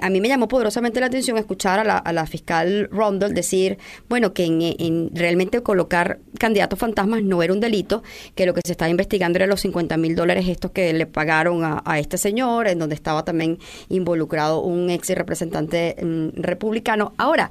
A 0.00 0.10
mí 0.10 0.20
me 0.20 0.28
llamó 0.28 0.48
poderosamente 0.48 1.00
la 1.00 1.06
atención 1.06 1.38
escuchar 1.38 1.80
a 1.80 1.84
la, 1.84 1.98
a 1.98 2.12
la 2.12 2.26
fiscal 2.26 2.88
Rondell 2.90 3.34
decir, 3.34 3.73
bueno, 4.08 4.32
que 4.32 4.44
en, 4.44 4.60
en 4.62 5.10
realmente 5.14 5.62
colocar 5.62 6.18
candidatos 6.38 6.78
fantasmas 6.78 7.22
no 7.22 7.42
era 7.42 7.52
un 7.52 7.60
delito, 7.60 8.02
que 8.34 8.46
lo 8.46 8.54
que 8.54 8.60
se 8.64 8.72
estaba 8.72 8.88
investigando 8.88 9.36
era 9.36 9.46
los 9.46 9.60
50 9.60 9.96
mil 9.96 10.14
dólares 10.14 10.48
estos 10.48 10.70
que 10.70 10.92
le 10.92 11.06
pagaron 11.06 11.62
a, 11.64 11.98
este 11.98 12.18
señor, 12.18 12.68
en 12.68 12.78
donde 12.78 12.94
estaba 12.94 13.24
también 13.24 13.58
involucrado 13.88 14.60
un 14.60 14.90
ex 14.90 15.08
representante 15.10 15.96
mm, 16.00 16.40
republicano. 16.40 17.14
Ahora, 17.16 17.50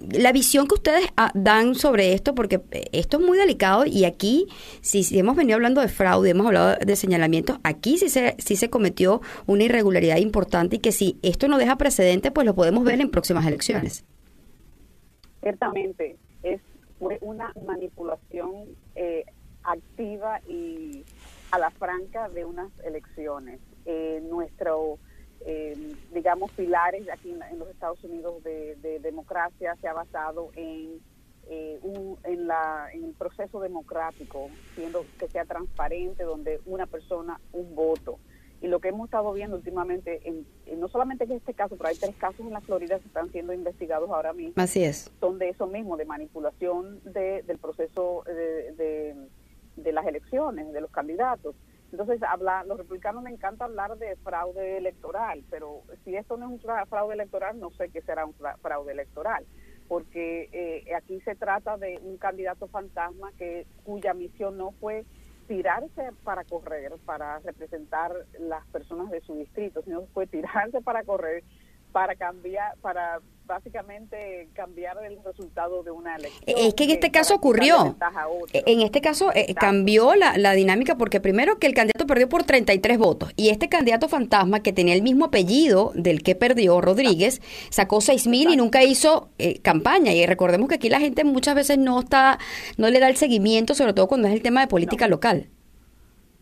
la 0.00 0.32
visión 0.32 0.66
que 0.66 0.74
ustedes 0.74 1.06
ah, 1.16 1.30
dan 1.34 1.74
sobre 1.74 2.12
esto, 2.12 2.34
porque 2.34 2.60
eh, 2.70 2.84
esto 2.92 3.18
es 3.18 3.24
muy 3.24 3.38
delicado 3.38 3.86
y 3.86 4.04
aquí, 4.04 4.46
si, 4.80 5.04
si 5.04 5.18
hemos 5.18 5.36
venido 5.36 5.56
hablando 5.56 5.80
de 5.80 5.88
fraude, 5.88 6.30
hemos 6.30 6.46
hablado 6.46 6.76
de 6.84 6.96
señalamientos, 6.96 7.58
aquí 7.62 7.98
sí 7.98 8.08
se, 8.08 8.36
sí 8.38 8.56
se 8.56 8.70
cometió 8.70 9.20
una 9.46 9.64
irregularidad 9.64 10.18
importante 10.18 10.76
y 10.76 10.78
que 10.80 10.92
si 10.92 11.18
esto 11.22 11.48
no 11.48 11.58
deja 11.58 11.76
precedente, 11.76 12.30
pues 12.30 12.44
lo 12.46 12.54
podemos 12.54 12.84
ver 12.84 13.00
en 13.00 13.10
próximas 13.10 13.46
elecciones. 13.46 14.04
Ciertamente, 15.44 16.16
es 16.42 16.60
fue 16.98 17.18
una 17.20 17.52
manipulación 17.66 18.64
eh, 18.94 19.26
activa 19.62 20.40
y 20.48 21.04
a 21.50 21.58
la 21.58 21.70
franca 21.70 22.28
de 22.30 22.46
unas 22.46 22.70
elecciones. 22.82 23.60
Eh, 23.84 24.20
nuestro, 24.24 24.98
eh, 25.44 25.76
digamos, 26.14 26.50
pilares 26.52 27.06
aquí 27.12 27.32
en, 27.32 27.42
en 27.42 27.58
los 27.58 27.68
Estados 27.68 28.02
Unidos 28.04 28.42
de, 28.42 28.76
de 28.76 29.00
democracia 29.00 29.76
se 29.82 29.86
ha 29.88 29.92
basado 29.92 30.50
en, 30.56 31.00
eh, 31.50 31.78
un- 31.82 32.16
en, 32.24 32.46
la, 32.46 32.88
en 32.94 33.04
el 33.04 33.12
proceso 33.12 33.60
democrático, 33.60 34.48
siendo 34.74 35.04
que 35.18 35.28
sea 35.28 35.44
transparente, 35.44 36.22
donde 36.22 36.60
una 36.64 36.86
persona, 36.86 37.38
un 37.52 37.74
voto. 37.74 38.18
Y 38.64 38.68
lo 38.68 38.80
que 38.80 38.88
hemos 38.88 39.08
estado 39.08 39.30
viendo 39.34 39.56
últimamente, 39.58 40.26
en, 40.26 40.46
en 40.64 40.80
no 40.80 40.88
solamente 40.88 41.24
en 41.24 41.32
este 41.32 41.52
caso, 41.52 41.76
pero 41.76 41.90
hay 41.90 41.96
tres 41.96 42.16
casos 42.16 42.40
en 42.46 42.52
la 42.54 42.62
Florida 42.62 42.98
que 42.98 43.06
están 43.08 43.30
siendo 43.30 43.52
investigados 43.52 44.08
ahora 44.08 44.32
mismo 44.32 44.54
Así 44.56 44.82
es. 44.82 45.12
son 45.20 45.38
de 45.38 45.50
eso 45.50 45.66
mismo, 45.66 45.98
de 45.98 46.06
manipulación 46.06 46.98
de, 47.04 47.42
del 47.42 47.58
proceso 47.58 48.22
de, 48.26 48.72
de, 48.72 49.14
de 49.76 49.92
las 49.92 50.06
elecciones, 50.06 50.72
de 50.72 50.80
los 50.80 50.90
candidatos. 50.90 51.54
Entonces, 51.92 52.22
habla, 52.22 52.64
los 52.64 52.78
republicanos 52.78 53.22
me 53.22 53.30
encanta 53.32 53.66
hablar 53.66 53.98
de 53.98 54.16
fraude 54.24 54.78
electoral, 54.78 55.44
pero 55.50 55.82
si 56.02 56.16
esto 56.16 56.38
no 56.38 56.46
es 56.46 56.52
un 56.52 56.60
fra- 56.60 56.86
fraude 56.86 57.12
electoral, 57.16 57.60
no 57.60 57.70
sé 57.72 57.90
qué 57.90 58.00
será 58.00 58.24
un 58.24 58.32
fra- 58.32 58.56
fraude 58.62 58.92
electoral, 58.92 59.44
porque 59.88 60.48
eh, 60.52 60.94
aquí 60.94 61.20
se 61.20 61.34
trata 61.36 61.76
de 61.76 61.98
un 62.02 62.16
candidato 62.16 62.66
fantasma 62.68 63.30
que 63.36 63.66
cuya 63.84 64.14
misión 64.14 64.56
no 64.56 64.72
fue 64.80 65.04
tirarse 65.46 66.10
para 66.22 66.44
correr, 66.44 66.92
para 67.04 67.38
representar 67.40 68.12
las 68.38 68.66
personas 68.68 69.10
de 69.10 69.20
su 69.22 69.34
distrito, 69.36 69.82
sino 69.82 70.06
fue 70.14 70.26
tirarse 70.26 70.80
para 70.80 71.04
correr, 71.04 71.44
para 71.92 72.16
cambiar, 72.16 72.76
para 72.78 73.20
básicamente 73.46 74.48
cambiar 74.54 74.96
el 75.04 75.18
resultado 75.24 75.82
de 75.82 75.90
una 75.90 76.16
elección. 76.16 76.42
Es 76.46 76.74
que 76.74 76.84
en 76.84 76.90
este 76.90 77.10
caso 77.10 77.34
ocurrió. 77.34 77.96
En 78.52 78.80
este 78.80 79.00
caso 79.00 79.30
eh, 79.34 79.54
cambió 79.54 80.14
la, 80.14 80.36
la 80.38 80.52
dinámica 80.52 80.96
porque 80.96 81.20
primero 81.20 81.58
que 81.58 81.66
el 81.66 81.74
candidato 81.74 82.06
perdió 82.06 82.28
por 82.28 82.44
33 82.44 82.98
votos 82.98 83.32
y 83.36 83.50
este 83.50 83.68
candidato 83.68 84.08
fantasma 84.08 84.60
que 84.60 84.72
tenía 84.72 84.94
el 84.94 85.02
mismo 85.02 85.26
apellido 85.26 85.92
del 85.94 86.22
que 86.22 86.34
perdió 86.34 86.80
Rodríguez 86.80 87.40
sacó 87.70 88.00
6 88.00 88.26
mil 88.26 88.50
y 88.50 88.56
nunca 88.56 88.82
hizo 88.82 89.28
eh, 89.38 89.60
campaña 89.60 90.12
y 90.12 90.24
recordemos 90.26 90.68
que 90.68 90.76
aquí 90.76 90.88
la 90.88 91.00
gente 91.00 91.24
muchas 91.24 91.54
veces 91.54 91.78
no 91.78 92.00
está 92.00 92.38
no 92.76 92.90
le 92.90 93.00
da 93.00 93.08
el 93.08 93.16
seguimiento 93.16 93.74
sobre 93.74 93.92
todo 93.92 94.08
cuando 94.08 94.28
es 94.28 94.34
el 94.34 94.42
tema 94.42 94.60
de 94.60 94.66
política 94.66 95.08
local. 95.08 95.48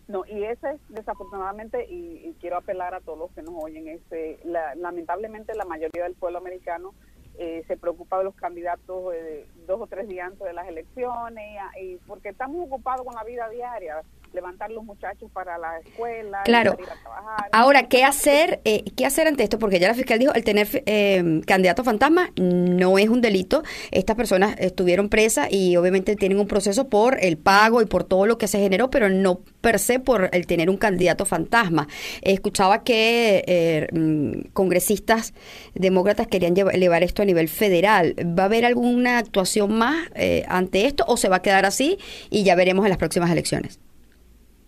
No, 0.09 0.25
y 0.27 0.45
ese 0.45 0.71
es 0.73 0.81
desafortunadamente, 0.89 1.87
y, 1.89 2.29
y 2.29 2.35
quiero 2.41 2.57
apelar 2.59 2.93
a 2.95 3.01
todos 3.01 3.19
los 3.19 3.31
que 3.33 3.43
nos 3.43 3.55
oyen, 3.63 3.87
ese, 3.89 4.41
la- 4.45 4.75
lamentablemente 4.75 5.55
la 5.55 5.65
mayoría 5.65 6.05
del 6.05 6.15
pueblo 6.17 6.39
americano 6.39 6.93
eh, 7.39 7.63
se 7.67 7.77
preocupa 7.79 8.19
de 8.19 8.25
los 8.25 8.35
candidatos 8.35 9.15
eh, 9.15 9.47
dos 9.67 9.81
o 9.81 9.87
tres 9.87 10.07
días 10.09 10.27
antes 10.27 10.47
de 10.47 10.53
las 10.53 10.69
elecciones, 10.69 11.59
y, 11.81 11.83
y 11.93 11.97
porque 11.99 12.31
estamos 12.31 12.67
ocupados 12.67 13.07
con 13.07 13.15
la 13.15 13.25
vida 13.25 13.49
diaria, 13.49 14.03
levantar 14.35 14.71
los 14.71 14.85
muchachos 14.85 15.31
para 15.33 15.59
la 15.59 15.79
escuela, 15.79 16.43
Claro. 16.45 16.77
ir 16.79 16.89
a 16.89 17.01
trabajar. 17.03 17.49
Ahora, 17.53 17.89
¿qué 17.89 18.05
hacer, 18.05 18.61
eh, 18.65 18.85
¿qué 18.97 19.07
hacer 19.07 19.27
ante 19.27 19.43
esto? 19.43 19.59
Porque 19.59 19.79
ya 19.79 19.89
la 19.89 19.95
fiscal 19.95 20.19
dijo, 20.19 20.33
el 20.35 20.45
tener 20.45 20.69
eh, 20.87 21.41
candidato 21.47 21.85
fantasma 21.85 22.31
no 22.37 22.99
es 22.99 23.09
un 23.09 23.21
delito. 23.21 23.63
Estas 23.91 24.17
personas 24.17 24.57
estuvieron 24.59 25.09
presas 25.09 25.49
y 25.51 25.77
obviamente 25.77 26.17
tienen 26.17 26.39
un 26.39 26.47
proceso 26.47 26.89
por 26.89 27.19
el 27.23 27.37
pago 27.39 27.83
y 27.83 27.87
por 27.87 28.05
todo 28.05 28.27
lo 28.27 28.39
que 28.39 28.49
se 28.49 28.59
generó, 28.59 28.91
pero 28.91 29.09
no 29.09 29.41
per 29.61 29.79
se 29.79 30.01
por 30.01 30.31
el 30.33 30.47
tener 30.47 30.69
un 30.71 30.77
candidato 30.77 31.25
fantasma. 31.25 31.89
Escuchaba 32.23 32.83
que 32.83 33.45
eh, 33.47 33.89
mm, 33.93 34.51
congresistas 34.53 35.35
demócratas 35.75 36.27
querían 36.27 36.55
llevar, 36.55 36.75
elevar 36.75 37.03
esto 37.03 37.23
a 37.23 37.25
nivel 37.25 37.49
federal. 37.49 38.15
¿Va 38.39 38.45
a 38.45 38.47
haber 38.47 38.65
alguna 38.65 39.19
actuación 39.19 39.73
más 39.73 40.09
eh, 40.15 40.45
ante 40.49 40.87
esto 40.87 41.05
o 41.07 41.17
se 41.17 41.29
va 41.29 41.37
a 41.37 41.43
quedar 41.43 41.65
así 41.65 41.99
y 42.31 42.43
ya 42.45 42.55
veremos 42.55 42.85
en 42.85 42.91
las 42.91 42.99
próximas 42.99 43.31
elecciones? 43.31 43.79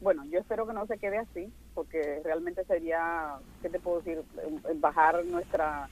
Bueno, 0.04 0.22
yo 0.30 0.38
espero 0.40 0.66
que 0.66 0.74
no 0.74 0.86
se 0.86 0.98
quede 0.98 1.16
así, 1.16 1.50
porque 1.72 2.20
realmente 2.22 2.62
sería, 2.66 3.38
¿qué 3.62 3.70
te 3.70 3.80
puedo 3.80 4.02
decir? 4.02 4.18
Eh, 4.42 4.72
Bajar 4.74 5.24
nuestra, 5.24 5.90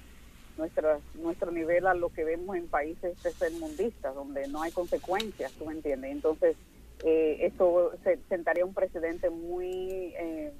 nuestra, 0.58 1.00
nuestro 1.14 1.50
nivel 1.50 1.86
a 1.86 1.94
lo 1.94 2.10
que 2.10 2.22
vemos 2.22 2.54
en 2.56 2.68
países 2.68 3.16
tercermundistas, 3.22 4.14
donde 4.14 4.48
no 4.48 4.60
hay 4.60 4.70
consecuencias, 4.70 5.54
¿tú 5.58 5.64
me 5.64 5.72
entiendes? 5.72 6.12
Entonces, 6.12 6.58
eh, 7.02 7.38
esto 7.40 7.92
se, 8.04 8.18
sentaría 8.28 8.66
un 8.66 8.74
precedente 8.74 9.30
muy, 9.30 10.14
eh, 10.20 10.52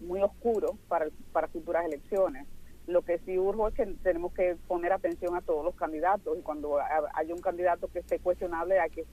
muy 0.00 0.20
oscuro 0.22 0.78
para, 0.86 1.08
futuras 1.48 1.86
elecciones. 1.86 2.46
Lo 2.86 3.00
que 3.02 3.18
sí 3.20 3.38
urjo 3.38 3.68
es 3.68 3.74
que 3.74 3.86
tenemos 4.02 4.34
que 4.34 4.58
poner 4.66 4.92
atención 4.92 5.34
a 5.36 5.40
todos 5.40 5.64
los 5.64 5.74
candidatos 5.74 6.36
y 6.38 6.42
cuando 6.42 6.78
ha- 6.78 7.10
haya 7.14 7.34
un 7.34 7.40
candidato 7.40 7.88
que 7.88 8.00
esté 8.00 8.20
cuestionable 8.20 8.78
hay 8.78 8.90
que- 8.90 9.06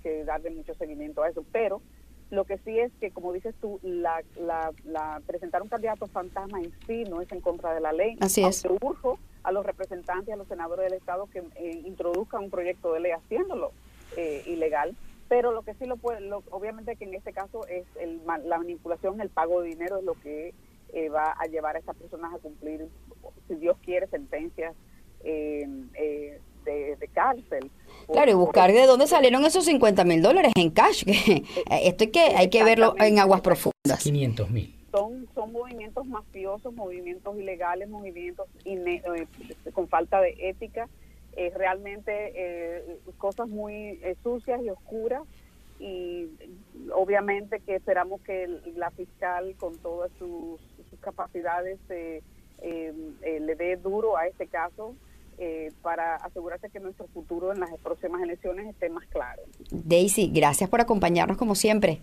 que 0.00 0.24
darle 0.24 0.50
mucho 0.50 0.74
seguimiento 0.74 1.24
a 1.24 1.28
eso. 1.30 1.44
Pero 1.50 1.82
lo 2.30 2.44
que 2.44 2.58
sí 2.58 2.78
es 2.78 2.92
que, 3.00 3.10
como 3.10 3.32
dices 3.32 3.54
tú, 3.60 3.78
la, 3.82 4.22
la, 4.36 4.72
la- 4.84 5.22
presentar 5.26 5.62
un 5.62 5.68
candidato 5.68 6.06
fantasma 6.08 6.60
en 6.60 6.72
sí 6.86 7.04
no 7.04 7.20
es 7.20 7.30
en 7.32 7.40
contra 7.40 7.72
de 7.74 7.80
la 7.80 7.92
ley. 7.92 8.16
Así 8.20 8.42
es. 8.44 8.64
Aunque 8.64 8.84
urjo 8.84 9.18
a 9.44 9.52
los 9.52 9.64
representantes 9.64 10.34
a 10.34 10.36
los 10.36 10.48
senadores 10.48 10.86
del 10.90 10.98
Estado 10.98 11.26
que 11.26 11.38
eh, 11.54 11.82
introduzcan 11.84 12.44
un 12.44 12.50
proyecto 12.50 12.92
de 12.92 13.00
ley 13.00 13.12
haciéndolo 13.12 13.70
eh, 14.16 14.42
ilegal. 14.46 14.96
Pero 15.28 15.52
lo 15.52 15.62
que 15.62 15.74
sí 15.74 15.86
lo 15.86 15.96
puede, 15.96 16.20
lo- 16.20 16.42
obviamente 16.50 16.96
que 16.96 17.04
en 17.04 17.14
este 17.14 17.32
caso 17.32 17.66
es 17.68 17.84
el, 18.00 18.20
la 18.44 18.58
manipulación, 18.58 19.20
el 19.20 19.28
pago 19.28 19.60
de 19.62 19.68
dinero 19.68 19.98
es 19.98 20.04
lo 20.04 20.14
que 20.14 20.52
eh, 20.92 21.08
va 21.08 21.32
a 21.32 21.46
llevar 21.46 21.76
a 21.76 21.78
estas 21.80 21.96
personas 21.96 22.32
a 22.34 22.38
cumplir, 22.38 22.88
si 23.48 23.54
Dios 23.56 23.76
quiere, 23.84 24.06
sentencias 24.08 24.74
eh, 25.24 25.68
eh, 25.94 26.40
de, 26.66 26.96
de 26.96 27.08
cárcel. 27.08 27.70
Claro, 28.12 28.30
y 28.30 28.34
buscar 28.34 28.70
de 28.72 28.84
dónde 28.86 29.06
salieron 29.06 29.44
esos 29.46 29.64
50 29.64 30.04
mil 30.04 30.20
dólares 30.20 30.52
en 30.56 30.70
cash. 30.70 31.04
Esto 31.70 32.04
hay 32.04 32.10
que, 32.10 32.20
hay 32.20 32.50
que 32.50 32.62
verlo 32.62 32.94
en 32.98 33.18
aguas 33.18 33.40
profundas. 33.40 34.02
500 34.02 34.50
mil. 34.50 34.74
son, 34.92 35.26
son 35.34 35.52
movimientos 35.52 36.04
mafiosos, 36.06 36.72
movimientos 36.74 37.36
ilegales, 37.38 37.88
movimientos 37.88 38.46
ine- 38.64 39.02
eh, 39.16 39.26
con 39.72 39.88
falta 39.88 40.20
de 40.20 40.36
ética, 40.38 40.88
eh, 41.36 41.52
realmente 41.56 42.32
eh, 42.34 42.98
cosas 43.18 43.48
muy 43.48 43.98
eh, 44.02 44.16
sucias 44.22 44.60
y 44.62 44.70
oscuras 44.70 45.22
y 45.78 46.26
obviamente 46.94 47.60
que 47.60 47.74
esperamos 47.76 48.20
que 48.22 48.44
el- 48.44 48.62
la 48.76 48.90
fiscal 48.90 49.54
con 49.58 49.76
todas 49.78 50.10
sus, 50.18 50.60
sus 50.90 50.98
capacidades 51.00 51.78
eh, 51.90 52.22
eh, 52.62 52.92
eh, 53.22 53.40
le 53.40 53.54
dé 53.54 53.76
duro 53.76 54.16
a 54.16 54.26
este 54.26 54.46
caso 54.46 54.94
eh, 55.38 55.72
para 55.82 56.16
asegurarse 56.16 56.70
que 56.70 56.80
nuestro 56.80 57.06
futuro 57.08 57.52
en 57.52 57.60
las 57.60 57.70
próximas 57.82 58.22
elecciones 58.22 58.66
esté 58.68 58.88
más 58.88 59.06
claro. 59.06 59.42
Daisy, 59.70 60.30
gracias 60.32 60.70
por 60.70 60.80
acompañarnos 60.80 61.36
como 61.36 61.54
siempre. 61.54 62.00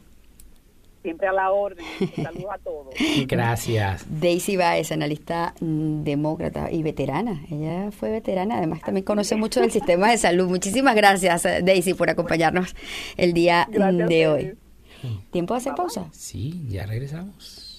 Siempre 1.02 1.28
a 1.28 1.34
la 1.34 1.52
orden. 1.52 1.86
Saludos 2.16 2.52
a 2.52 2.58
todos. 2.60 2.94
Gracias. 3.28 4.06
Daisy 4.08 4.56
Baez, 4.56 4.92
analista 4.92 5.54
demócrata 5.60 6.72
y 6.72 6.84
veterana. 6.84 7.42
Ella 7.52 7.92
fue 7.92 8.10
veterana, 8.10 8.58
además 8.58 8.82
también 8.82 9.04
conoce 9.04 9.36
mucho 9.36 9.60
del 9.60 9.72
sistema 9.72 10.12
de 10.12 10.18
salud. 10.18 10.48
Muchísimas 10.48 10.96
gracias, 10.96 11.44
Daisy, 11.44 11.94
por 11.94 12.10
acompañarnos 12.10 12.76
el 13.18 13.34
día 13.34 13.68
Gracias 13.70 14.10
de 14.10 14.28
hoy. 14.28 14.58
¿Tiempo 15.32 15.54
de 15.54 15.58
hacer 15.58 15.76
pausa? 15.76 16.08
Sí, 16.12 16.66
ya 16.70 16.86
regresamos. 16.86 17.73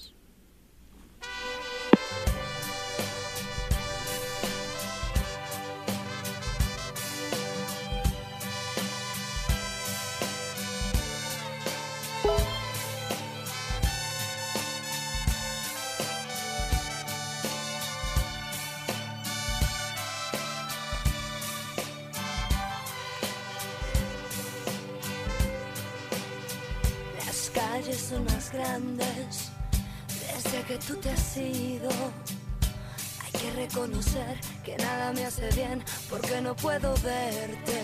Reconocer 33.64 34.38
que 34.62 34.76
nada 34.76 35.12
me 35.12 35.24
hace 35.24 35.48
bien 35.50 35.82
porque 36.10 36.40
no 36.40 36.54
puedo 36.54 36.94
verte. 36.96 37.80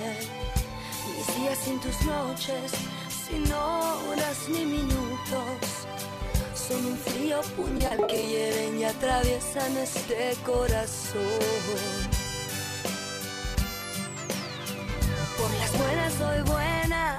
Mis 1.16 1.36
días 1.36 1.58
sin 1.64 1.80
tus 1.80 1.98
noches, 2.02 2.72
sin 3.26 3.50
horas 3.52 4.38
ni 4.48 4.64
minutos, 4.66 5.60
son 6.54 6.84
un 6.84 6.98
frío 6.98 7.40
puñal 7.56 8.06
que 8.06 8.20
hieren 8.28 8.78
y 8.78 8.84
atraviesan 8.84 9.76
este 9.78 10.36
corazón. 10.44 11.40
Por 15.38 15.50
las 15.60 15.72
buenas 15.78 16.12
soy 16.14 16.42
buena, 16.42 17.16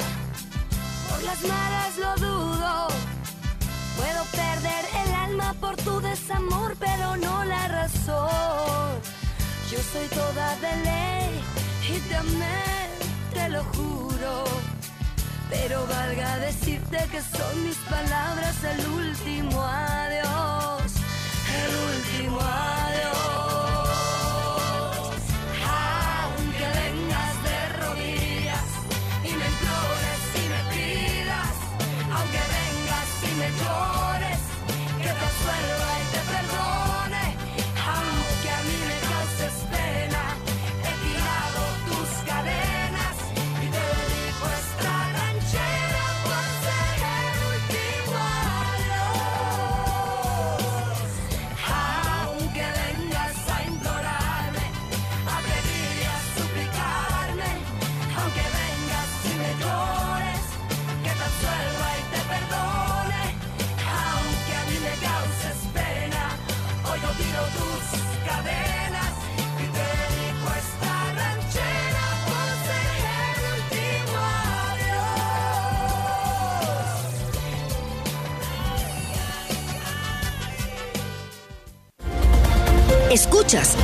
por 1.10 1.24
las 1.24 1.42
malas 1.42 1.98
lo 1.98 2.16
dudo. 2.28 2.88
Puedo 4.02 4.24
perder 4.32 4.84
el 5.06 5.14
alma 5.14 5.54
por 5.62 5.76
tu 5.78 6.02
desamor, 6.02 6.76
pero 6.80 7.18
no 7.18 7.46
la 7.46 7.68
razón. 7.68 8.90
Yo 9.70 9.78
soy 9.94 10.08
toda 10.08 10.56
de 10.56 10.76
ley 10.88 11.30
y 11.88 12.00
te 12.08 12.16
amé, 12.16 12.64
te 13.32 13.50
lo 13.50 13.64
juro. 13.64 14.44
Pero 15.52 15.86
valga 15.86 16.40
decirte 16.40 16.98
que 17.12 17.22
son 17.22 17.64
mis 17.64 17.78
palabras 17.96 18.56
el 18.64 18.80
último 18.88 19.62
adiós, 19.62 20.92
el 21.62 21.72
último 21.92 22.40
adiós. 22.40 22.81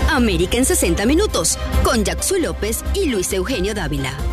América 0.09 0.57
en 0.57 0.63
60 0.63 1.05
Minutos 1.05 1.57
con 1.83 2.05
Jackson 2.05 2.41
López 2.41 2.85
y 2.93 3.09
Luis 3.09 3.33
Eugenio 3.33 3.73
Dávila. 3.73 4.26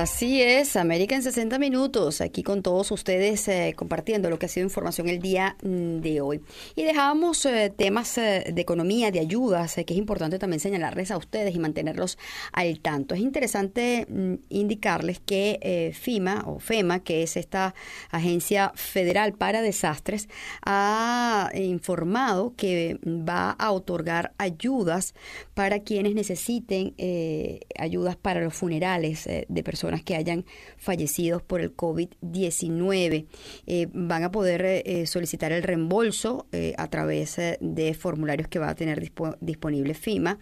Así 0.00 0.40
es, 0.40 0.76
América 0.76 1.14
en 1.14 1.22
60 1.22 1.58
minutos, 1.58 2.22
aquí 2.22 2.42
con 2.42 2.62
todos 2.62 2.90
ustedes 2.90 3.46
eh, 3.48 3.74
compartiendo 3.76 4.30
lo 4.30 4.38
que 4.38 4.46
ha 4.46 4.48
sido 4.48 4.64
información 4.64 5.10
el 5.10 5.20
día 5.20 5.58
mm, 5.62 6.00
de 6.00 6.22
hoy. 6.22 6.40
Y 6.74 6.84
dejábamos 6.84 7.44
eh, 7.44 7.70
temas 7.76 8.16
eh, 8.16 8.50
de 8.50 8.62
economía, 8.62 9.10
de 9.10 9.20
ayudas, 9.20 9.74
que 9.74 9.92
es 9.92 9.98
importante 9.98 10.38
también 10.38 10.58
señalarles 10.58 11.10
a 11.10 11.18
ustedes 11.18 11.54
y 11.54 11.58
mantenerlos 11.58 12.16
al 12.52 12.80
tanto. 12.80 13.14
Es 13.14 13.20
interesante 13.20 14.06
mm, 14.08 14.36
indicarles 14.48 15.20
que 15.20 15.92
FIMA 15.92 16.44
o 16.46 16.60
FEMA, 16.60 17.00
que 17.00 17.22
es 17.22 17.36
esta 17.36 17.74
agencia 18.10 18.72
federal 18.76 19.34
para 19.34 19.60
desastres, 19.60 20.30
ha 20.64 21.50
informado 21.52 22.54
que 22.56 22.98
va 23.04 23.50
a 23.50 23.70
otorgar 23.72 24.32
ayudas 24.38 25.12
para 25.52 25.80
quienes 25.80 26.14
necesiten 26.14 26.94
ayudas 27.78 28.16
para 28.16 28.40
los 28.40 28.54
funerales 28.54 29.28
de 29.46 29.62
personas 29.62 29.89
que 30.04 30.14
hayan 30.16 30.44
fallecido 30.76 31.40
por 31.40 31.60
el 31.60 31.74
COVID-19. 31.76 33.26
Eh, 33.66 33.88
van 33.92 34.24
a 34.24 34.30
poder 34.30 34.64
eh, 34.64 35.06
solicitar 35.06 35.52
el 35.52 35.62
reembolso 35.62 36.46
eh, 36.52 36.74
a 36.78 36.88
través 36.88 37.38
eh, 37.38 37.58
de 37.60 37.94
formularios 37.94 38.48
que 38.48 38.58
va 38.58 38.68
a 38.70 38.74
tener 38.74 39.00
dispo- 39.02 39.36
disponible 39.40 39.94
FIMA 39.94 40.38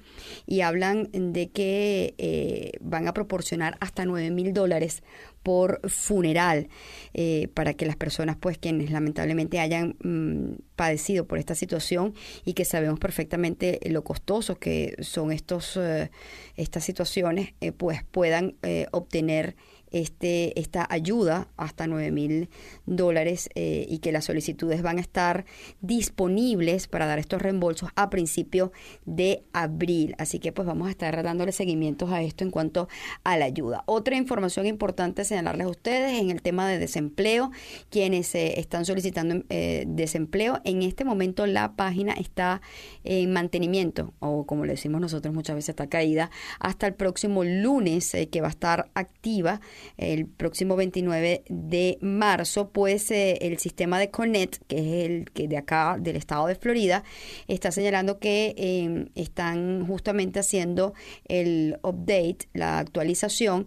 y 0.47 0.61
hablan 0.61 1.09
de 1.13 1.51
que 1.51 2.15
eh, 2.19 2.73
van 2.81 3.09
a 3.09 3.15
proporcionar 3.15 3.77
hasta 3.81 4.05
9 4.05 4.31
mil 4.31 4.53
dólares 4.53 5.03
por 5.43 5.81
funeral 5.89 6.69
eh, 7.15 7.49
para 7.55 7.75
que 7.75 7.87
las 7.87 7.97
personas 7.97 8.37
pues 8.39 8.59
quienes 8.59 8.91
lamentablemente 8.91 9.61
hayan 9.61 9.97
mm, 10.03 10.61
padecido 10.77 11.27
por 11.27 11.39
esta 11.39 11.55
situación 11.55 12.15
y 12.45 12.55
que 12.55 12.65
sabemos 12.65 12.99
perfectamente 12.99 13.81
lo 13.91 14.05
costosos 14.05 14.59
que 14.59 14.97
son 15.01 15.33
estos 15.33 15.77
eh, 15.77 16.11
estas 16.57 16.85
situaciones 16.85 17.55
eh, 17.61 17.73
pues 17.73 18.05
puedan 18.05 18.57
obtener 18.91 19.57
este, 19.91 20.59
esta 20.59 20.87
ayuda 20.89 21.49
hasta 21.57 21.87
9 21.87 22.11
mil 22.11 22.49
dólares 22.87 23.49
eh, 23.55 23.87
y 23.89 23.99
que 23.99 24.13
las 24.13 24.25
solicitudes 24.27 24.83
van 24.83 24.99
a 24.99 25.01
estar 25.01 25.45
disponibles 25.81 26.87
para 26.87 27.07
dar 27.07 27.19
estos 27.19 27.41
reembolsos 27.43 27.91
a 27.97 28.11
principio 28.11 28.73
de 29.05 29.45
abril. 29.53 30.15
Así 30.19 30.39
que 30.39 30.53
pues 30.53 30.67
vamos 30.67 30.89
a 30.89 30.91
estar 30.91 31.23
dándole 31.23 31.53
seguimientos 31.53 32.11
a 32.11 32.23
esto 32.23 32.45
en 32.45 32.51
cuanto 32.51 32.89
a 33.25 33.37
la 33.37 33.45
ayuda. 33.45 33.83
Otra 33.87 34.17
información 34.17 34.67
importante 34.67 35.25
señalarles 35.25 35.67
a 35.67 35.71
ustedes 35.71 36.21
en 36.21 36.31
el 36.31 36.43
tema 36.43 36.69
de 36.69 36.79
desempleo, 36.79 37.51
quienes 37.91 38.35
eh, 38.35 38.59
están 38.61 38.85
solicitando 38.85 39.45
eh, 39.49 39.85
desempleo, 39.87 40.61
en 40.65 40.83
este 40.83 41.05
momento 41.05 41.47
la 41.47 41.73
página 41.73 42.13
está 42.13 42.61
en 43.05 43.33
mantenimiento 43.33 44.13
o 44.21 44.47
como 44.47 44.65
le 44.65 44.73
decimos 44.73 45.01
nosotros 45.01 45.35
muchas 45.35 45.57
veces 45.57 45.71
está 45.71 45.87
caída 45.87 46.31
hasta 46.61 46.87
el 46.87 46.95
próximo 46.95 47.45
lunes 47.45 48.15
eh, 48.15 48.29
que 48.29 48.41
va 48.41 48.49
a 48.49 48.51
estar 48.51 48.91
activa 48.95 49.61
el 49.97 50.27
próximo 50.27 50.77
29 50.77 51.45
de 51.49 51.99
marzo, 52.01 52.71
pues 52.71 53.11
eh, 53.11 53.39
el 53.43 53.59
sistema 53.59 53.99
de 53.99 54.11
Conet, 54.11 54.61
que 54.67 54.79
es 54.79 55.11
el 55.11 55.31
que 55.31 55.49
de 55.49 55.57
acá 55.57 55.97
del 55.99 56.17
estado 56.17 56.47
de 56.47 56.55
Florida, 56.55 57.05
está 57.47 57.71
señalando 57.71 58.19
que 58.19 58.55
eh, 58.57 59.07
están 59.15 59.87
justamente 59.87 60.41
haciendo 60.41 60.95
el 61.27 61.79
update, 61.83 62.49
la 62.53 62.79
actualización 62.79 63.67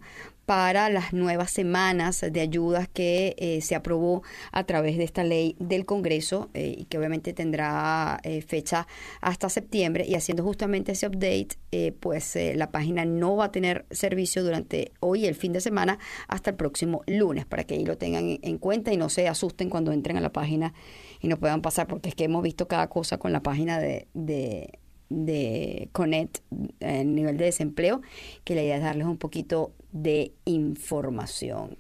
para 0.52 0.90
las 0.90 1.14
nuevas 1.14 1.50
semanas 1.50 2.26
de 2.30 2.42
ayudas 2.42 2.90
que 2.90 3.38
eh, 3.38 3.62
se 3.62 3.74
aprobó 3.74 4.22
a 4.52 4.66
través 4.66 4.98
de 4.98 5.06
esta 5.06 5.24
ley 5.24 5.56
del 5.60 5.86
Congreso 5.86 6.50
eh, 6.54 6.76
y 6.78 6.84
que 6.84 6.98
obviamente 6.98 7.32
tendrá 7.32 8.20
eh, 8.24 8.42
fecha 8.42 8.86
hasta 9.22 9.48
septiembre. 9.48 10.06
Y 10.06 10.16
haciendo 10.16 10.44
justamente 10.44 10.92
ese 10.92 11.08
update, 11.08 11.58
pues 12.02 12.38
la 12.56 12.70
página 12.70 13.06
no 13.06 13.38
va 13.38 13.46
a 13.46 13.52
tener 13.54 13.86
servicio 13.92 14.44
durante 14.44 14.92
hoy, 15.00 15.26
el 15.26 15.36
fin 15.36 15.54
de 15.54 15.62
semana, 15.62 16.00
hasta 16.28 16.50
el 16.50 16.58
próximo 16.58 17.02
lunes, 17.08 17.46
para 17.46 17.64
que 17.64 17.76
ahí 17.76 17.86
lo 17.86 17.98
tengan 17.98 18.38
en, 18.42 18.58
cuenta 18.58 18.92
y 18.92 18.98
no 18.98 19.08
se 19.08 19.30
asusten 19.30 19.70
cuando 19.70 19.94
entren 19.94 20.18
a 20.18 20.20
la 20.20 20.34
página 20.34 20.74
y 21.22 21.30
no 21.30 21.38
puedan 21.38 21.62
pasar, 21.62 21.88
porque 21.88 22.10
es 22.10 22.16
que 22.16 22.26
hemos 22.26 22.44
visto 22.44 22.68
cada 22.68 22.90
cosa 22.90 23.18
con 23.18 23.32
la 23.32 23.42
página 23.42 23.80
de, 23.80 24.10
de 24.14 24.82
de 25.08 25.90
Conet 25.92 26.42
en 26.80 27.16
nivel 27.16 27.36
de 27.36 27.46
desempleo, 27.46 28.02
que 28.46 28.56
la 28.56 28.64
idea 28.64 28.78
es 28.78 28.84
darles 28.84 29.08
un 29.08 29.18
poquito 29.18 29.74
de 29.92 30.34
información. 30.46 31.78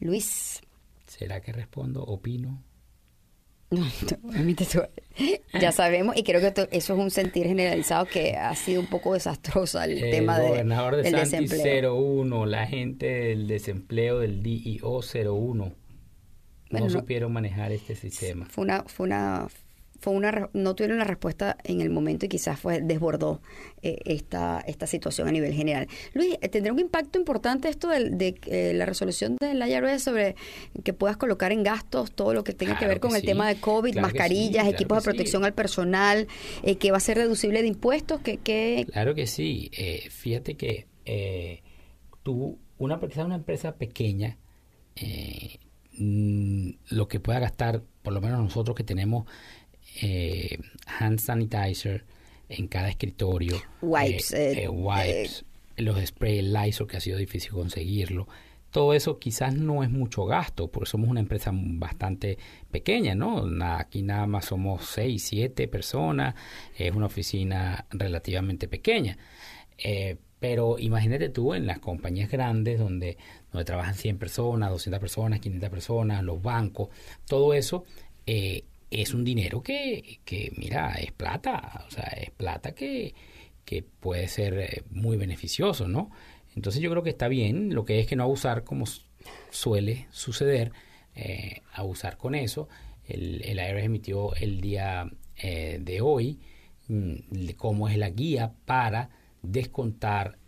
Luis. 0.00 0.60
¿Será 1.06 1.40
que 1.40 1.52
respondo? 1.52 2.02
¿Opino? 2.02 2.62
No, 3.70 3.86
ya 5.60 5.72
sabemos 5.72 6.14
y 6.14 6.24
creo 6.24 6.40
que 6.40 6.68
eso 6.72 6.92
es 6.92 6.98
un 6.98 7.10
sentir 7.10 7.46
generalizado 7.46 8.04
que 8.04 8.36
ha 8.36 8.54
sido 8.54 8.82
un 8.82 8.86
poco 8.86 9.14
desastroso 9.14 9.80
el, 9.80 9.98
tema 9.98 10.38
de, 10.38 10.48
gobernador 10.48 10.96
de 10.96 11.02
del 11.04 11.12
desempleo. 11.14 11.94
01, 11.96 12.46
la 12.46 12.66
gente 12.66 13.06
del 13.06 13.48
desempleo 13.48 14.18
del 14.18 14.42
DIO 14.42 15.00
01 15.00 15.72
no, 16.68 16.90
supieron 16.90 17.32
manejar 17.32 17.72
este 17.72 17.94
sistema. 17.94 18.46
Fue 18.46 18.64
una, 18.64 18.82
fue 18.84 19.06
una 19.06 19.48
fue 20.02 20.12
una 20.12 20.50
no 20.52 20.74
tuvieron 20.74 20.98
la 20.98 21.04
respuesta 21.04 21.56
en 21.62 21.80
el 21.80 21.88
momento 21.88 22.26
y 22.26 22.28
quizás 22.28 22.58
fue 22.58 22.80
desbordó 22.80 23.40
eh, 23.82 23.98
esta 24.04 24.60
esta 24.66 24.88
situación 24.88 25.28
a 25.28 25.30
nivel 25.30 25.54
general. 25.54 25.86
Luis, 26.12 26.36
eh, 26.40 26.48
¿tendrá 26.48 26.72
un 26.72 26.80
impacto 26.80 27.20
importante 27.20 27.68
esto 27.68 27.88
de, 27.88 28.34
eh, 28.46 28.72
la 28.74 28.84
resolución 28.84 29.36
del 29.40 29.62
IRS 29.62 30.02
sobre 30.02 30.34
que 30.82 30.92
puedas 30.92 31.16
colocar 31.16 31.52
en 31.52 31.62
gastos 31.62 32.10
todo 32.10 32.34
lo 32.34 32.42
que 32.42 32.52
tenga 32.52 32.76
que 32.76 32.86
ver 32.88 32.98
con 32.98 33.14
el 33.14 33.22
tema 33.22 33.46
de 33.46 33.60
COVID, 33.60 33.96
mascarillas, 34.00 34.66
equipos 34.66 34.98
de 34.98 35.04
protección 35.04 35.44
al 35.44 35.54
personal, 35.54 36.26
que 36.80 36.90
va 36.90 36.96
a 36.96 37.00
ser 37.00 37.18
deducible 37.18 37.62
de 37.62 37.68
impuestos? 37.68 38.20
Que, 38.20 38.86
Claro 38.90 39.14
que 39.14 39.28
sí. 39.28 39.70
fíjate 40.10 40.56
que 40.56 40.86
tú, 42.24 42.58
una, 42.78 42.98
una 42.98 43.34
empresa 43.36 43.76
pequeña, 43.76 44.36
mm, 45.96 46.70
lo 46.90 47.06
que 47.06 47.20
pueda 47.20 47.38
gastar, 47.38 47.82
por 48.02 48.12
lo 48.12 48.20
menos 48.20 48.40
nosotros 48.40 48.74
que 48.74 48.82
tenemos 48.82 49.26
eh, 50.00 50.58
hand 50.86 51.20
sanitizer 51.20 52.04
en 52.48 52.68
cada 52.68 52.88
escritorio, 52.88 53.60
wipes, 53.80 54.32
eh, 54.32 54.64
eh, 54.64 54.68
wipes 54.68 55.44
los 55.76 55.98
sprays 56.04 56.44
Lysol 56.44 56.86
que 56.86 56.98
ha 56.98 57.00
sido 57.00 57.18
difícil 57.18 57.52
conseguirlo. 57.52 58.28
Todo 58.70 58.94
eso 58.94 59.18
quizás 59.18 59.54
no 59.54 59.82
es 59.82 59.90
mucho 59.90 60.24
gasto, 60.24 60.68
porque 60.70 60.88
somos 60.88 61.10
una 61.10 61.20
empresa 61.20 61.50
bastante 61.52 62.38
pequeña, 62.70 63.14
¿no? 63.14 63.44
Aquí 63.76 64.02
nada 64.02 64.26
más 64.26 64.46
somos 64.46 64.86
6, 64.86 65.22
7 65.22 65.68
personas, 65.68 66.34
es 66.78 66.94
una 66.94 67.06
oficina 67.06 67.86
relativamente 67.90 68.68
pequeña. 68.68 69.18
pero 70.40 70.78
imagínate 70.78 71.28
tú 71.28 71.54
en 71.54 71.66
las 71.66 71.80
compañías 71.80 72.30
grandes 72.30 72.78
donde, 72.78 73.18
donde 73.52 73.64
trabajan 73.64 73.94
100 73.94 74.18
personas, 74.18 74.70
200 74.70 75.00
personas, 75.00 75.40
500 75.40 75.70
personas, 75.70 76.22
los 76.22 76.40
bancos, 76.40 76.88
todo 77.26 77.54
eso 77.54 77.84
eh, 78.26 78.64
es 78.92 79.14
un 79.14 79.24
dinero 79.24 79.62
que, 79.62 80.20
que, 80.24 80.52
mira, 80.56 80.94
es 80.94 81.12
plata, 81.12 81.84
o 81.88 81.90
sea, 81.90 82.04
es 82.20 82.30
plata 82.30 82.74
que, 82.74 83.14
que 83.64 83.82
puede 83.82 84.28
ser 84.28 84.58
eh, 84.58 84.82
muy 84.90 85.16
beneficioso, 85.16 85.88
¿no? 85.88 86.10
Entonces 86.54 86.82
yo 86.82 86.90
creo 86.90 87.02
que 87.02 87.10
está 87.10 87.28
bien, 87.28 87.74
lo 87.74 87.84
que 87.84 88.00
es 88.00 88.06
que 88.06 88.16
no 88.16 88.24
abusar 88.24 88.64
como 88.64 88.84
suele 89.50 90.06
suceder, 90.10 90.72
eh, 91.14 91.62
abusar 91.72 92.18
con 92.18 92.34
eso. 92.34 92.68
El, 93.08 93.42
el 93.44 93.58
IRS 93.58 93.84
emitió 93.84 94.34
el 94.34 94.60
día 94.60 95.10
eh, 95.36 95.78
de 95.80 96.00
hoy 96.02 96.38
mm, 96.88 97.50
cómo 97.56 97.88
es 97.88 97.96
la 97.96 98.10
guía 98.10 98.52
para 98.66 99.10
descontar 99.42 100.38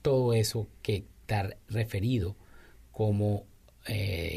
todo 0.00 0.32
eso 0.32 0.66
que 0.80 1.04
está 1.20 1.54
referido 1.68 2.36
como 2.90 3.44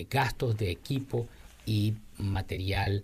gastos 0.10 0.58
de 0.58 0.72
equipo 0.72 1.30
y 1.66 1.96
material 2.18 3.04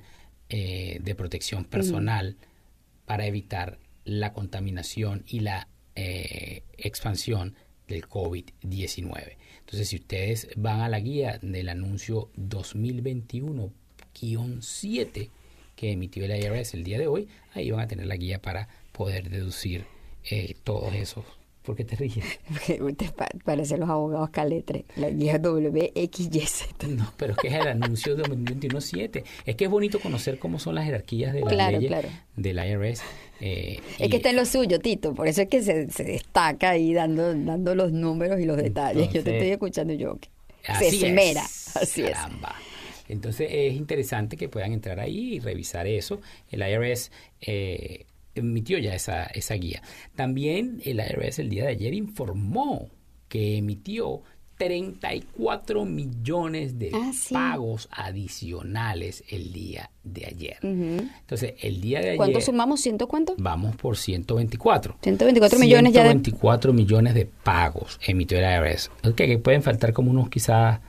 eh, 0.49 0.99
de 1.01 1.15
protección 1.15 1.63
personal 1.65 2.37
para 3.05 3.25
evitar 3.25 3.79
la 4.05 4.31
contaminación 4.33 5.23
y 5.27 5.39
la 5.41 5.67
eh, 5.95 6.63
expansión 6.77 7.55
del 7.87 8.07
COVID-19. 8.07 9.35
Entonces, 9.59 9.89
si 9.89 9.97
ustedes 9.97 10.47
van 10.55 10.79
a 10.81 10.89
la 10.89 10.99
guía 10.99 11.37
del 11.41 11.69
anuncio 11.69 12.31
2021-7 12.37 15.29
que 15.75 15.91
emitió 15.91 16.25
el 16.25 16.31
IRS 16.31 16.73
el 16.73 16.83
día 16.83 16.97
de 16.99 17.07
hoy, 17.07 17.27
ahí 17.53 17.71
van 17.71 17.79
a 17.81 17.87
tener 17.87 18.07
la 18.07 18.17
guía 18.17 18.41
para 18.41 18.67
poder 18.91 19.29
deducir 19.29 19.85
eh, 20.29 20.57
todos 20.63 20.93
esos 20.93 21.23
¿Por 21.69 21.75
qué 21.75 21.85
te 21.85 21.95
ríes? 21.97 22.25
Te 22.97 23.11
parecen 23.45 23.81
los 23.81 23.89
abogados 23.91 24.31
caletre, 24.31 24.85
la 24.95 25.11
guía 25.11 25.37
WXYZ. 25.37 26.63
No, 26.87 27.13
pero 27.15 27.33
es 27.33 27.37
que 27.37 27.49
es 27.49 27.53
el 27.53 27.67
anuncio 27.67 28.15
de 28.15 28.23
2021-7. 28.23 29.23
Es 29.45 29.55
que 29.55 29.65
es 29.65 29.69
bonito 29.69 29.99
conocer 29.99 30.39
cómo 30.39 30.57
son 30.57 30.73
las 30.73 30.85
jerarquías 30.85 31.31
de 31.31 31.41
la 31.41 31.69
leyes 31.69 32.05
del 32.35 32.57
IRS. 32.57 33.03
Eh, 33.39 33.79
es 33.99 34.09
que 34.09 34.17
está 34.17 34.31
en 34.31 34.37
lo 34.37 34.47
suyo, 34.47 34.79
Tito. 34.79 35.13
Por 35.13 35.27
eso 35.27 35.43
es 35.43 35.47
que 35.47 35.61
se, 35.61 35.85
destaca 35.85 36.71
ahí 36.71 36.91
dando, 36.91 37.35
dando 37.35 37.75
los 37.75 37.91
números 37.91 38.39
y 38.39 38.45
los 38.45 38.57
detalles. 38.57 39.13
yo 39.13 39.23
te 39.23 39.37
estoy 39.37 39.51
escuchando 39.51 39.93
yo. 39.93 40.17
se 40.79 40.87
esmera. 40.87 41.43
Así 41.75 42.01
caramba. 42.01 42.55
Entonces 43.09 43.47
es 43.51 43.75
interesante 43.75 44.37
que 44.37 44.49
puedan 44.49 44.73
entrar 44.73 44.99
ahí 44.99 45.35
y 45.35 45.39
revisar 45.39 45.85
eso. 45.85 46.19
El 46.49 46.61
IRS 46.67 47.11
eh, 47.41 48.07
emitió 48.35 48.77
ya 48.77 48.93
esa, 48.93 49.23
esa 49.25 49.55
guía. 49.55 49.81
También 50.15 50.81
el 50.85 50.99
IRS 50.99 51.39
el 51.39 51.49
día 51.49 51.63
de 51.65 51.71
ayer 51.71 51.93
informó 51.93 52.89
que 53.27 53.57
emitió 53.57 54.23
34 54.59 55.85
millones 55.85 56.77
de 56.77 56.91
ah, 56.93 57.11
pagos 57.31 57.87
adicionales 57.91 59.23
el 59.29 59.53
día 59.53 59.89
de 60.03 60.25
ayer. 60.25 60.57
Entonces, 60.61 61.53
el 61.61 61.79
día 61.79 61.99
de 62.01 62.07
ayer... 62.07 62.17
¿Cuánto 62.17 62.41
sumamos? 62.41 62.81
¿Ciento 62.81 63.07
cuánto? 63.07 63.35
Vamos 63.37 63.77
por 63.77 63.95
124. 63.95 64.97
124 65.01 65.59
millones 65.59 65.93
ya 65.93 66.01
124 66.01 66.73
millones 66.73 67.13
de 67.13 67.25
pagos 67.25 67.99
emitió 68.05 68.37
el 68.37 68.43
IRS. 68.43 68.91
que 69.15 69.37
pueden 69.37 69.63
faltar 69.63 69.93
como 69.93 70.11
unos 70.11 70.29
quizás 70.29 70.81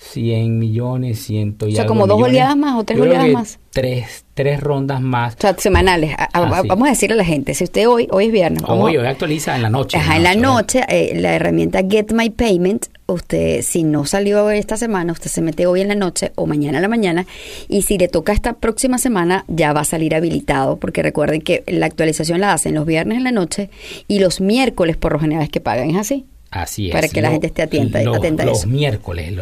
100 0.00 0.58
millones, 0.58 1.20
100 1.26 1.58
y 1.60 1.72
O 1.72 1.76
sea, 1.76 1.86
como 1.86 2.06
dos 2.06 2.20
oleadas 2.22 2.56
más 2.56 2.80
o 2.80 2.84
tres 2.84 2.98
oleadas 2.98 3.28
más. 3.28 3.58
Tres, 3.70 4.24
tres 4.34 4.58
rondas 4.58 5.00
más. 5.00 5.34
O 5.34 5.40
sea, 5.40 5.54
semanales. 5.56 6.16
vamos 6.34 6.88
a 6.88 6.90
decirle 6.90 7.14
a 7.14 7.16
la 7.18 7.24
gente, 7.24 7.54
si 7.54 7.64
usted 7.64 7.86
hoy, 7.86 8.08
hoy 8.10 8.26
es 8.26 8.32
viernes. 8.32 8.62
Hoy, 8.66 8.96
hoy 8.96 9.06
actualiza 9.06 9.54
en 9.54 9.62
la 9.62 9.70
noche. 9.70 9.98
Ajá, 9.98 10.16
en 10.16 10.22
la 10.24 10.34
noche, 10.34 10.84
eh, 10.88 11.12
la 11.14 11.34
herramienta 11.34 11.82
Get 11.88 12.12
My 12.12 12.30
Payment, 12.30 12.86
usted, 13.06 13.60
si 13.62 13.84
no 13.84 14.06
salió 14.06 14.50
esta 14.50 14.78
semana, 14.78 15.12
usted 15.12 15.30
se 15.30 15.42
mete 15.42 15.66
hoy 15.66 15.82
en 15.82 15.88
la 15.88 15.94
noche 15.94 16.32
o 16.34 16.46
mañana 16.46 16.78
en 16.78 16.82
la 16.82 16.88
mañana, 16.88 17.26
y 17.68 17.82
si 17.82 17.98
le 17.98 18.08
toca 18.08 18.32
esta 18.32 18.54
próxima 18.54 18.96
semana, 18.96 19.44
ya 19.48 19.72
va 19.74 19.82
a 19.82 19.84
salir 19.84 20.14
habilitado, 20.14 20.78
porque 20.78 21.02
recuerden 21.02 21.42
que 21.42 21.62
la 21.66 21.86
actualización 21.86 22.40
la 22.40 22.54
hacen 22.54 22.74
los 22.74 22.86
viernes 22.86 23.18
en 23.18 23.24
la 23.24 23.32
noche 23.32 23.68
y 24.08 24.18
los 24.18 24.40
miércoles 24.40 24.96
por 24.96 25.12
lo 25.12 25.20
general 25.20 25.44
es 25.44 25.50
que 25.50 25.60
pagan, 25.60 25.90
¿es 25.90 25.98
así? 25.98 26.24
Así 26.50 26.88
es. 26.88 26.92
Para 26.92 27.08
que 27.08 27.22
la 27.22 27.30
gente 27.30 27.46
esté 27.46 27.62
atenta, 27.62 28.00
a 28.00 28.44
los 28.44 28.66
Miércoles, 28.66 29.32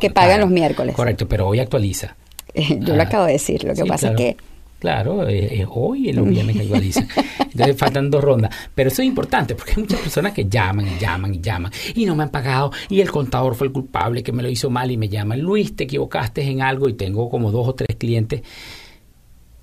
que 0.00 0.10
pagan 0.10 0.40
los 0.40 0.50
miércoles. 0.50 0.94
Correcto, 0.94 1.28
pero 1.28 1.46
hoy 1.48 1.60
actualiza. 1.60 2.16
Yo 2.54 2.94
lo 2.94 3.02
ah, 3.02 3.06
acabo 3.06 3.26
de 3.26 3.32
decir, 3.32 3.64
lo 3.64 3.74
que 3.74 3.84
pasa 3.84 4.10
es 4.10 4.16
que... 4.16 4.36
Claro, 4.78 5.26
es, 5.26 5.66
hoy 5.70 6.10
en 6.10 6.16
los 6.16 6.28
viernes 6.28 6.54
que 6.54 6.62
actualiza. 6.62 7.06
Entonces 7.40 7.76
faltan 7.78 8.10
dos 8.10 8.22
rondas. 8.22 8.54
Pero 8.74 8.88
eso 8.88 9.02
es 9.02 9.08
importante 9.08 9.54
porque 9.54 9.72
hay 9.72 9.82
muchas 9.82 10.00
personas 10.00 10.32
que 10.32 10.46
llaman 10.46 10.86
y 10.86 10.98
llaman 10.98 11.34
y 11.34 11.40
llaman 11.40 11.72
y 11.94 12.04
no 12.04 12.14
me 12.14 12.24
han 12.24 12.30
pagado 12.30 12.70
y 12.88 13.00
el 13.00 13.10
contador 13.10 13.54
fue 13.54 13.68
el 13.68 13.72
culpable 13.72 14.22
que 14.22 14.32
me 14.32 14.42
lo 14.42 14.50
hizo 14.50 14.70
mal 14.70 14.90
y 14.90 14.96
me 14.96 15.08
llaman, 15.08 15.40
Luis, 15.40 15.74
te 15.74 15.84
equivocaste 15.84 16.42
en 16.42 16.60
algo 16.62 16.88
y 16.88 16.94
tengo 16.94 17.30
como 17.30 17.50
dos 17.50 17.68
o 17.68 17.74
tres 17.74 17.96
clientes 17.96 18.42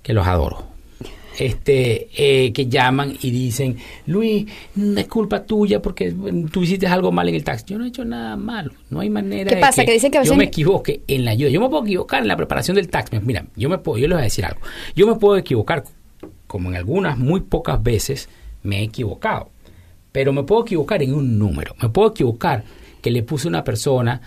que 0.02 0.12
los 0.12 0.26
adoro 0.26 0.73
este, 1.38 2.08
eh, 2.16 2.52
que 2.52 2.66
llaman 2.66 3.16
y 3.20 3.30
dicen, 3.30 3.76
Luis, 4.06 4.46
no 4.74 5.00
es 5.00 5.06
culpa 5.08 5.44
tuya 5.44 5.82
porque 5.82 6.14
tú 6.50 6.62
hiciste 6.62 6.86
algo 6.86 7.12
mal 7.12 7.28
en 7.28 7.34
el 7.34 7.44
tax. 7.44 7.64
Yo 7.64 7.78
no 7.78 7.84
he 7.84 7.88
hecho 7.88 8.04
nada 8.04 8.36
malo. 8.36 8.72
No 8.90 9.00
hay 9.00 9.10
manera 9.10 9.50
¿Qué 9.50 9.56
pasa? 9.56 9.84
que, 9.84 9.92
dicen 9.92 10.10
que 10.10 10.24
yo 10.24 10.34
me 10.36 10.44
equivoque 10.44 11.02
en 11.06 11.24
la 11.24 11.32
ayuda. 11.32 11.50
Yo 11.50 11.60
me 11.60 11.68
puedo 11.68 11.84
equivocar 11.84 12.22
en 12.22 12.28
la 12.28 12.36
preparación 12.36 12.76
del 12.76 12.88
tax. 12.88 13.10
Mira, 13.22 13.46
yo 13.56 13.68
me 13.68 13.78
puedo, 13.78 13.98
yo 13.98 14.08
les 14.08 14.16
voy 14.16 14.22
a 14.22 14.24
decir 14.24 14.44
algo. 14.44 14.60
Yo 14.94 15.06
me 15.06 15.16
puedo 15.16 15.36
equivocar, 15.36 15.84
como 16.46 16.70
en 16.70 16.76
algunas, 16.76 17.18
muy 17.18 17.40
pocas 17.40 17.82
veces 17.82 18.28
me 18.62 18.80
he 18.80 18.82
equivocado. 18.84 19.50
Pero 20.12 20.32
me 20.32 20.44
puedo 20.44 20.62
equivocar 20.62 21.02
en 21.02 21.14
un 21.14 21.38
número. 21.38 21.74
Me 21.82 21.88
puedo 21.88 22.10
equivocar 22.10 22.64
que 23.02 23.10
le 23.10 23.22
puse 23.22 23.48
a 23.48 23.50
una 23.50 23.64
persona 23.64 24.20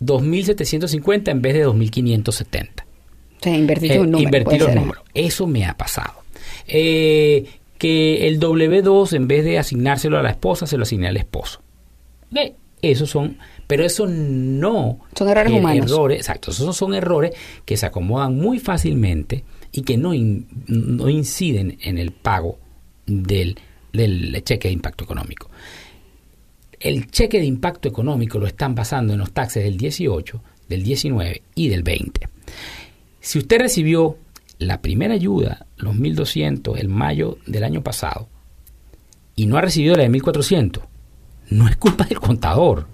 2.750 0.00 1.28
en 1.28 1.42
vez 1.42 1.54
de 1.54 1.66
2.570. 1.66 2.68
O 2.80 3.42
sea, 3.42 3.56
invertir 3.56 4.00
un 4.00 4.10
número. 4.10 4.24
Invertir 4.24 4.64
un 4.64 4.74
número. 4.74 5.02
Eso 5.12 5.46
me 5.46 5.66
ha 5.66 5.76
pasado. 5.76 6.23
Eh, 6.66 7.44
que 7.78 8.28
el 8.28 8.40
W2 8.40 9.12
en 9.14 9.28
vez 9.28 9.44
de 9.44 9.58
asignárselo 9.58 10.18
a 10.18 10.22
la 10.22 10.30
esposa 10.30 10.66
se 10.66 10.76
lo 10.76 10.84
asigné 10.84 11.08
al 11.08 11.16
esposo. 11.16 11.60
Esos 12.82 13.08
son, 13.08 13.38
pero 13.66 13.82
eso 13.84 14.06
no 14.06 14.98
Son 15.16 15.28
errores 15.28 15.52
er- 15.52 15.58
humanos. 15.58 15.90
errores, 15.90 16.18
exacto, 16.18 16.50
esos 16.50 16.76
son 16.76 16.92
errores 16.94 17.32
que 17.64 17.78
se 17.78 17.86
acomodan 17.86 18.36
muy 18.36 18.58
fácilmente 18.58 19.42
y 19.72 19.82
que 19.82 19.96
no, 19.96 20.12
in- 20.12 20.46
no 20.66 21.08
inciden 21.08 21.78
en 21.80 21.96
el 21.96 22.10
pago 22.12 22.58
del, 23.06 23.56
del 23.92 24.42
cheque 24.44 24.68
de 24.68 24.74
impacto 24.74 25.04
económico. 25.04 25.48
El 26.78 27.10
cheque 27.10 27.38
de 27.38 27.46
impacto 27.46 27.88
económico 27.88 28.38
lo 28.38 28.46
están 28.46 28.74
basando 28.74 29.14
en 29.14 29.18
los 29.20 29.32
taxes 29.32 29.64
del 29.64 29.78
18, 29.78 30.42
del 30.68 30.82
19 30.82 31.42
y 31.54 31.68
del 31.68 31.82
20. 31.82 32.28
Si 33.20 33.38
usted 33.38 33.58
recibió 33.60 34.18
la 34.58 34.80
primera 34.80 35.14
ayuda, 35.14 35.66
los 35.76 35.94
1.200, 35.94 36.78
el 36.78 36.88
mayo 36.88 37.38
del 37.46 37.64
año 37.64 37.82
pasado, 37.82 38.28
y 39.36 39.46
no 39.46 39.56
ha 39.56 39.60
recibido 39.60 39.96
la 39.96 40.04
de 40.04 40.10
1.400, 40.10 40.80
no 41.50 41.68
es 41.68 41.76
culpa 41.76 42.04
del 42.04 42.18
contador. 42.20 42.86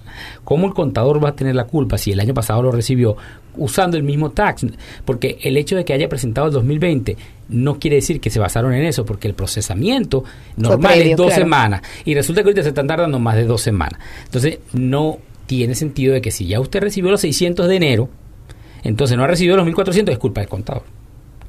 ¿Cómo 0.45 0.67
el 0.67 0.75
contador 0.75 1.23
va 1.23 1.31
a 1.31 1.37
tener 1.37 1.55
la 1.55 1.65
culpa 1.65 1.99
si 1.99 2.13
el 2.13 2.21
año 2.21 2.35
pasado 2.35 2.63
lo 2.63 2.73
recibió 2.73 3.17
usando 3.57 3.97
el 3.97 4.03
mismo 4.03 4.31
tax? 4.31 4.67
Porque 5.05 5.39
el 5.43 5.57
hecho 5.57 5.77
de 5.77 5.85
que 5.85 5.93
haya 5.93 6.09
presentado 6.09 6.49
el 6.49 6.53
2020 6.53 7.17
no 7.49 7.79
quiere 7.79 7.97
decir 7.97 8.21
que 8.21 8.31
se 8.31 8.41
basaron 8.41 8.75
en 8.75 8.85
eso, 8.85 9.05
porque 9.05 9.29
el 9.29 9.35
procesamiento 9.35 10.25
normal 10.57 10.95
previo, 10.95 11.13
es 11.13 11.17
dos 11.17 11.27
claro. 11.29 11.43
semanas 11.43 11.83
y 12.05 12.15
resulta 12.15 12.43
que 12.43 12.49
ahorita 12.49 12.63
se 12.63 12.69
están 12.71 12.87
tardando 12.87 13.19
más 13.19 13.37
de 13.37 13.45
dos 13.45 13.63
semanas. 13.63 14.01
Entonces, 14.25 14.59
no 14.73 15.19
tiene 15.47 15.75
sentido 15.75 16.15
de 16.15 16.21
que 16.21 16.31
si 16.31 16.47
ya 16.47 16.61
usted 16.61 16.81
recibió 16.81 17.11
los 17.11 17.21
600 17.21 17.69
de 17.69 17.77
enero, 17.77 18.09
entonces 18.83 19.17
no 19.17 19.25
ha 19.25 19.27
recibido 19.27 19.57
los 19.57 19.67
1.400, 19.67 20.11
es 20.11 20.19
culpa 20.19 20.41
del 20.41 20.51
contador. 20.51 20.83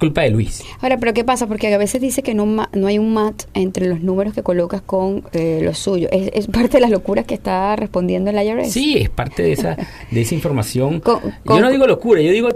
Culpa 0.02 0.22
de 0.24 0.32
Luis. 0.32 0.64
Ahora, 0.82 0.97
pero 0.97 1.14
¿qué 1.14 1.24
pasa? 1.24 1.45
Porque 1.47 1.74
a 1.74 1.78
veces 1.78 2.02
dice 2.02 2.24
que 2.24 2.34
no, 2.34 2.45
no 2.45 2.88
hay 2.88 2.97
un 2.97 3.14
match 3.14 3.43
entre 3.54 3.88
los 3.88 4.02
números 4.02 4.34
que 4.34 4.41
colocas 4.43 4.82
con 4.82 5.24
eh, 5.32 5.60
los 5.64 5.78
suyos. 5.78 6.10
¿Es, 6.12 6.32
es 6.34 6.47
parte 6.47 6.78
de 6.78 6.82
las 6.82 6.89
locuras 6.89 7.26
que 7.26 7.36
está 7.36 7.76
respondiendo 7.76 8.32
el 8.32 8.38
IRS? 8.43 8.72
Sí, 8.74 8.97
es 8.97 9.10
parte 9.10 9.43
de 9.43 9.52
esa, 9.54 9.78
de 10.10 10.22
esa 10.22 10.34
información. 10.36 10.99
Con- 11.02 11.20
con- 11.45 11.58
yo 11.58 11.62
no 11.62 11.70
digo 11.72 11.86
locura, 11.88 12.20
yo 12.20 12.32
digo 12.32 12.49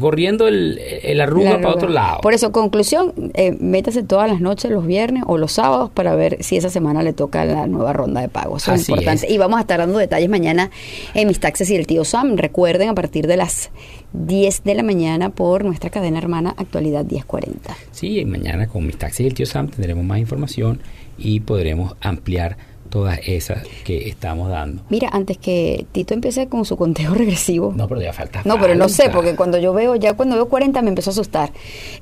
corriendo 0.00 0.46
el, 0.46 0.78
el 1.02 1.20
arruga 1.20 1.60
para 1.60 1.70
otro 1.74 1.88
lado. 1.88 2.20
Por 2.20 2.34
eso, 2.34 2.52
conclusión, 2.52 3.12
eh, 3.34 3.56
métase 3.58 4.02
todas 4.02 4.30
las 4.30 4.40
noches, 4.40 4.70
los 4.70 4.86
viernes 4.86 5.24
o 5.26 5.38
los 5.38 5.52
sábados 5.52 5.90
para 5.90 6.14
ver 6.14 6.42
si 6.44 6.56
esa 6.56 6.68
semana 6.68 7.02
le 7.02 7.14
toca 7.14 7.44
la 7.44 7.66
nueva 7.66 7.92
ronda 7.94 8.20
de 8.20 8.28
pago. 8.28 8.58
Eso 8.58 8.74
es 8.74 8.82
Así 8.82 8.92
importante. 8.92 9.26
es. 9.26 9.32
Y 9.32 9.38
vamos 9.38 9.56
a 9.58 9.62
estar 9.62 9.78
dando 9.78 9.98
detalles 9.98 10.28
mañana 10.28 10.70
en 11.14 11.28
Mis 11.28 11.40
Taxes 11.40 11.70
y 11.70 11.76
el 11.76 11.86
Tío 11.86 12.04
Sam. 12.04 12.36
Recuerden, 12.36 12.90
a 12.90 12.94
partir 12.94 13.26
de 13.26 13.36
las 13.38 13.70
10 14.12 14.64
de 14.64 14.74
la 14.74 14.82
mañana 14.82 15.30
por 15.30 15.64
nuestra 15.64 15.90
cadena 15.90 16.18
hermana 16.18 16.54
Actualidad 16.56 17.04
1040. 17.04 17.76
Sí, 17.92 18.24
mañana 18.24 18.66
con 18.68 18.86
mis 18.86 18.96
taxis 18.96 19.20
y 19.20 19.26
el 19.28 19.34
tío 19.34 19.46
Sam 19.46 19.68
tendremos 19.68 20.04
más 20.04 20.18
información 20.18 20.80
y 21.18 21.40
podremos 21.40 21.94
ampliar 22.00 22.56
todas 22.88 23.20
esas 23.26 23.64
que 23.84 24.08
estamos 24.08 24.48
dando. 24.48 24.82
Mira, 24.88 25.10
antes 25.12 25.36
que 25.36 25.84
Tito 25.92 26.14
empiece 26.14 26.48
con 26.48 26.64
su 26.64 26.78
conteo 26.78 27.12
regresivo. 27.14 27.74
No, 27.76 27.86
pero 27.86 28.00
ya 28.00 28.14
falta. 28.14 28.40
No, 28.46 28.58
pero 28.58 28.74
no 28.76 28.88
sé, 28.88 29.10
porque 29.10 29.36
cuando 29.36 29.58
yo 29.58 29.74
veo, 29.74 29.94
ya 29.96 30.14
cuando 30.14 30.36
veo 30.36 30.48
40 30.48 30.80
me 30.80 30.88
empezó 30.88 31.10
a 31.10 31.12
asustar. 31.12 31.52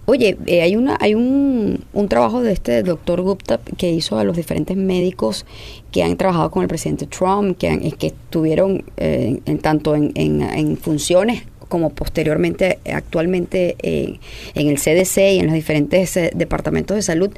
Oye, 0.05 0.39
eh, 0.47 0.63
hay 0.63 0.77
una 0.77 0.97
hay 1.01 1.17
un, 1.17 1.85
un 1.93 2.09
trabajo 2.09 2.41
de 2.41 2.53
este 2.53 2.85
doctor 2.85 3.21
Gupta 3.23 3.59
que 3.77 3.91
hizo 3.91 4.17
a 4.17 4.23
los 4.23 4.37
diferentes 4.37 4.77
médicos 4.77 5.45
que 5.91 6.05
han 6.05 6.17
trabajado 6.17 6.53
con 6.53 6.63
el 6.63 6.69
presidente 6.69 7.07
Trump, 7.07 7.59
que, 7.59 7.69
han- 7.69 7.81
que 7.91 8.07
estuvieron 8.07 8.85
eh, 8.97 9.41
en, 9.45 9.59
tanto 9.59 9.97
en, 9.97 10.13
en- 10.15 10.43
en 10.43 10.77
funciones 10.77 11.43
como 11.69 11.91
posteriormente, 11.91 12.79
actualmente 12.93 13.77
eh, 13.83 14.19
en 14.55 14.69
el 14.69 14.77
CDC 14.79 15.17
y 15.35 15.39
en 15.41 15.47
los 15.47 15.55
diferentes 15.55 16.17
eh, 16.17 16.31
departamentos 16.35 16.97
de 16.97 17.03
salud. 17.03 17.31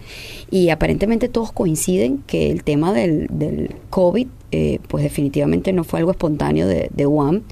Y 0.51 0.71
aparentemente 0.71 1.29
todos 1.29 1.53
coinciden 1.53 2.23
que 2.27 2.51
el 2.51 2.63
tema 2.65 2.93
del, 2.93 3.27
del 3.31 3.75
COVID, 3.91 4.27
eh, 4.53 4.79
pues 4.89 5.05
definitivamente 5.05 5.73
no 5.73 5.85
fue 5.85 5.99
algo 6.01 6.11
espontáneo 6.11 6.67
de, 6.67 6.89
de 6.95 7.07
UAM, 7.07 7.43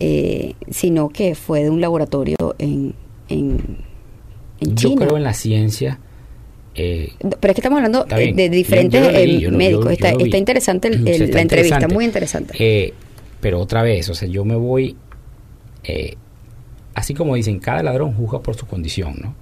eh, 0.00 0.54
sino 0.70 1.08
que 1.08 1.34
fue 1.34 1.62
de 1.64 1.70
un 1.70 1.80
laboratorio 1.80 2.36
en, 2.58 2.94
en, 3.28 3.78
en 4.60 4.76
Yo 4.76 4.94
creo 4.94 5.16
en 5.16 5.22
la 5.22 5.32
ciencia. 5.34 5.98
eh, 6.74 7.12
Pero 7.18 7.50
es 7.50 7.54
que 7.54 7.60
estamos 7.60 7.78
hablando 7.78 8.04
de 8.04 8.48
diferentes 8.50 9.00
Yo- 9.00 9.06
yo 9.06 9.12
lo 9.12 9.18
leí, 9.18 9.40
yo 9.40 9.50
lo- 9.50 9.56
médicos. 9.58 9.92
está, 9.92 10.10
está 10.10 10.36
interesante 10.36 10.88
el- 10.88 11.02
O 11.02 11.06
sea, 11.06 11.14
el- 11.16 11.22
está 11.22 11.36
la 11.36 11.42
entrevista, 11.42 11.88
muy 11.88 12.04
interesante. 12.04 12.92
Pero 13.40 13.60
otra 13.60 13.82
vez, 13.82 14.08
o 14.10 14.14
sea, 14.14 14.28
yo 14.28 14.44
me 14.44 14.56
voy, 14.56 14.96
eh, 15.86 16.16
así 16.94 17.14
como 17.14 17.34
dicen, 17.34 17.58
cada 17.58 17.82
ladrón 17.82 18.14
juzga 18.14 18.40
por 18.40 18.56
su 18.56 18.66
condición, 18.66 19.16
¿no? 19.20 19.34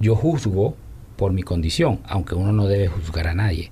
Yo 0.00 0.16
juzgo 0.16 0.76
por 1.16 1.32
mi 1.32 1.42
condición, 1.42 2.00
aunque 2.04 2.34
uno 2.34 2.52
no 2.52 2.66
debe 2.66 2.88
juzgar 2.88 3.28
a 3.28 3.34
nadie. 3.34 3.70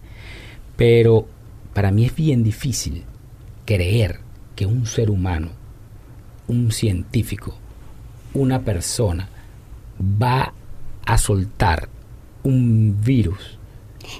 Pero 0.76 1.26
para 1.74 1.90
mí 1.90 2.06
es 2.06 2.14
bien 2.14 2.42
difícil 2.42 3.04
creer 3.64 4.20
que 4.54 4.66
un 4.66 4.86
ser 4.86 5.10
humano, 5.10 5.48
un 6.46 6.72
científico, 6.72 7.54
una 8.34 8.60
persona, 8.60 9.28
va 10.00 10.54
a 11.04 11.18
soltar 11.18 11.88
un 12.42 13.00
virus 13.02 13.59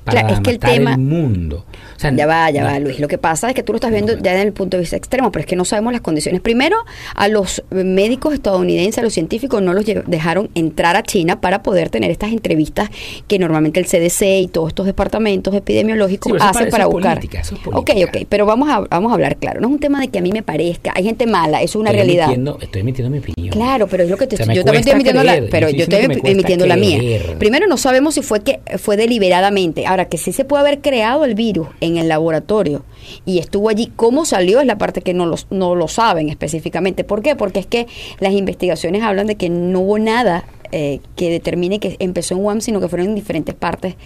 para 0.05 0.21
Claro, 0.21 0.35
es 0.35 0.41
que 0.41 0.51
el 0.51 0.59
tema- 0.59 0.93
el 0.95 0.99
mundo. 0.99 1.65
O 1.97 2.01
sea, 2.01 2.15
Ya 2.15 2.27
va, 2.27 2.51
ya 2.51 2.63
no- 2.63 2.69
va, 2.69 2.79
Luis. 2.79 2.99
Lo 3.01 3.09
que 3.09 3.19
pasa 3.19 3.49
es 3.49 3.55
que 3.55 3.63
tú 3.63 3.73
lo 3.73 3.77
estás 3.77 3.91
viendo 3.91 4.15
ya 4.15 4.33
desde 4.33 4.43
el 4.47 4.53
punto 4.53 4.77
de 4.77 4.83
vista 4.83 4.97
extremo, 4.97 5.31
pero 5.31 5.41
es 5.41 5.47
que 5.47 5.57
no 5.57 5.65
sabemos 5.65 5.93
las 5.93 6.01
condiciones. 6.01 6.41
Primero, 6.41 6.77
a 7.15 7.29
los 7.29 7.63
médicos 7.71 8.33
estadounidenses, 8.35 8.99
a 8.99 9.03
los 9.03 9.13
científicos, 9.13 9.61
no 9.63 9.73
los 9.75 9.85
dejaron 9.85 10.49
entrar 10.55 10.97
a 10.97 11.03
China 11.03 11.41
para 11.41 11.63
poder 11.63 11.91
tener 11.91 12.11
estas 12.11 12.33
entrevistas 12.33 12.89
que 13.29 13.39
normalmente 13.39 13.81
el 13.81 13.87
CDC 13.87 14.41
y 14.41 14.49
todos 14.49 14.69
estos 14.69 14.87
departamentos 14.87 15.55
epidemiológicos 15.55 16.33
Sí, 16.33 16.39
hacen 16.41 16.71
para- 16.71 16.87
buscar. 16.87 17.17
política, 17.19 17.41
es 17.41 17.53
ok, 17.53 17.91
ok, 18.09 18.27
pero 18.29 18.47
vamos 18.47 18.69
a, 18.71 18.81
vamos 18.81 19.11
a 19.11 19.15
hablar 19.15 19.37
claro. 19.37 19.61
No 19.61 19.69
es 19.69 19.75
un 19.75 19.81
tema 19.81 20.01
de 20.01 20.09
que 20.09 20.19
a 20.19 20.23
mí 20.23 20.33
me 20.33 20.43
parezca. 20.43 20.93
Hay 20.95 21.05
gente 21.05 21.27
mala, 21.27 21.63
eso 21.63 21.79
es 21.79 21.83
una 21.83 21.91
estoy 21.91 21.99
realidad. 22.05 22.25
Emitiendo, 22.27 22.59
estoy 22.61 22.81
emitiendo 22.81 23.11
mi 23.11 23.19
opinión. 23.19 23.53
Claro, 23.53 23.87
pero 23.87 24.05
es 24.05 24.11
lo 24.11 24.17
que 24.17 24.27
te 24.27 24.37
O 24.37 24.39
sea, 24.39 24.47
yo 24.55 24.65
también 24.65 24.81
estoy 24.81 24.95
emitiendo 24.95 25.23
la, 25.23 25.41
pero 25.51 25.69
yo 25.71 25.83
estoy 25.85 26.01
emitiendo 26.25 26.67
la 26.67 26.77
mía. 26.77 26.99
Primero 27.39 27.67
no 27.67 27.77
sabemos 27.77 28.15
si 28.15 28.23
fue 28.23 28.41
que 28.41 28.61
fue 28.79 28.97
deliberadamente. 28.97 29.80
Ahora 29.87 30.07
que 30.07 30.19
sí 30.19 30.33
se 30.33 30.45
puede 30.45 30.63
haber 30.63 30.81
creado 30.81 31.25
el 31.25 31.35
virus 31.35 31.69
en 31.81 31.97
el 31.97 32.09
laboratorio 32.09 32.85
y 33.25 33.39
estuvo 33.39 33.69
allí, 33.69 33.93
cómo 33.97 34.25
salió 34.25 34.61
es 34.61 34.67
la 34.67 34.79
parte 34.79 35.03
que 35.03 35.15
no 35.15 35.27
lo, 35.27 35.37
no 35.51 35.75
lo 35.75 35.89
saben 35.89 36.29
específicamente. 36.29 37.05
¿Por 37.05 37.23
qué? 37.23 37.37
Porque 37.37 37.61
es 37.61 37.67
que 37.67 37.87
las 38.19 38.33
investigaciones 38.33 39.03
hablan 39.03 39.27
de 39.27 39.37
que 39.37 39.49
no 39.49 39.81
hubo 39.81 39.99
nada 39.99 40.45
eh, 40.73 41.01
que 41.17 41.31
determine 41.31 41.81
que 41.81 41.97
empezó 41.99 42.35
en 42.35 42.45
UAM, 42.45 42.61
sino 42.61 42.81
que 42.81 42.89
fueron 42.89 43.09
en 43.09 43.15
diferentes 43.15 43.55
partes 43.55 43.97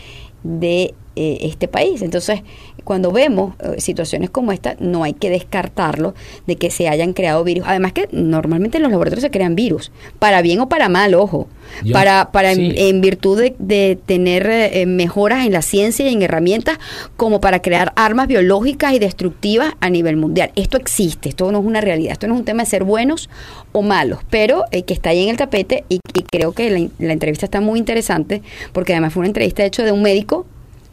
de 0.43 0.95
eh, 1.17 1.39
este 1.43 1.69
país. 1.69 2.03
Entonces, 2.03 2.43
cuando 2.85 3.13
vemos 3.13 3.55
eh, 3.61 3.81
situaciones 3.81 4.31
como 4.31 4.53
esta, 4.53 4.77
no 4.81 5.05
hay 5.05 5.15
que 5.15 5.31
descartarlo 5.31 6.15
de 6.47 6.57
que 6.57 6.71
se 6.71 6.89
hayan 6.89 7.13
creado 7.13 7.45
virus. 7.45 7.65
Además 7.67 7.93
que 7.93 8.09
normalmente 8.13 8.77
en 8.79 8.83
los 8.83 8.93
laboratorios 8.93 9.23
se 9.23 9.31
crean 9.31 9.55
virus, 9.55 9.91
para 10.19 10.43
bien 10.43 10.61
o 10.61 10.69
para 10.69 10.89
mal, 10.89 11.15
ojo, 11.15 11.49
Yo- 11.85 11.93
para, 11.93 12.31
para 12.33 12.53
en- 12.53 12.73
sí. 12.73 12.75
en, 12.77 13.01
virtud 13.01 13.41
de, 13.41 13.55
de 13.59 13.99
tener 14.05 14.47
eh, 14.47 14.83
eh, 14.83 14.87
mejoras 14.87 15.47
en 15.47 15.53
la 15.53 15.63
ciencia 15.63 16.09
y 16.09 16.13
en 16.13 16.23
herramientas 16.23 16.79
como 17.17 17.41
para 17.41 17.63
crear 17.63 17.93
armas 17.97 18.27
biológicas 18.29 18.93
y 18.93 18.99
destructivas 18.99 19.73
a 19.81 19.91
nivel 19.91 20.17
mundial. 20.17 20.51
Esto 20.57 20.77
existe, 20.77 21.29
esto 21.31 21.51
no 21.53 21.61
es 21.61 21.65
una 21.65 21.81
realidad, 21.81 22.13
esto 22.13 22.27
no 22.29 22.35
es 22.35 22.41
un 22.41 22.45
tema 22.45 22.65
de 22.65 22.71
ser 22.71 22.85
buenos 22.85 23.31
o 23.73 23.83
malos, 23.83 24.19
pero 24.31 24.65
eh, 24.73 24.83
que 24.83 24.95
está 24.95 25.11
ahí 25.11 25.23
en 25.25 25.31
el 25.31 25.37
tapete 25.37 25.85
y, 25.89 26.01
y 26.13 26.23
creo 26.23 26.53
que 26.53 26.71
la, 26.71 26.87
la 26.99 27.13
entrevista 27.13 27.47
está 27.47 27.61
muy 27.61 27.79
interesante 27.79 28.43
porque 28.73 28.93
además 28.93 29.13
fue 29.15 29.21
una 29.21 29.29
entrevista 29.29 29.65
hecha 29.65 29.85
de 29.85 29.93
un 29.93 30.03
médico 30.03 30.47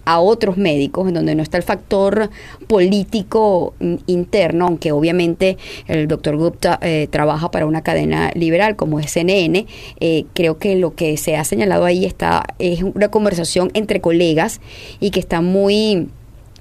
a 0.06 0.20
otros 0.20 0.58
médicos, 0.58 1.08
en 1.08 1.14
donde 1.14 1.36
no 1.36 1.43
está 1.43 1.58
el 1.58 1.64
factor 1.64 2.30
político 2.68 3.74
mm, 3.80 3.95
interno, 4.08 4.66
aunque 4.68 4.91
obviamente 4.91 5.58
el 5.88 6.08
doctor 6.08 6.38
Gupta 6.38 6.80
eh, 6.82 7.08
trabaja 7.12 7.52
para 7.52 7.66
una 7.66 7.82
cadena 7.84 8.32
liberal 8.34 8.76
como 8.76 8.99
es 8.99 9.12
CNN, 9.12 9.68
eh, 9.99 10.26
creo 10.34 10.58
que 10.58 10.76
lo 10.76 10.95
que 10.95 11.18
se 11.18 11.36
ha 11.36 11.43
señalado 11.43 11.86
ahí 11.86 12.06
está 12.06 12.43
es 12.60 12.82
una 12.82 13.10
conversación 13.10 13.70
entre 13.74 14.02
colegas 14.02 14.62
y 14.99 15.12
que 15.12 15.20
está 15.20 15.41
muy 15.41 16.08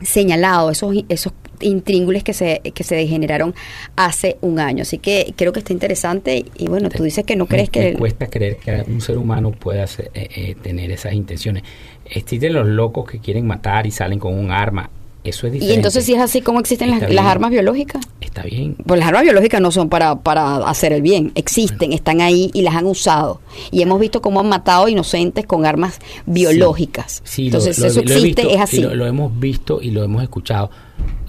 señalado 0.03 0.70
esos 0.70 0.95
esos 1.09 1.32
intríngules 1.62 2.24
que 2.24 2.32
se 2.32 2.61
que 2.74 2.84
se 2.84 2.95
degeneraron 2.95 3.55
hace 3.95 4.38
un 4.41 4.59
año 4.61 4.80
así 4.80 4.97
que 4.97 5.34
creo 5.36 5.53
que 5.53 5.59
está 5.59 5.74
interesante 5.74 6.47
y 6.57 6.68
bueno 6.68 6.88
tú 6.88 7.03
dices 7.03 7.22
que 7.26 7.36
no 7.36 7.45
Me- 7.45 7.49
crees 7.51 7.68
que 7.68 7.80
me 7.80 7.88
el- 7.91 7.99
cuesta 7.99 8.26
creer 8.28 8.57
que 8.57 8.82
un 8.88 9.03
ser 9.03 9.18
humano 9.18 9.51
pueda 9.53 9.84
hacer- 9.84 10.11
eh, 10.14 10.28
eh, 10.34 10.55
tener 10.62 10.91
esas 10.91 11.12
intenciones. 11.12 11.64
Existen 12.11 12.52
los 12.52 12.66
locos 12.66 13.08
que 13.11 13.18
quieren 13.18 13.46
matar 13.46 13.86
y 13.86 13.90
salen 13.90 14.18
con 14.18 14.34
un 14.38 14.50
arma. 14.50 14.90
Eso 15.22 15.46
es 15.46 15.50
y 15.50 15.56
diferente. 15.56 15.74
entonces 15.76 16.04
si 16.06 16.14
es 16.14 16.20
así 16.20 16.40
cómo 16.40 16.61
existen 16.61 16.90
las, 16.90 17.02
armas 17.26 17.50
biológicas 17.50 18.02
Está 18.22 18.42
bien. 18.42 18.74
Pues 18.86 18.98
las 18.98 19.08
armas 19.08 19.24
biológicas 19.24 19.61
no 19.61 19.70
son 19.70 19.90
para, 19.90 20.16
para 20.20 20.56
hacer 20.66 20.94
el 20.94 21.02
bien, 21.02 21.30
existen, 21.34 21.92
están 21.92 22.22
ahí 22.22 22.50
y 22.54 22.62
las 22.62 22.74
han 22.74 22.86
usado. 22.86 23.40
Y 23.70 23.82
hemos 23.82 24.00
visto 24.00 24.22
cómo 24.22 24.40
han 24.40 24.48
matado 24.48 24.88
inocentes 24.88 25.44
con 25.44 25.66
armas 25.66 25.98
biológicas. 26.24 27.20
Sí, 27.24 27.42
lo- 27.42 27.58
Entonces 27.58 27.78
lo, 27.78 27.86
eso 27.88 28.02
lo 28.02 28.14
existe, 28.14 28.42
visto 28.42 28.50
es 28.54 28.61
así. 28.61 28.78
y 28.78 28.80
Lo, 28.80 28.94
lo 28.94 29.06
hemos 29.06 29.38
visto 29.38 29.80
y 29.82 29.90
lo 29.90 30.02
hemos 30.02 30.22
escuchado 30.22 30.70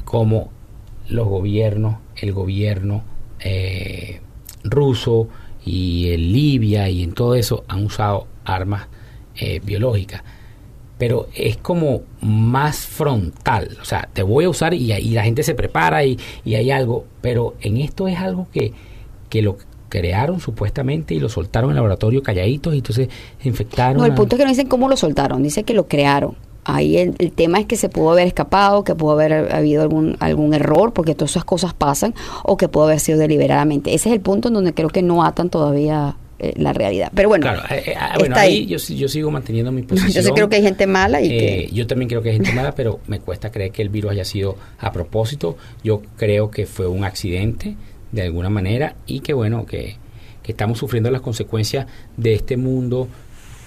como 0.05 0.51
los 1.09 1.27
gobiernos, 1.27 1.97
el 2.15 2.32
gobierno 2.32 3.03
eh, 3.41 4.21
ruso 4.63 5.27
y 5.65 6.11
en 6.13 6.32
Libia 6.32 6.89
y 6.89 7.03
en 7.03 7.13
todo 7.13 7.36
eso 7.36 7.65
han 7.67 7.86
usado 7.86 8.27
armas 8.45 8.88
eh, 9.36 9.59
biológicas. 9.63 10.23
Pero 11.02 11.26
es 11.34 11.58
como 11.58 12.02
más 12.22 12.86
frontal. 12.86 13.76
O 13.82 13.86
sea, 13.86 14.08
te 14.14 14.22
voy 14.22 14.45
a 14.45 14.49
usar 14.49 14.76
y, 14.76 14.93
y 14.93 15.10
la 15.10 15.24
gente 15.24 15.41
se 15.41 15.56
prepara 15.56 16.06
y, 16.06 16.20
y, 16.45 16.54
hay 16.54 16.70
algo, 16.70 17.06
pero 17.22 17.56
en 17.62 17.78
esto 17.78 18.08
es 18.08 18.20
algo 18.20 18.45
que, 18.54 18.72
que 19.28 19.41
lo 19.41 19.58
crearon 19.89 20.39
supuestamente 20.39 21.16
y 21.16 21.20
lo 21.20 21.28
soltaron 21.28 21.72
en 21.72 21.72
el 21.72 21.76
laboratorio 21.78 22.22
calladitos 22.22 22.76
y 22.76 22.78
entonces 22.78 23.10
infectaron. 23.43 23.97
No, 23.97 24.06
el 24.06 24.12
a- 24.12 24.16
punto 24.16 24.36
es 24.36 24.38
que 24.38 24.43
no 24.43 24.52
dicen 24.52 24.68
cómo 24.68 24.88
lo 24.89 24.95
soltaron, 24.95 25.41
dice 25.41 25.64
que 25.64 25.74
lo 25.74 25.88
crearon. 25.88 26.36
Ahí 26.66 26.97
el, 26.97 27.16
el 27.18 27.32
tema 27.32 27.60
es 27.60 27.66
que 27.66 27.78
se 27.78 27.89
pudo 27.89 28.12
haber 28.12 28.28
escapado, 28.28 28.84
que 28.84 28.93
pudo 28.93 29.14
haber 29.14 29.56
habido 29.56 29.82
algún, 29.82 30.18
algún 30.20 30.54
error, 30.54 30.93
porque 30.93 31.16
todas 31.16 31.32
esas 31.32 31.45
cosas 31.45 31.74
pasan, 31.74 32.14
o 32.43 32.58
que 32.58 32.68
pudo 32.68 32.84
haber 32.84 32.99
sido 32.99 33.18
deliberadamente. 33.18 33.95
Ese 33.95 34.10
es 34.10 34.14
el 34.14 34.22
punto 34.22 34.49
en 34.49 34.54
donde 34.54 34.76
creo 34.76 34.89
que 34.89 35.02
no 35.02 35.24
atan 35.24 35.49
todavía 35.49 36.16
eh, 36.44 36.54
la 36.56 36.74
realidad. 36.74 37.12
Pero 37.14 37.30
bueno, 37.30 37.44
Claro, 37.44 37.62
eh, 37.70 37.84
eh, 37.86 37.94
ah, 37.96 38.16
bueno, 38.18 38.34
está 38.34 38.42
ahí 38.42 38.54
ahí. 38.54 38.66
yo, 38.66 38.78
yo 38.78 39.08
sigo 39.08 39.30
manteniendo 39.30 39.72
mi 39.72 39.84
yo 39.84 39.89
posición. 39.89 40.26
sí 40.26 40.32
creo 40.32 40.50
que 40.50 40.56
hay 40.56 40.64
gente 40.64 40.88
mala 40.88 41.22
y 41.22 41.30
que... 41.30 41.70
Yo 41.72 41.86
también 41.86 42.10
creo 42.10 42.24
que 42.24 42.30
hay 42.30 42.36
gente 42.36 42.52
mala, 42.54 42.74
pero 42.74 43.00
me 43.06 43.20
cuesta 43.20 43.52
creer 43.52 43.72
que 43.72 43.84
el 43.84 43.89
virus 43.89 44.12
haya 44.12 44.26
sido 44.26 44.58
a 44.80 44.92
propósito. 44.92 45.56
Yo 45.84 46.02
creo 46.18 46.50
que 46.50 46.66
fue 46.66 46.88
un 46.88 47.04
accidente 47.04 47.76
de 48.12 48.24
alguna 48.24 48.50
manera 48.50 48.96
y 49.06 49.20
que 49.20 49.34
bueno, 49.34 49.68
que, 49.68 49.98
que 50.42 50.52
estamos 50.52 50.80
sufriendo 50.80 51.12
las 51.12 51.22
consecuencias 51.22 51.86
de 52.18 52.34
este 52.34 52.58
mundo 52.58 53.08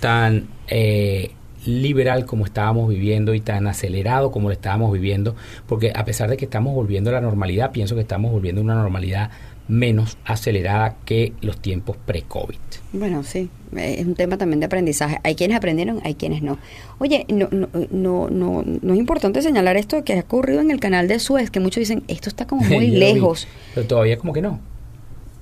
tan 0.01 0.49
eh, 0.67 1.31
liberal 1.67 2.27
como 2.27 2.45
estábamos 2.45 2.89
viviendo 2.89 3.35
y 3.35 3.41
tan 3.41 3.67
acelerado 3.67 4.31
como 4.31 4.49
lo 4.49 4.53
estábamos 4.53 4.93
viviendo, 4.93 5.35
porque 5.67 5.93
a 5.95 6.05
pesar 6.05 6.29
de 6.29 6.37
que 6.37 6.45
estamos 6.45 6.75
volviendo 6.75 7.11
a 7.11 7.15
la 7.15 7.21
normalidad, 7.21 7.73
pienso 7.73 7.95
que 7.95 8.03
estamos 8.03 8.33
volviendo 8.33 8.61
a 8.61 8.65
una 8.65 8.75
normalidad 8.75 9.31
menos 9.69 10.19
acelerada 10.25 10.97
que 11.05 11.33
los 11.41 11.59
tiempos 11.59 11.97
pre-COVID. 12.05 12.59
Bueno, 12.93 13.23
sí, 13.25 13.49
es 13.77 14.05
un 14.07 14.15
tema 14.15 14.37
también 14.37 14.61
de 14.61 14.67
aprendizaje. 14.67 15.19
Hay 15.25 15.35
quienes 15.35 15.57
aprendieron, 15.57 16.01
hay 16.05 16.15
quienes 16.15 16.43
no. 16.43 16.59
Oye, 16.99 17.25
no, 17.29 17.49
no, 17.51 17.69
no, 17.91 18.29
no, 18.31 18.63
no 18.65 18.93
es 18.93 18.99
importante 18.99 19.41
señalar 19.43 19.77
esto 19.77 20.05
que 20.05 20.15
ha 20.15 20.21
ocurrido 20.21 20.61
en 20.61 20.71
el 20.71 20.81
canal 20.81 21.09
de 21.09 21.19
Suez, 21.19 21.51
que 21.51 21.61
muchos 21.61 21.81
dicen, 21.81 22.05
esto 22.09 22.29
está 22.29 22.47
como 22.47 22.63
muy 22.69 22.91
vi, 22.91 22.97
lejos. 22.99 23.49
pero 23.75 23.87
todavía 23.87 24.19
como 24.19 24.33
que 24.33 24.43
no. 24.43 24.61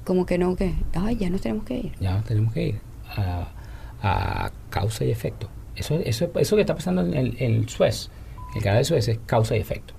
Como 0.05 0.25
que 0.27 0.39
no, 0.39 0.57
que, 0.57 0.73
ay, 0.95 1.17
ya 1.17 1.31
nos 1.31 1.41
tenemos 1.41 1.65
que 1.65 1.79
ir. 1.79 1.93
ya 2.01 2.23
tenemos 2.23 2.53
que 2.53 2.69
ir 2.69 2.81
a, 3.17 3.49
a 4.03 4.53
causa 4.71 5.05
y 5.05 5.11
efecto. 5.11 5.49
Eso, 5.75 5.99
eso, 6.05 6.31
eso 6.37 6.57
que 6.57 6.63
está 6.63 6.75
pasando 6.75 7.03
en 7.03 7.15
el, 7.15 7.37
en 7.39 7.69
Suez, 7.69 8.11
el 8.55 8.63
canal 8.63 8.79
de 8.79 8.85
Suez 8.85 9.09
es 9.09 9.19
causa 9.27 9.57
y 9.57 9.61
efecto. 9.61 9.95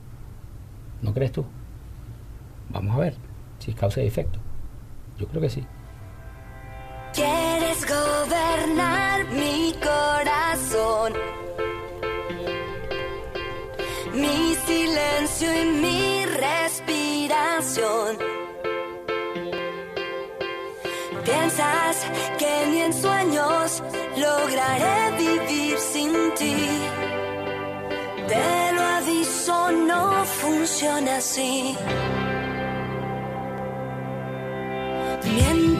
¿No 1.01 1.13
crees 1.13 1.31
tú? 1.31 1.45
Vamos 2.69 2.95
a 2.95 2.99
ver 2.99 3.32
si 3.63 3.71
es 3.71 3.77
causa 3.77 4.01
y 4.01 4.07
efecto. 4.07 4.39
Yo 5.17 5.27
creo 5.27 5.41
que 5.41 5.49
sí. 5.49 5.65
Quieres 7.13 7.85
gobernar 7.87 9.25
mi 9.31 9.73
corazón, 9.81 11.13
mi 14.13 14.55
silencio 14.67 15.61
y 15.61 15.65
mi 15.65 16.25
respiración. 16.25 18.17
Piensas 21.23 22.05
que 22.37 22.67
ni 22.69 22.81
en 22.81 22.93
sueños 22.93 23.81
lograré 24.17 25.17
vivir 25.17 25.77
sin 25.77 26.11
ti. 26.33 26.67
Te 28.27 28.73
lo 28.73 28.81
aviso, 28.81 29.71
no 29.71 30.25
funciona 30.25 31.17
así. 31.17 31.77
面。 35.25 35.72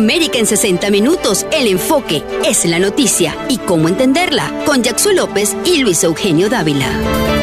América 0.00 0.38
en 0.38 0.46
60 0.46 0.90
minutos, 0.90 1.44
el 1.52 1.68
enfoque 1.68 2.22
es 2.42 2.64
la 2.64 2.78
noticia 2.78 3.36
y 3.50 3.58
cómo 3.58 3.86
entenderla 3.86 4.50
con 4.64 4.82
Jackson 4.82 5.14
López 5.14 5.54
y 5.66 5.80
Luis 5.82 6.02
Eugenio 6.02 6.48
Dávila. 6.48 7.39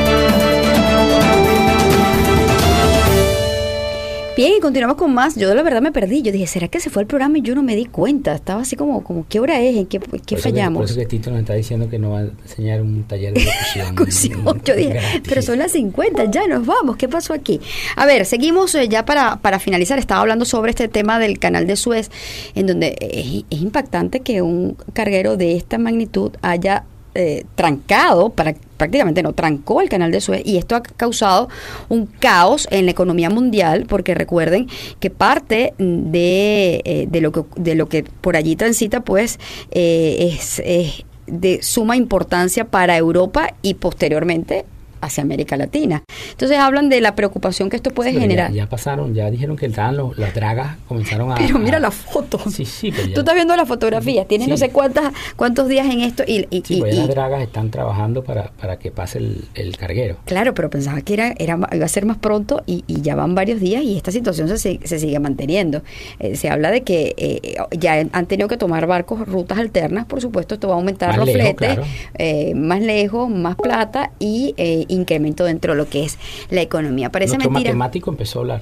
Bien, 4.37 4.53
y 4.55 4.59
continuamos 4.59 4.97
con 4.97 5.15
más. 5.15 5.35
Yo 5.35 5.49
de 5.49 5.55
la 5.55 5.63
verdad 5.63 5.81
me 5.81 5.91
perdí. 5.91 6.21
Yo 6.21 6.31
dije, 6.31 6.45
¿será 6.45 6.67
que 6.67 6.79
se 6.79 6.91
fue 6.91 7.01
el 7.01 7.07
programa 7.07 7.39
y 7.39 7.41
yo 7.41 7.55
no 7.55 7.63
me 7.63 7.75
di 7.75 7.85
cuenta? 7.85 8.35
Estaba 8.35 8.61
así 8.61 8.75
como, 8.75 9.03
como 9.03 9.25
¿qué 9.27 9.39
hora 9.39 9.59
es? 9.61 9.75
¿En 9.75 9.87
qué, 9.87 9.97
qué 9.97 10.07
Por 10.07 10.15
eso 10.19 10.25
que- 10.27 10.37
fallamos? 10.37 10.77
por 10.79 10.85
eso 10.85 10.95
que 10.99 11.07
Tito 11.07 11.31
nos 11.31 11.39
está 11.39 11.55
diciendo 11.55 11.89
que 11.89 11.97
nos 11.97 12.13
va 12.13 12.19
a 12.19 12.21
enseñar 12.43 12.83
un 12.83 13.03
taller 13.05 13.33
de 13.33 13.43
locución. 13.43 13.87
Locución. 13.95 14.61
Yo 14.65 14.75
dije, 14.75 14.89
gratis. 14.91 15.21
pero 15.27 15.41
son 15.41 15.57
las 15.57 15.71
50, 15.71 16.25
ya 16.25 16.45
nos 16.45 16.67
vamos, 16.67 16.97
¿qué 16.97 17.09
pasó 17.09 17.33
aquí? 17.33 17.59
A 17.95 18.05
ver, 18.05 18.27
seguimos 18.27 18.75
eh, 18.75 18.87
ya 18.87 19.05
para, 19.05 19.37
para 19.37 19.57
finalizar, 19.57 19.97
estaba 19.97 20.21
hablando 20.21 20.45
sobre 20.45 20.69
este 20.69 20.87
tema 20.87 21.17
del 21.17 21.39
canal 21.39 21.65
de 21.65 21.75
Suez, 21.75 22.11
en 22.53 22.67
donde 22.67 22.95
es, 23.01 23.43
es 23.49 23.61
impactante 23.63 24.19
que 24.19 24.43
un 24.43 24.77
carguero 24.93 25.35
de 25.35 25.55
esta 25.55 25.79
magnitud 25.79 26.33
haya 26.43 26.83
eh, 27.15 27.43
trancado, 27.55 28.29
para, 28.29 28.53
prácticamente 28.77 29.23
no, 29.23 29.33
trancó 29.33 29.81
el 29.81 29.89
canal 29.89 30.11
de 30.11 30.21
Suez 30.21 30.41
y 30.45 30.57
esto 30.57 30.75
ha 30.75 30.81
causado 30.81 31.49
un 31.89 32.05
caos 32.05 32.67
en 32.71 32.85
la 32.85 32.91
economía 32.91 33.29
mundial 33.29 33.85
porque 33.87 34.13
recuerden 34.13 34.67
que 34.99 35.09
parte 35.09 35.73
de, 35.77 36.81
eh, 36.85 37.07
de, 37.09 37.21
lo, 37.21 37.31
que, 37.31 37.43
de 37.55 37.75
lo 37.75 37.89
que 37.89 38.03
por 38.03 38.35
allí 38.35 38.55
transita 38.55 39.01
pues 39.01 39.39
eh, 39.71 40.29
es, 40.31 40.61
es 40.63 41.03
de 41.27 41.61
suma 41.61 41.97
importancia 41.97 42.65
para 42.65 42.97
Europa 42.97 43.53
y 43.61 43.73
posteriormente 43.75 44.65
hacia 45.01 45.23
América 45.23 45.57
Latina. 45.57 46.03
Entonces 46.31 46.57
hablan 46.57 46.89
de 46.89 47.01
la 47.01 47.15
preocupación 47.15 47.69
que 47.69 47.75
esto 47.75 47.91
puede 47.91 48.13
generar. 48.13 48.51
Ya, 48.51 48.63
ya 48.63 48.69
pasaron, 48.69 49.13
ya 49.13 49.29
dijeron 49.31 49.55
que 49.55 49.65
estaban 49.67 49.97
los, 49.97 50.17
las 50.17 50.33
dragas, 50.33 50.77
comenzaron 50.87 51.31
a... 51.31 51.35
Pero 51.35 51.59
mira 51.59 51.77
a- 51.77 51.81
la 51.81 51.91
foto. 51.91 52.39
Sí, 52.49 52.65
sí, 52.65 52.91
pero 52.91 53.07
ya- 53.07 53.13
Tú 53.13 53.19
estás 53.21 53.35
viendo 53.35 53.55
la 53.55 53.65
fotografía, 53.65 54.25
tienes 54.25 54.45
Sí. 54.45 54.51
no 54.51 54.57
sé 54.57 54.69
cuántas, 54.69 55.13
cuántos 55.35 55.67
días 55.67 55.85
en 55.87 56.01
esto 56.01 56.23
y, 56.25 56.47
y- 56.49 56.63
Sí, 56.65 56.75
y- 56.75 56.79
pues 56.79 56.93
y- 56.95 56.97
las 56.97 57.07
dragas 57.09 57.41
están 57.41 57.69
trabajando 57.71 58.23
para, 58.23 58.51
para 58.59 58.77
que 58.79 58.91
pase 58.91 59.17
el, 59.19 59.45
el 59.55 59.75
carguero. 59.77 60.17
Claro, 60.25 60.53
pero 60.53 60.69
pensaba 60.69 61.01
que 61.01 61.13
era, 61.13 61.33
era 61.37 61.57
iba 61.73 61.85
a 61.85 61.89
ser 61.89 62.05
más 62.05 62.17
pronto 62.17 62.63
y, 62.65 62.83
y 62.87 63.01
ya 63.01 63.15
van 63.15 63.35
varios 63.35 63.59
días 63.59 63.83
y 63.83 63.97
esta 63.97 64.11
situación 64.11 64.47
se, 64.57 64.79
se 64.83 64.99
sigue 64.99 65.19
manteniendo. 65.19 65.81
Eh, 66.19 66.35
se 66.35 66.49
habla 66.49 66.71
de 66.71 66.81
que 66.83 67.13
eh, 67.17 67.55
ya 67.77 68.05
han 68.11 68.25
tenido 68.27 68.47
que 68.47 68.57
tomar 68.57 68.87
barcos, 68.87 69.27
rutas 69.27 69.57
alternas, 69.57 70.05
por 70.05 70.21
supuesto, 70.21 70.55
esto 70.55 70.67
va 70.69 70.75
a 70.75 70.77
aumentar 70.77 71.09
Más 71.09 71.17
los 71.17 71.27
lejos, 71.27 71.41
fletes, 71.57 71.75
claro. 71.75 71.83
eh, 72.17 72.53
más 72.55 72.81
lejos, 72.81 73.29
más 73.29 73.55
plata 73.55 74.11
y 74.19 74.53
eh, 74.57 74.85
incremento 74.87 75.43
dentro 75.45 75.73
de 75.73 75.77
lo 75.77 75.89
que 75.89 76.03
es 76.05 76.17
la 76.49 76.61
economía. 76.61 77.11
Parece 77.11 77.33
Nuestro 77.35 77.51
mentira. 77.51 77.71
matemático 77.73 78.09
empezó 78.11 78.39
a 78.39 78.41
hablar. 78.41 78.61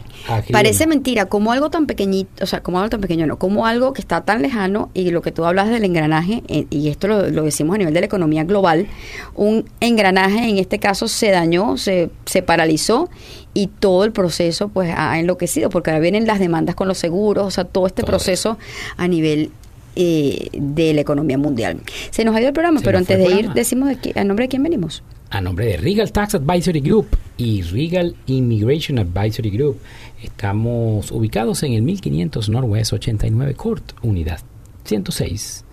Parece 0.52 0.88
mentira, 0.88 1.26
como 1.28 1.52
algo 1.52 1.70
tan 1.70 1.86
pequeñito, 1.88 2.44
o 2.44 2.48
sea, 2.48 2.62
como 2.62 2.80
algo 2.80 2.90
tan 2.90 3.02
pequeño, 3.02 3.26
no, 3.28 3.38
como 3.38 3.66
algo 3.66 3.94
que 3.94 4.02
está 4.02 4.22
tan 4.22 4.42
lejano 4.42 4.90
y 4.94 5.12
lo 5.12 5.22
que 5.22 5.32
tú 5.32 5.46
hablas 5.46 5.70
del 5.70 5.84
engranaje, 5.86 6.44
eh, 6.48 6.66
y 6.70 6.90
esto 6.90 7.08
lo, 7.08 7.30
lo 7.30 7.44
decimos 7.44 7.76
a 7.76 7.78
nivel 7.78 7.94
de 7.94 8.00
la 8.02 8.06
economía 8.08 8.44
global, 8.44 8.88
un 9.36 9.66
engranaje 9.80 10.50
en 10.50 10.58
este 10.58 10.80
caso 10.80 11.08
se 11.08 11.32
dañó, 11.32 11.78
se, 11.78 12.10
se 12.26 12.42
paralizó 12.42 13.10
y 13.54 13.68
todo 13.68 14.04
el 14.04 14.12
proceso 14.12 14.68
pues 14.70 14.94
ha 14.96 15.18
enloquecido, 15.20 15.70
porque 15.70 15.90
ahora 15.92 16.02
vienen 16.02 16.28
las 16.28 16.40
demandas 16.40 16.76
con 16.76 16.88
los 16.88 16.98
seguros, 16.98 17.46
o 17.46 17.52
sea, 17.52 17.64
todo 17.64 17.88
este 17.88 18.02
Todo 18.02 18.12
proceso 18.12 18.58
a 18.98 19.08
nivel 19.08 19.52
eh, 19.96 20.50
de 20.54 20.94
la 20.94 21.02
economía 21.02 21.38
mundial. 21.38 21.80
Se 22.12 22.26
nos 22.26 22.36
ha 22.36 22.40
ido 22.40 22.50
el 22.50 22.54
programa, 22.54 22.80
Se 22.80 22.86
pero 22.86 22.98
antes 22.98 23.18
de 23.18 23.32
ir, 23.34 23.54
decimos 23.54 23.88
de 23.88 23.98
qui- 23.98 24.18
a 24.20 24.24
nombre 24.26 24.44
de 24.46 24.50
quién 24.50 24.62
venimos. 24.62 25.04
A 25.36 25.42
nombre 25.42 25.66
de 25.66 25.76
Regal 25.76 26.14
Tax 26.14 26.36
Advisory 26.36 26.80
Group 26.80 27.08
y 27.36 27.62
Regal 27.62 28.16
Immigration 28.28 29.00
Advisory 29.00 29.50
Group. 29.50 29.80
Estamos 30.24 31.12
ubicados 31.12 31.62
en 31.64 31.74
el 31.74 31.82
1500 31.82 32.48
Northwest 32.48 32.94
89 32.94 33.54
Court, 33.56 33.92
unidad 34.02 34.40
106, 34.86 35.66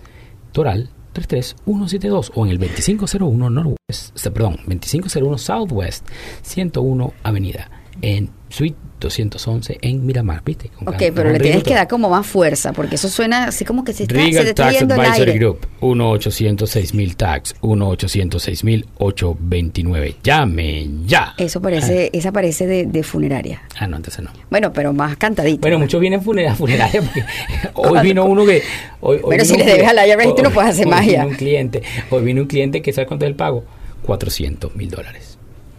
Toral 0.51 0.89
33172 1.13 2.31
o 2.35 2.45
en 2.45 2.51
el 2.51 2.59
2501 2.59 3.49
Northwest, 3.49 4.27
perdón, 4.33 4.57
2501 4.67 5.37
Southwest 5.37 6.09
101 6.41 7.13
Avenida 7.23 7.71
en 8.01 8.31
Suite 8.49 8.75
211 9.03 9.77
en 9.81 10.05
Miramar, 10.05 10.41
¿viste? 10.43 10.69
Con 10.69 10.87
Ok, 10.87 11.03
pero 11.13 11.29
le 11.31 11.39
tienes 11.39 11.63
que 11.63 11.73
dar 11.73 11.87
como 11.87 12.09
más 12.09 12.25
fuerza, 12.25 12.73
porque 12.73 12.95
eso 12.95 13.07
suena 13.09 13.45
así 13.45 13.63
como 13.65 13.83
que 13.83 13.93
se 13.93 14.03
está, 14.03 14.15
se 14.15 14.21
Regal 14.21 14.47
está 14.47 14.63
Tax 14.65 14.79
yendo 14.79 14.95
el 14.95 14.99
Advisory 15.01 15.31
aire. 15.31 15.39
Group 15.45 15.67
1 15.81 16.09
806 16.09 16.93
mil 16.93 17.15
tax 17.15 17.55
1 17.61 17.87
806 17.89 18.63
mil 18.63 18.85
829 18.97 20.15
llame 20.23 20.89
ya 21.05 21.33
Eso 21.37 21.61
parece, 21.61 22.09
esa 22.13 22.31
parece 22.31 22.65
de, 22.67 22.85
de 22.85 23.03
funeraria. 23.03 23.61
ah 23.77 23.87
no 23.87 23.97
entonces 23.97 24.23
no 24.23 24.31
Bueno, 24.49 24.71
pero 24.73 24.93
más 24.93 25.17
cantadito. 25.17 25.61
bueno 25.61 25.79
muchos 25.79 25.99
vienen 26.01 26.21
funera- 26.21 26.55
funeraria 26.55 27.01
porque 27.01 27.23
hoy 27.75 27.99
vino 28.01 28.25
uno 28.25 28.45
que 28.45 28.61
hoy, 29.01 29.17
hoy 29.21 29.29
Pero 29.29 29.45
si 29.45 29.57
le 29.57 29.65
debes 29.65 29.87
a 29.87 29.93
la 29.93 30.03
cliente- 30.03 30.23
IRS, 30.25 30.35
tú 30.35 30.43
no 30.43 30.51
puedes 30.51 30.71
hacer 30.71 30.85
hoy 30.85 30.91
magia. 30.91 31.19
vino 31.21 31.27
un 31.31 31.35
cliente 31.35 31.83
hoy 32.09 32.23
vino 32.23 32.41
un 32.41 32.47
cliente 32.47 32.81
que 32.81 32.93
sabe 32.93 33.07
cuánto 33.07 33.25
es 33.25 33.29
el 33.29 33.35
pago 33.35 33.63
400 34.05 34.75
mil 34.75 34.89
dólares 34.89 35.32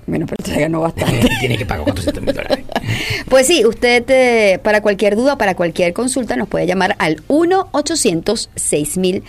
Bueno, 0.06 0.26
pero 0.26 0.44
te 0.44 0.60
ganó 0.60 0.80
bastante. 0.80 1.28
tiene 1.40 1.56
que 1.56 1.66
pagar 1.66 1.84
400 1.84 2.22
mil 2.22 2.34
dólares 2.34 2.64
Pues 3.28 3.46
sí, 3.46 3.64
usted 3.64 4.04
eh, 4.08 4.58
para 4.62 4.82
cualquier 4.82 5.16
duda, 5.16 5.38
para 5.38 5.54
cualquier 5.54 5.92
consulta, 5.92 6.36
nos 6.36 6.48
puede 6.48 6.66
llamar 6.66 6.96
al 6.98 7.26
1-800-6000. 7.28 9.22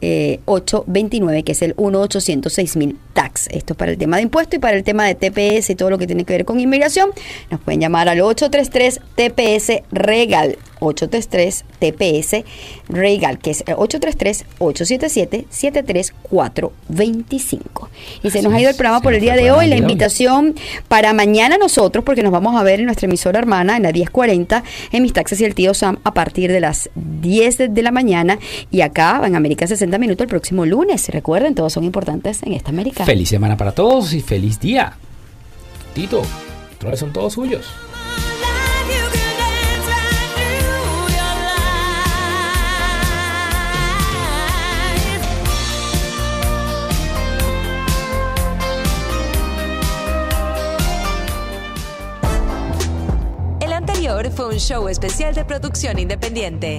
Eh, 0.00 0.40
829, 0.46 1.42
que 1.42 1.52
es 1.52 1.62
el 1.62 1.76
1-800-6000 1.76 2.96
TAX. 3.12 3.48
Esto 3.48 3.72
es 3.72 3.76
para 3.76 3.90
el 3.92 3.98
tema 3.98 4.16
de 4.16 4.22
impuestos 4.22 4.56
y 4.56 4.58
para 4.58 4.76
el 4.76 4.84
tema 4.84 5.04
de 5.06 5.14
TPS 5.14 5.70
y 5.70 5.74
todo 5.74 5.90
lo 5.90 5.98
que 5.98 6.06
tiene 6.06 6.24
que 6.24 6.32
ver 6.32 6.44
con 6.44 6.60
inmigración. 6.60 7.10
Nos 7.50 7.60
pueden 7.60 7.80
llamar 7.80 8.08
al 8.08 8.20
833 8.20 9.00
TPS 9.16 9.82
Regal. 9.92 10.58
833 10.82 11.64
TPS 11.78 12.42
Regal, 12.88 13.38
que 13.38 13.50
es 13.50 13.60
el 13.66 13.74
833 13.76 14.46
877 14.58 15.44
73425. 15.50 17.90
Y 18.22 18.30
se 18.30 18.38
Así 18.38 18.46
nos 18.46 18.54
ha 18.54 18.60
ido 18.60 18.70
el 18.70 18.76
programa 18.76 19.00
por 19.02 19.14
el 19.14 19.20
día 19.20 19.34
de 19.36 19.50
hoy. 19.50 19.66
La 19.66 19.76
invitación 19.76 20.54
para 20.88 21.12
mañana 21.12 21.58
nosotros, 21.58 22.04
porque 22.04 22.22
nos 22.22 22.32
vamos 22.32 22.58
a 22.58 22.62
ver 22.62 22.80
en 22.80 22.86
nuestra 22.86 23.06
emisora 23.06 23.38
hermana 23.38 23.76
en 23.76 23.82
la 23.82 23.92
1040 23.92 24.64
en 24.92 25.02
Mis 25.02 25.12
Taxas 25.12 25.40
y 25.40 25.44
el 25.44 25.54
Tío 25.54 25.74
Sam 25.74 25.98
a 26.04 26.14
partir 26.14 26.50
de 26.50 26.60
las 26.60 26.88
10 26.94 27.58
de- 27.58 27.68
de 27.68 27.82
la 27.82 27.90
mañana 27.90 28.38
y 28.70 28.80
acá 28.80 29.20
en 29.24 29.36
América 29.36 29.66
60 29.66 29.89
minutos 29.98 30.24
el 30.24 30.28
próximo 30.28 30.66
lunes. 30.66 31.08
Recuerden, 31.08 31.54
todos 31.54 31.72
son 31.72 31.84
importantes 31.84 32.42
en 32.42 32.52
esta 32.52 32.70
América. 32.70 33.04
feliz 33.04 33.28
semana 33.28 33.56
para 33.56 33.72
todos 33.72 34.12
y 34.12 34.20
feliz 34.20 34.58
día 34.60 34.92
Tito 35.94 36.22
otra 36.76 36.90
vez 36.90 37.00
son 37.00 37.12
todos 37.12 37.32
suyos 37.32 37.66
El 53.60 53.72
anterior 53.72 54.30
fue 54.30 54.48
un 54.48 54.58
show 54.58 54.88
especial 54.88 55.34
de 55.34 55.44
producción 55.44 55.98
independiente. 55.98 56.78